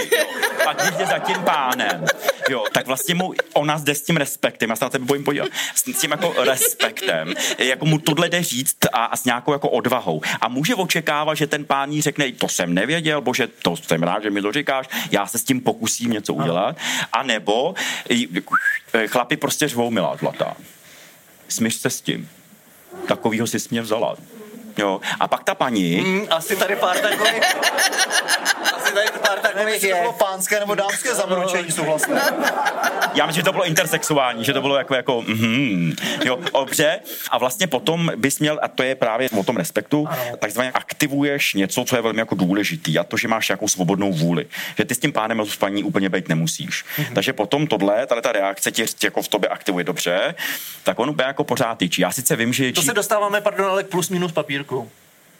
pak 0.64 0.82
když 0.82 1.08
za 1.10 1.18
tím 1.18 1.42
pánem, 1.44 2.04
jo, 2.48 2.64
tak 2.72 2.86
vlastně 2.86 3.14
mu, 3.14 3.32
ona 3.54 3.78
jde 3.78 3.94
s 3.94 4.02
tím 4.02 4.16
respektem, 4.16 4.70
já 4.70 4.76
se 4.76 4.84
na 4.84 4.88
tebe 4.88 5.04
bojím 5.04 5.24
podívat, 5.24 5.48
s 5.74 5.82
tím 5.82 6.10
jako 6.10 6.34
respektem, 6.44 7.34
jako 7.58 7.86
mu 7.86 7.98
tohle 7.98 8.28
jde 8.28 8.42
říct 8.42 8.76
a, 8.92 9.04
a 9.04 9.16
s 9.16 9.24
nějakou 9.24 9.52
jako 9.52 9.68
odvahou. 9.68 10.20
A 10.40 10.48
může 10.48 10.74
očekávat, 10.74 11.34
že 11.34 11.46
ten 11.46 11.64
pán 11.64 11.90
jí 11.90 12.02
řekne, 12.02 12.32
to 12.32 12.48
jsem 12.48 12.74
nevěděl, 12.74 13.20
bože, 13.20 13.46
to 13.46 13.76
jsem 13.76 14.02
rád, 14.02 14.22
že 14.22 14.30
mi 14.30 14.42
to 14.42 14.52
říkáš, 14.52 14.88
já 15.10 15.26
se 15.26 15.38
s 15.38 15.44
tím 15.44 15.60
pokusím 15.60 16.10
něco 16.10 16.34
udělat. 16.34 16.76
A 17.12 17.22
nebo 17.22 17.74
chlapi 19.06 19.36
prostě 19.36 19.68
řvou, 19.68 19.90
milá 19.90 20.16
zlatá. 20.16 20.56
Smíř 21.48 21.74
se 21.74 21.90
s 21.90 22.00
tím. 22.00 22.30
Takovýho 23.08 23.46
si 23.46 23.58
mě 23.70 23.82
vzala. 23.82 24.16
Jo. 24.78 25.00
A 25.20 25.28
pak 25.28 25.44
ta 25.44 25.54
paní... 25.54 26.00
Mm, 26.00 26.26
asi 26.30 26.56
tady 26.56 26.76
pár 26.76 26.98
takových... 26.98 27.42
tady 28.92 29.06
pár 29.28 29.38
takových 29.38 29.82
je. 29.82 29.94
To 29.94 30.00
bylo 30.00 30.12
pánské 30.12 30.60
nebo 30.60 30.74
dámské 30.74 31.14
zamručení 31.14 31.70
souhlasné. 31.70 32.20
Já 33.14 33.26
myslím, 33.26 33.40
že 33.40 33.44
to 33.44 33.52
bylo 33.52 33.66
intersexuální, 33.66 34.44
že 34.44 34.52
to 34.52 34.60
bylo 34.60 34.76
jako, 34.76 34.94
jako 34.94 35.22
mm, 35.22 35.92
jo, 36.24 36.38
dobře. 36.52 37.00
A 37.30 37.38
vlastně 37.38 37.66
potom 37.66 38.12
bys 38.16 38.38
měl, 38.38 38.58
a 38.62 38.68
to 38.68 38.82
je 38.82 38.94
právě 38.94 39.28
o 39.38 39.44
tom 39.44 39.56
respektu, 39.56 40.08
takzvaně 40.38 40.70
aktivuješ 40.70 41.54
něco, 41.54 41.84
co 41.84 41.96
je 41.96 42.02
velmi 42.02 42.20
jako 42.20 42.34
důležitý, 42.34 42.98
a 42.98 43.04
to, 43.04 43.16
že 43.16 43.28
máš 43.28 43.48
nějakou 43.48 43.68
svobodnou 43.68 44.12
vůli. 44.12 44.46
Že 44.78 44.84
ty 44.84 44.94
s 44.94 44.98
tím 44.98 45.12
pánem 45.12 45.46
s 45.46 45.56
paní 45.56 45.84
úplně 45.84 46.08
být 46.08 46.28
nemusíš. 46.28 46.84
Mm-hmm. 46.96 47.14
Takže 47.14 47.32
potom 47.32 47.66
tohle, 47.66 48.06
tady 48.06 48.22
ta 48.22 48.32
reakce 48.32 48.70
tě 48.72 48.84
jako 49.04 49.22
v 49.22 49.28
tobě 49.28 49.48
aktivuje 49.48 49.84
dobře, 49.84 50.34
tak 50.82 50.98
on 50.98 51.10
úplně 51.10 51.26
jako 51.26 51.44
pořád 51.44 51.78
tyčí. 51.78 52.02
Já 52.02 52.12
sice 52.12 52.36
vím, 52.36 52.52
že... 52.52 52.72
To 52.72 52.82
se 52.82 52.94
dostáváme, 52.94 53.40
pardon, 53.40 53.66
ale 53.66 53.84
k 53.84 53.86
plus 53.86 54.08
minus 54.08 54.32
papírku. 54.32 54.90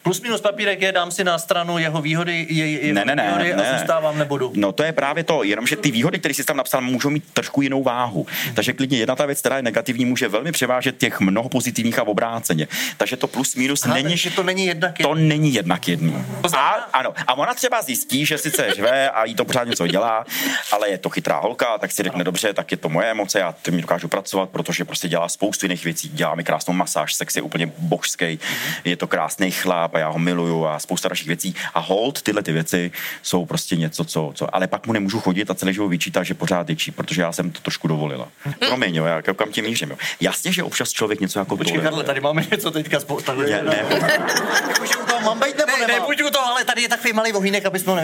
Plus 0.02 0.20
minus 0.20 0.40
papírek 0.40 0.82
je, 0.82 0.92
dám 0.92 1.10
si 1.10 1.24
na 1.24 1.38
stranu 1.38 1.78
jeho 1.78 2.02
výhody, 2.02 2.46
je, 2.50 2.70
je 2.70 2.92
ne, 2.92 3.04
ne, 3.04 3.16
ne, 3.16 3.26
výhody 3.26 3.54
ne. 3.56 3.70
a 3.70 3.78
zůstávám 3.78 4.18
nebudu. 4.18 4.52
No 4.54 4.72
to 4.72 4.82
je 4.82 4.92
právě 4.92 5.24
to, 5.24 5.42
jenomže 5.42 5.76
ty 5.76 5.90
výhody, 5.90 6.18
které 6.18 6.34
jsi 6.34 6.44
tam 6.44 6.56
napsal, 6.56 6.80
můžou 6.80 7.10
mít 7.10 7.24
trošku 7.32 7.62
jinou 7.62 7.82
váhu. 7.82 8.26
Hmm. 8.44 8.54
Takže 8.54 8.72
klidně 8.72 8.98
jedna 8.98 9.16
ta 9.16 9.26
věc, 9.26 9.40
která 9.40 9.56
je 9.56 9.62
negativní, 9.62 10.04
může 10.04 10.28
velmi 10.28 10.52
převážet 10.52 10.98
těch 10.98 11.20
mnoho 11.20 11.48
pozitivních 11.48 11.98
a 11.98 12.02
obráceně. 12.02 12.68
Takže 12.96 13.16
to 13.16 13.26
plus 13.26 13.54
minus 13.54 13.84
Aha, 13.84 13.94
není. 13.94 14.08
Takže 14.08 14.30
to 14.30 14.42
není 14.42 14.66
jednak 14.66 14.98
jedný. 14.98 15.10
To 15.10 15.14
není 15.14 15.54
jednak 15.54 15.88
jedný. 15.88 16.24
A, 16.56 16.68
ano, 16.70 17.14
a 17.26 17.34
ona 17.34 17.54
třeba 17.54 17.82
zjistí, 17.82 18.26
že 18.26 18.38
sice 18.38 18.74
řve 18.74 19.10
a 19.10 19.24
jí 19.24 19.34
to 19.34 19.44
pořád 19.44 19.64
něco 19.64 19.86
dělá, 19.86 20.24
ale 20.72 20.88
je 20.88 20.98
to 20.98 21.10
chytrá 21.10 21.40
holka, 21.40 21.78
tak 21.78 21.92
si 21.92 22.02
řekne 22.02 22.24
dobře, 22.24 22.52
tak 22.52 22.70
je 22.70 22.76
to 22.76 22.88
moje 22.88 23.10
emoce, 23.10 23.38
já 23.38 23.54
tím 23.62 23.80
dokážu 23.80 24.08
pracovat, 24.08 24.50
protože 24.50 24.84
prostě 24.84 25.08
dělá 25.08 25.28
spoustu 25.28 25.66
jiných 25.66 25.84
věcí. 25.84 26.08
Dělá 26.08 26.34
mi 26.34 26.44
krásnou 26.44 26.74
masáž, 26.74 27.14
sex 27.14 27.36
je 27.36 27.42
úplně 27.42 27.72
božský, 27.78 28.38
je 28.84 28.96
to 28.96 29.06
krásný 29.06 29.50
chlap 29.50 29.89
a 29.94 29.98
já 29.98 30.08
ho 30.08 30.18
miluju 30.18 30.66
a 30.66 30.78
spousta 30.78 31.08
dalších 31.08 31.26
věcí. 31.26 31.54
A 31.74 31.80
hold, 31.80 32.22
tyhle 32.22 32.42
ty 32.42 32.52
věci 32.52 32.92
jsou 33.22 33.46
prostě 33.46 33.76
něco, 33.76 34.04
co, 34.04 34.32
co 34.34 34.54
ale 34.54 34.66
pak 34.66 34.86
mu 34.86 34.92
nemůžu 34.92 35.20
chodit 35.20 35.50
a 35.50 35.54
celý 35.54 35.74
život 35.74 35.88
vyčítat, 35.88 36.22
že 36.22 36.34
pořád 36.34 36.68
ječí, 36.68 36.90
protože 36.90 37.22
já 37.22 37.32
jsem 37.32 37.50
to 37.50 37.60
trošku 37.60 37.88
dovolila. 37.88 38.28
Promiň, 38.58 38.94
jo, 38.94 39.04
já 39.04 39.22
kam 39.22 39.52
tě 39.52 39.62
mířím. 39.62 39.90
Jo. 39.90 39.96
Jasně, 40.20 40.52
že 40.52 40.62
občas 40.62 40.90
člověk 40.90 41.20
něco 41.20 41.38
jako 41.38 41.56
Počkej, 41.56 41.80
Karle, 41.80 42.04
tady 42.04 42.20
máme 42.20 42.46
něco 42.50 42.70
teďka 42.70 43.00
spolu. 43.00 43.20
Ne, 43.36 43.62
ne. 43.62 43.84
Jakože 44.68 44.96
u 44.96 45.06
toho 45.06 45.20
mám 45.20 45.40
být 45.40 45.58
nebo 45.58 45.72
ne, 45.72 45.86
nemám? 45.86 46.10
Ne, 46.18 46.26
u 46.26 46.30
toho, 46.30 46.46
ale 46.46 46.64
tady 46.64 46.82
je 46.82 46.88
takový 46.88 47.12
malý 47.12 47.32
ohýnek, 47.32 47.66
aby 47.66 47.78
jsme 47.78 47.92
ho. 47.92 48.00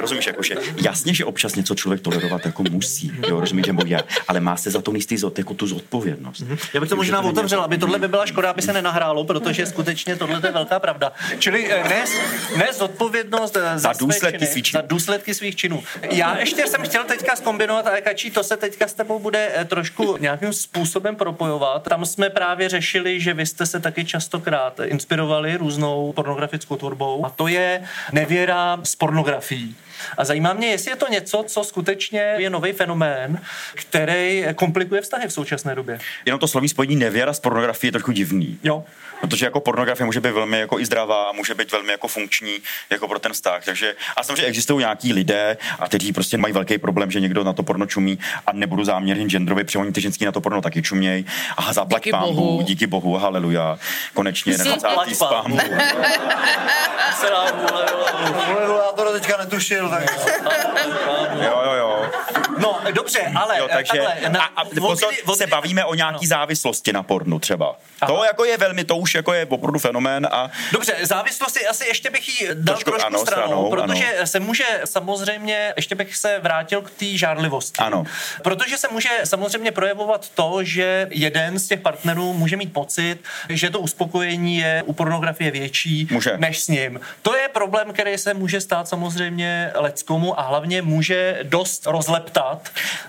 Rozumíš, 0.00 0.26
jakože 0.26 0.54
jasně, 0.82 1.14
že 1.14 1.24
občas 1.24 1.54
něco 1.54 1.74
člověk 1.74 2.00
tolerovat 2.00 2.46
jako 2.46 2.62
musí, 2.70 3.12
jo, 3.28 3.40
rozumíš, 3.40 3.66
nebo 3.66 3.82
je, 3.86 4.02
ale 4.28 4.40
má 4.40 4.56
se 4.56 4.70
za 4.70 4.80
to 4.80 4.92
jistý 4.94 5.16
zod, 5.16 5.38
jako 5.38 5.54
tu 5.54 5.66
zodpovědnost. 5.66 6.40
Mm-hmm. 6.40 6.58
Já 6.74 6.80
bych 6.80 6.88
to 6.88 6.96
možná 6.96 7.20
otevřel, 7.20 7.60
aby 7.60 7.78
tohle 7.78 7.98
by 7.98 8.08
byla 8.08 8.26
škoda, 8.26 8.50
aby 8.50 8.62
se 8.62 8.72
nenahrálo, 8.72 9.24
protože 9.24 9.66
skutečně 9.66 10.16
tohle 10.16 10.40
je 10.44 10.52
velká 10.52 10.80
pravda. 10.80 11.12
Čili 11.38 11.72
eh, 11.72 11.88
nes, 11.88 12.10
nes 12.56 12.78
zodpovědnost 12.78 13.56
eh, 13.56 13.60
za, 13.60 13.78
za 13.78 13.92
důsledky 13.98 14.46
svých 14.46 14.64
činů. 14.64 14.80
Za 14.82 14.86
důsledky 14.86 15.34
svých 15.34 15.56
činů. 15.56 15.82
Já 16.10 16.38
ještě 16.38 16.66
jsem 16.66 16.82
chtěl 16.82 17.04
teďka 17.04 17.36
zkombinovat, 17.36 17.86
ale 17.86 18.00
Kačí, 18.00 18.30
to 18.30 18.44
se 18.44 18.56
teďka 18.56 18.88
s 18.88 18.94
tebou 18.94 19.18
bude 19.18 19.52
eh, 19.54 19.64
trošku 19.64 20.16
nějakým 20.20 20.52
způsobem 20.52 21.16
propojovat. 21.16 21.82
Tam 21.82 22.06
jsme 22.06 22.30
právě 22.30 22.68
řešili, 22.68 23.20
že 23.20 23.34
vy 23.34 23.46
jste 23.46 23.66
se 23.66 23.80
taky 23.80 24.04
častokrát 24.04 24.80
inspirovali 24.84 25.56
různou 25.56 26.12
pornografickou 26.12 26.76
tvorbou 26.76 27.26
a 27.26 27.30
to 27.30 27.48
je 27.48 27.82
nevěra 28.12 28.80
z 28.82 28.96
pornografií. 28.96 29.76
A 30.18 30.24
zajímá 30.24 30.52
mě, 30.52 30.66
jestli 30.66 30.90
je 30.90 30.96
to 30.96 31.08
něco, 31.08 31.44
co 31.46 31.64
skutečně 31.64 32.34
je 32.36 32.50
nový 32.50 32.72
fenomén, 32.72 33.40
který 33.74 34.44
komplikuje 34.54 35.00
vztahy 35.00 35.28
v 35.28 35.32
současné 35.32 35.74
době. 35.74 35.98
Jenom 36.26 36.40
to 36.40 36.48
slovní 36.48 36.68
spojení 36.68 36.96
nevěra 36.96 37.32
s 37.32 37.40
pornografií 37.40 37.88
je 37.88 37.92
trochu 37.92 38.12
divný. 38.12 38.58
Jo. 38.62 38.84
Protože 39.20 39.46
jako 39.46 39.60
pornografie 39.60 40.06
může 40.06 40.20
být 40.20 40.30
velmi 40.30 40.60
jako 40.60 40.80
i 40.80 40.86
zdravá 40.86 41.24
a 41.24 41.32
může 41.32 41.54
být 41.54 41.72
velmi 41.72 41.92
jako 41.92 42.08
funkční 42.08 42.58
jako 42.90 43.08
pro 43.08 43.18
ten 43.18 43.32
vztah. 43.32 43.64
Takže 43.64 43.94
a 44.16 44.22
samozřejmě 44.22 44.44
existují 44.44 44.78
nějaký 44.78 45.12
lidé, 45.12 45.56
a 45.78 45.88
kteří 45.88 46.12
prostě 46.12 46.36
mají 46.36 46.54
velký 46.54 46.78
problém, 46.78 47.10
že 47.10 47.20
někdo 47.20 47.44
na 47.44 47.52
to 47.52 47.62
porno 47.62 47.86
čumí 47.86 48.18
a 48.46 48.52
nebudu 48.52 48.84
záměrně 48.84 49.26
genderově 49.26 49.64
přehoní 49.64 49.92
ty 49.92 50.00
ženský 50.00 50.24
na 50.24 50.32
to 50.32 50.40
porno 50.40 50.62
taky 50.62 50.82
čuměj. 50.82 51.24
A 51.56 51.72
zaplať 51.72 52.02
díky 52.02 52.10
pámu, 52.10 52.34
bohu. 52.34 52.62
díky 52.62 52.86
bohu, 52.86 53.16
haleluja. 53.16 53.78
Konečně 54.14 54.58
20. 54.58 54.88
spám. 55.14 55.60
Já 58.60 58.92
to 58.96 59.12
teďka 59.12 59.36
netušil. 59.36 59.89
Tak... 59.90 60.04
jo, 61.42 61.62
jo, 61.64 61.72
jo. 61.72 62.10
No, 62.58 62.80
dobře, 62.92 63.32
ale 63.34 63.58
jo, 63.58 63.68
takže, 63.72 63.98
takhle, 63.98 64.30
na, 64.30 64.42
a, 64.42 64.60
a 64.60 64.64
pozor, 64.64 65.14
se 65.34 65.46
bavíme 65.46 65.84
o 65.84 65.94
nějaký 65.94 66.26
no. 66.26 66.28
závislosti 66.28 66.92
na 66.92 67.02
pornu 67.02 67.38
třeba. 67.38 67.76
Aha. 68.00 68.12
To 68.12 68.24
jako 68.24 68.44
je 68.44 68.58
velmi, 68.58 68.84
to 68.84 68.96
už 68.96 69.14
jako 69.14 69.32
je 69.32 69.46
opravdu 69.46 69.78
fenomén 69.78 70.28
a... 70.30 70.50
Dobře, 70.72 70.96
závislosti 71.02 71.66
asi 71.66 71.86
ještě 71.86 72.10
bych 72.10 72.28
jí 72.28 72.48
dal 72.54 72.74
trošku, 72.74 72.90
trošku 72.90 73.06
ano, 73.06 73.18
stranou, 73.18 73.46
stranou, 73.46 73.70
protože 73.70 74.16
ano. 74.16 74.26
se 74.26 74.40
může 74.40 74.64
samozřejmě, 74.84 75.72
ještě 75.76 75.94
bych 75.94 76.16
se 76.16 76.38
vrátil 76.42 76.82
k 76.82 76.90
té 76.90 77.06
žárlivosti. 77.06 77.78
Ano. 77.78 78.04
Protože 78.42 78.78
se 78.78 78.88
může 78.88 79.08
samozřejmě 79.24 79.72
projevovat 79.72 80.28
to, 80.28 80.58
že 80.64 81.06
jeden 81.10 81.58
z 81.58 81.68
těch 81.68 81.80
partnerů 81.80 82.32
může 82.32 82.56
mít 82.56 82.72
pocit, 82.72 83.18
že 83.48 83.70
to 83.70 83.80
uspokojení 83.80 84.56
je 84.56 84.82
u 84.86 84.92
pornografie 84.92 85.50
větší 85.50 86.08
může. 86.10 86.36
než 86.36 86.60
s 86.60 86.68
ním. 86.68 87.00
To 87.22 87.36
je 87.36 87.48
problém, 87.48 87.92
který 87.92 88.18
se 88.18 88.34
může 88.34 88.60
stát 88.60 88.88
samozřejmě 88.88 89.72
leckomu 89.80 90.40
a 90.40 90.42
hlavně 90.42 90.82
může 90.82 91.38
dost 91.42 91.86
rozleptat 91.86 92.68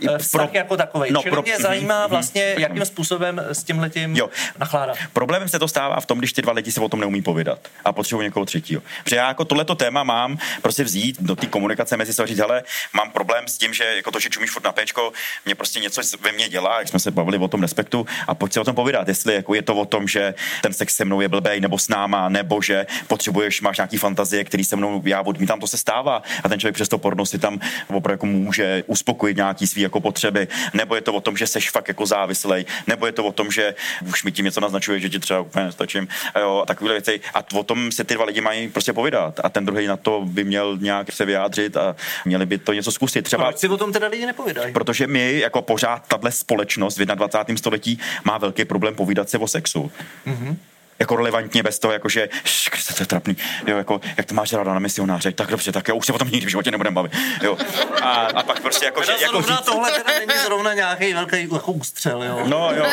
eh, 0.10 0.18
vztah 0.18 0.50
pro, 0.50 0.58
jako 0.58 0.78
takový. 0.78 1.12
No, 1.12 1.22
Čili 1.22 1.32
pro, 1.32 1.42
mě 1.42 1.58
zajímá 1.58 2.02
mhm. 2.02 2.10
vlastně, 2.10 2.56
jakým 2.58 2.86
způsobem 2.86 3.42
s 3.50 3.64
tímhletím 3.64 4.18
nakládat. 4.60 4.98
Problémem 5.14 5.48
se 5.50 5.60
to 5.60 5.68
stává 5.68 6.00
v 6.00 6.06
tom, 6.06 6.18
když 6.20 6.34
ty 6.34 6.42
dva 6.42 6.54
lidi 6.54 6.72
se 6.72 6.82
o 6.82 6.90
tom 6.90 7.00
neumí 7.00 7.22
povědat 7.22 7.60
a 7.86 7.92
potřebují 7.92 8.26
někoho 8.26 8.46
třetího. 8.46 8.82
Protože 9.04 9.16
já 9.16 9.28
jako 9.28 9.46
tohleto 9.46 9.76
téma 9.76 10.04
mám 10.04 10.38
prostě 10.62 10.84
vzít 10.84 11.18
do 11.20 11.36
té 11.36 11.48
komunikace 11.48 11.98
mezi 11.98 12.14
sebou 12.14 12.28
říct, 12.28 12.40
hele, 12.40 12.64
mám 12.94 13.12
problém 13.12 13.48
s 13.48 13.58
tím, 13.58 13.74
že 13.74 13.84
jako 13.84 14.12
to, 14.12 14.20
že 14.20 14.30
čumíš 14.30 14.52
furt 14.52 14.64
na 14.64 14.72
péčko, 14.72 15.12
mě 15.46 15.56
prostě 15.56 15.80
něco 15.80 16.02
ve 16.22 16.32
mně 16.32 16.50
dělá, 16.50 16.80
jak 16.80 16.88
jsme 16.88 17.00
se 17.00 17.12
bavili 17.12 17.38
o 17.38 17.48
tom 17.48 17.62
respektu 17.62 18.06
a 18.28 18.36
pojď 18.36 18.54
se 18.54 18.60
o 18.60 18.64
tom 18.64 18.76
povídat, 18.76 19.08
jestli 19.08 19.34
jako 19.34 19.54
je 19.54 19.62
to 19.62 19.76
o 19.76 19.86
tom, 19.86 20.08
že 20.08 20.34
ten 20.62 20.74
sex 20.74 20.96
se 20.96 21.06
mnou 21.06 21.22
je 21.22 21.30
blbej 21.30 21.60
nebo 21.60 21.78
s 21.78 21.88
náma, 21.88 22.30
nebo 22.30 22.62
že 22.62 22.86
potřebuješ, 23.08 23.62
máš 23.62 23.78
nějaký 23.78 23.98
fantazie, 23.98 24.44
který 24.44 24.64
se 24.64 24.76
mnou 24.76 25.02
já 25.06 25.22
odmítám, 25.22 25.60
to 25.60 25.68
se 25.68 25.78
stává 25.78 26.24
a 26.44 26.50
ten 26.50 26.60
člověk 26.62 26.76
přes 26.76 26.90
to 26.90 26.98
porno 26.98 27.26
si 27.26 27.40
tam 27.40 27.60
opravdu 27.88 28.14
jako 28.14 28.26
může 28.26 28.84
uspokojit 28.88 29.38
nějaký 29.38 29.68
svý 29.68 29.82
jako 29.82 30.00
potřeby, 30.00 30.48
nebo 30.74 30.96
je 30.96 31.02
to 31.02 31.14
o 31.14 31.22
tom, 31.22 31.38
že 31.38 31.48
seš 31.48 31.70
fakt 31.70 31.88
jako 31.88 32.06
závislej, 32.06 32.66
nebo 32.88 33.06
je 33.06 33.12
to 33.12 33.26
o 33.26 33.32
tom, 33.32 33.52
že 33.52 33.76
už 34.08 34.24
mi 34.24 34.32
tím 34.32 34.46
něco 34.46 34.60
naznačuje, 34.60 35.00
že 35.00 35.10
ti 35.10 35.20
třeba 35.20 35.40
úplně 35.40 35.66
nestačím, 35.66 36.08
jo, 36.40 36.60
a 36.64 36.66
takové 36.66 36.92
věci. 36.92 37.22
A 37.34 37.44
o 37.54 37.64
tom 37.64 37.92
se 37.92 38.04
ty 38.04 38.14
dva 38.14 38.26
lidi 38.26 38.42
mají 38.42 38.70
prostě 38.70 38.94
povídat. 38.94 39.40
A 39.44 39.50
ten 39.50 39.66
druhý 39.66 39.88
na 39.88 39.98
to 39.98 40.22
by 40.26 40.44
měl 40.44 40.78
nějak 40.78 41.12
se 41.12 41.26
vyjádřit 41.26 41.78
a 41.78 41.96
měli 42.26 42.46
by 42.46 42.58
to 42.58 42.74
něco 42.74 42.92
zkusit. 42.92 43.22
Třeba, 43.22 43.44
Proč 43.44 43.58
si 43.58 43.68
o 43.68 43.78
tom 43.78 43.94
teda 43.94 44.08
lidi 44.08 44.26
nepovídají? 44.26 44.74
Protože 44.74 45.08
my, 45.08 45.40
jako 45.40 45.62
pořád, 45.62 46.08
tahle 46.08 46.32
společnost 46.32 46.98
v 46.98 47.06
21. 47.06 47.58
století 47.58 48.00
má 48.24 48.38
velký 48.38 48.66
problém 48.66 48.96
povídat 48.96 49.30
se 49.30 49.38
o 49.38 49.48
sexu. 49.48 49.92
Mm-hmm 50.28 50.56
jako 51.02 51.16
relevantně 51.16 51.64
bez 51.64 51.80
toho, 51.80 51.94
jakože, 51.94 52.30
škrce, 52.44 52.94
to 52.94 53.04
je 53.04 53.08
trapný, 53.08 53.38
jo, 53.68 53.78
jako, 53.78 54.02
jak 54.18 54.26
to 54.26 54.36
máš 54.36 54.54
ráda 54.54 54.74
na 54.74 54.80
misionáře, 54.80 55.32
tak 55.32 55.48
dobře, 55.48 55.72
tak 55.72 55.88
já 55.88 55.94
už 55.94 56.06
se 56.06 56.14
o 56.14 56.18
tom 56.18 56.28
nikdy 56.32 56.46
v 56.46 56.50
životě 56.50 56.72
nebudem 56.72 56.94
bavit, 56.94 57.12
jo. 57.44 57.58
A, 58.02 58.12
a 58.12 58.44
pak 58.44 58.60
prostě 58.60 58.86
jako, 58.86 59.04
že, 59.04 59.12
jako 59.22 59.42
říct... 59.42 59.62
tohle 59.66 59.92
teda 59.92 60.20
není 60.20 60.40
zrovna 60.46 60.74
nějaký 60.74 61.14
velký 61.14 61.48
jako 61.54 61.72
ústřel, 61.72 62.24
jo. 62.24 62.44
No, 62.46 62.72
jo. 62.76 62.86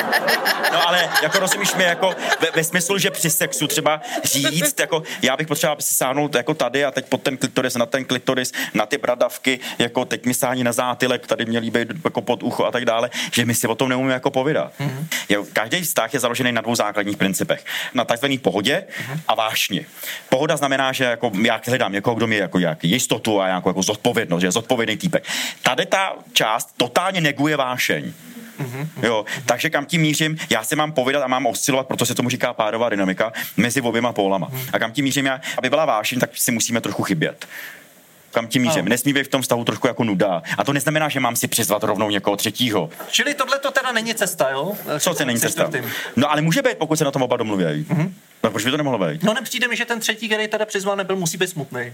No, 0.72 0.88
ale 0.88 1.08
jako 1.22 1.38
rozumíš 1.38 1.74
mi, 1.74 1.84
jako 1.84 2.14
ve, 2.40 2.50
ve, 2.50 2.64
smyslu, 2.64 2.98
že 2.98 3.10
při 3.10 3.30
sexu 3.30 3.66
třeba 3.66 4.00
říct, 4.24 4.80
jako 4.80 5.02
já 5.22 5.36
bych 5.36 5.46
potřeboval, 5.46 5.72
aby 5.72 5.82
si 5.82 5.94
sáhnul 5.94 6.30
jako 6.34 6.54
tady 6.54 6.84
a 6.84 6.90
teď 6.90 7.06
pod 7.06 7.22
ten 7.22 7.36
klitoris, 7.36 7.74
na 7.74 7.86
ten 7.86 8.04
klitoris, 8.04 8.52
na 8.74 8.86
ty 8.86 8.98
bradavky, 8.98 9.60
jako 9.78 10.04
teď 10.04 10.26
mi 10.26 10.34
sáhni 10.34 10.64
na 10.64 10.72
zátylek, 10.72 11.26
tady 11.26 11.44
měli 11.44 11.70
být 11.70 11.88
jako 12.04 12.22
pod 12.22 12.42
ucho 12.42 12.64
a 12.64 12.70
tak 12.70 12.84
dále, 12.84 13.10
že 13.32 13.44
my 13.44 13.54
si 13.54 13.66
o 13.66 13.74
tom 13.74 13.88
neumíme 13.88 14.12
jako 14.12 14.30
povídat. 14.30 14.72
Mm-hmm. 14.80 15.04
Jo, 15.28 15.46
každý 15.52 15.82
vztah 15.82 16.14
je 16.14 16.20
založený 16.20 16.52
na 16.52 16.60
dvou 16.60 16.74
základních 16.74 17.16
principech 17.16 17.64
na 17.98 18.04
takzvané 18.04 18.38
pohodě 18.38 18.84
a 19.28 19.34
vášni. 19.34 19.86
Pohoda 20.28 20.56
znamená, 20.56 20.92
že 20.92 21.04
jako 21.04 21.32
já 21.42 21.60
hledám 21.66 21.92
někoho, 21.92 22.14
kdo 22.14 22.26
mi 22.26 22.36
jako 22.36 22.58
jak 22.58 22.84
jistotu 22.84 23.40
a 23.40 23.46
nějakou 23.46 23.68
jako 23.68 23.82
zodpovědnost, 23.82 24.40
že 24.40 24.46
je 24.46 24.52
zodpovědný 24.52 24.96
týpek. 24.96 25.24
Tady 25.62 25.86
ta 25.86 26.12
část 26.32 26.74
totálně 26.76 27.20
neguje 27.20 27.56
vášeň. 27.56 28.12
Jo, 29.02 29.24
takže 29.46 29.70
kam 29.70 29.86
tím 29.86 30.00
mířím? 30.00 30.38
Já 30.50 30.64
si 30.64 30.76
mám 30.76 30.92
povědat 30.92 31.22
a 31.22 31.26
mám 31.26 31.46
oscilovat, 31.46 31.86
proto 31.86 32.06
se 32.06 32.14
tomu 32.14 32.28
říká 32.28 32.52
párová 32.52 32.88
dynamika 32.88 33.32
mezi 33.56 33.80
oběma 33.80 34.12
pólama. 34.12 34.50
A 34.72 34.78
kam 34.78 34.92
tím 34.92 35.04
mířím 35.04 35.26
já? 35.26 35.40
Aby 35.58 35.70
byla 35.70 35.84
vášeň, 35.84 36.18
tak 36.18 36.30
si 36.34 36.52
musíme 36.52 36.80
trochu 36.80 37.02
chybět. 37.02 37.46
Kam 38.30 38.46
tím 38.46 38.62
mířím. 38.62 38.84
Nesmí 38.84 39.12
být 39.12 39.24
v 39.24 39.28
tom 39.28 39.42
vztahu 39.42 39.64
trošku 39.64 39.86
jako 39.86 40.04
nuda. 40.04 40.42
A 40.58 40.64
to 40.64 40.72
neznamená, 40.72 41.08
že 41.08 41.20
mám 41.20 41.36
si 41.36 41.48
přizvat 41.48 41.82
rovnou 41.82 42.10
někoho 42.10 42.36
třetího. 42.36 42.90
Čili 43.10 43.34
tohle 43.34 43.58
to 43.58 43.70
teda 43.70 43.92
není 43.92 44.14
cesta, 44.14 44.50
jo? 44.50 44.72
Co 44.98 45.14
to 45.14 45.24
není 45.24 45.40
cesta? 45.40 45.70
No 46.16 46.30
ale 46.30 46.40
může 46.40 46.62
být, 46.62 46.78
pokud 46.78 46.96
se 46.96 47.04
na 47.04 47.10
tom 47.10 47.22
oba 47.22 47.36
domluví. 47.36 47.64
Mm-hmm. 47.64 48.10
Tak 48.40 48.52
proč 48.52 48.64
by 48.64 48.70
to 48.70 48.76
nemohlo 48.76 49.06
být? 49.08 49.22
No 49.22 49.34
nepřijde 49.34 49.68
mi, 49.68 49.76
že 49.76 49.84
ten 49.84 50.00
třetí, 50.00 50.28
který 50.28 50.48
teda 50.48 50.66
přizval 50.66 50.96
nebyl, 50.96 51.16
musí 51.16 51.38
být 51.38 51.50
smutný. 51.50 51.92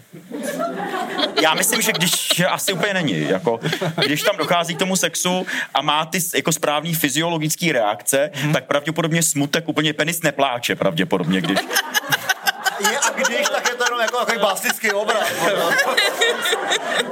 Já 1.43 1.55
myslím, 1.55 1.83
že 1.83 1.93
když 1.93 2.41
asi 2.49 2.73
úplně 2.73 2.95
není. 2.95 3.29
Jako, 3.29 3.61
když 4.05 4.23
tam 4.23 4.37
dochází 4.37 4.75
k 4.75 4.79
tomu 4.79 4.97
sexu 4.97 5.47
a 5.75 5.83
má 5.83 6.07
ty 6.07 6.19
jako 6.35 6.53
správný 6.53 6.95
fyziologický 6.95 7.73
reakce, 7.73 8.31
hmm. 8.35 8.53
tak 8.53 8.65
pravděpodobně 8.65 9.23
smutek 9.23 9.69
úplně 9.69 9.93
penis 9.93 10.23
nepláče 10.23 10.77
pravděpodobně, 10.77 11.41
když 11.41 11.59
je 12.91 12.99
a 12.99 13.11
když, 13.11 13.49
tak 13.49 13.74
to 13.85 13.93
jenom 13.93 14.01
jako 14.01 14.19
takový 14.19 14.39
básnický 14.39 14.93
obraz. 14.93 15.29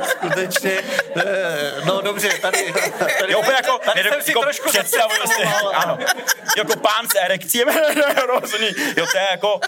Skutečně. 0.08 0.72
Eh, 1.16 1.72
no 1.84 2.00
dobře, 2.00 2.28
tady, 2.42 2.74
tady, 2.98 3.32
jo, 3.32 3.38
úplně 3.38 3.56
jako, 3.56 3.78
tady 3.78 4.02
jsem 4.02 4.22
si 4.22 4.30
jako 4.30 4.40
trošku 4.40 4.68
představuju 4.68 5.20
si, 5.26 5.42
ano, 5.74 5.98
jako 6.56 6.76
pán 6.76 7.08
s 7.12 7.24
erekcím, 7.24 7.68
jo, 8.96 9.06
to 9.12 9.18
je 9.18 9.26
jako, 9.30 9.60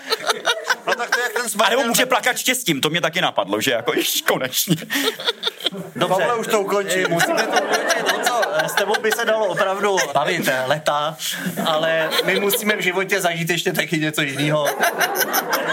no 0.86 0.94
tak 0.94 1.10
to 1.10 1.20
je 1.20 1.22
jak 1.22 1.32
ten 1.32 1.62
A 1.64 1.70
nebo 1.70 1.84
může 1.84 2.06
plakat 2.06 2.36
štěstím, 2.36 2.80
to 2.80 2.90
mě 2.90 3.00
taky 3.00 3.20
napadlo, 3.20 3.60
že 3.60 3.70
jako 3.70 3.92
již 3.96 4.22
konečně. 4.22 4.76
Dobře. 5.96 6.18
Pavle, 6.18 6.34
už 6.34 6.46
to 6.46 6.60
ukončí. 6.60 7.04
Musíme 7.08 7.42
to 7.42 7.62
ukončit, 7.62 8.04
no 8.12 8.24
s 8.66 8.72
tebou 8.72 8.94
by 9.02 9.12
se 9.12 9.24
dalo 9.24 9.46
opravdu 9.46 9.96
bavit 10.14 10.48
leta, 10.66 11.16
ale 11.66 12.10
my 12.24 12.40
musíme 12.40 12.76
v 12.76 12.80
životě 12.80 13.20
zažít 13.20 13.50
ještě 13.50 13.72
taky 13.72 13.98
něco 13.98 14.22
jiného. 14.22 14.66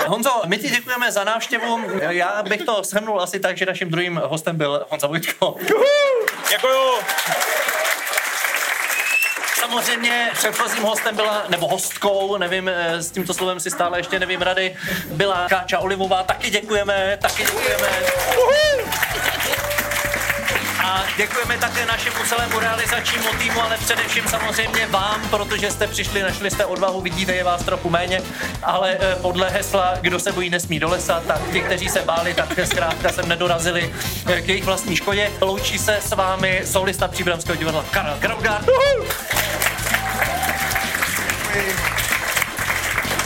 Honzo, 0.07 0.41
my 0.45 0.57
ti 0.57 0.69
děkujeme 0.69 1.11
za 1.11 1.23
návštěvu. 1.23 1.79
Já 2.09 2.43
bych 2.43 2.61
to 2.61 2.83
shrnul 2.83 3.21
asi 3.21 3.39
tak, 3.39 3.57
že 3.57 3.65
naším 3.65 3.89
druhým 3.89 4.21
hostem 4.25 4.57
byl 4.57 4.85
Honza 4.89 5.07
Vojtko. 5.07 5.55
Děkuju. 6.49 6.91
Samozřejmě 9.59 10.29
předchozím 10.33 10.83
hostem 10.83 11.15
byla, 11.15 11.43
nebo 11.49 11.67
hostkou, 11.67 12.37
nevím, 12.37 12.69
eh, 12.69 13.03
s 13.03 13.11
tímto 13.11 13.33
slovem 13.33 13.59
si 13.59 13.71
stále 13.71 13.99
ještě 13.99 14.19
nevím 14.19 14.41
rady, 14.41 14.75
byla 15.05 15.47
Káča 15.49 15.79
Olivová. 15.79 16.23
Taky 16.23 16.49
děkujeme, 16.49 17.17
taky 17.21 17.43
děkujeme. 17.43 17.87
A 20.83 21.03
děkujeme 21.17 21.57
také 21.57 21.85
našemu 21.85 22.15
celému 22.25 22.59
realizačnímu 22.59 23.29
týmu, 23.39 23.61
ale 23.61 23.77
především 23.77 24.27
samozřejmě 24.27 24.87
vám, 24.87 25.29
protože 25.29 25.71
jste 25.71 25.87
přišli, 25.87 26.21
našli 26.21 26.51
jste 26.51 26.65
odvahu, 26.65 27.01
vidíte, 27.01 27.33
je 27.33 27.43
vás 27.43 27.63
trochu 27.63 27.89
méně, 27.89 28.21
ale 28.63 28.97
eh, 28.99 29.15
podle 29.21 29.49
hesla, 29.49 29.93
kdo 30.01 30.19
se 30.19 30.31
bojí, 30.31 30.49
nesmí 30.49 30.79
do 30.79 30.89
lesa, 30.89 31.23
tak 31.27 31.41
ti, 31.51 31.61
kteří 31.61 31.89
se 31.89 32.01
báli, 32.01 32.33
tak 32.33 32.59
zkrátka 32.65 33.09
sem 33.09 33.27
nedorazili 33.27 33.93
eh, 34.27 34.41
k 34.41 34.47
jejich 34.47 34.63
vlastní 34.63 34.95
škodě. 34.95 35.31
Loučí 35.41 35.77
se 35.79 35.99
s 36.01 36.11
vámi 36.11 36.61
solista 36.65 37.07
Příbramského 37.07 37.55
divadla 37.55 37.85
Karel 37.91 38.15
Graugard. 38.19 38.69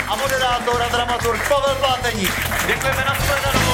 A 0.07 0.15
moderátor 0.15 0.81
a 0.81 0.87
dramaturg 0.87 1.49
Pavel 1.49 1.75
Pláteník. 1.75 2.33
Děkujeme 2.67 3.05
na 3.05 3.15
shledanou. 3.25 3.64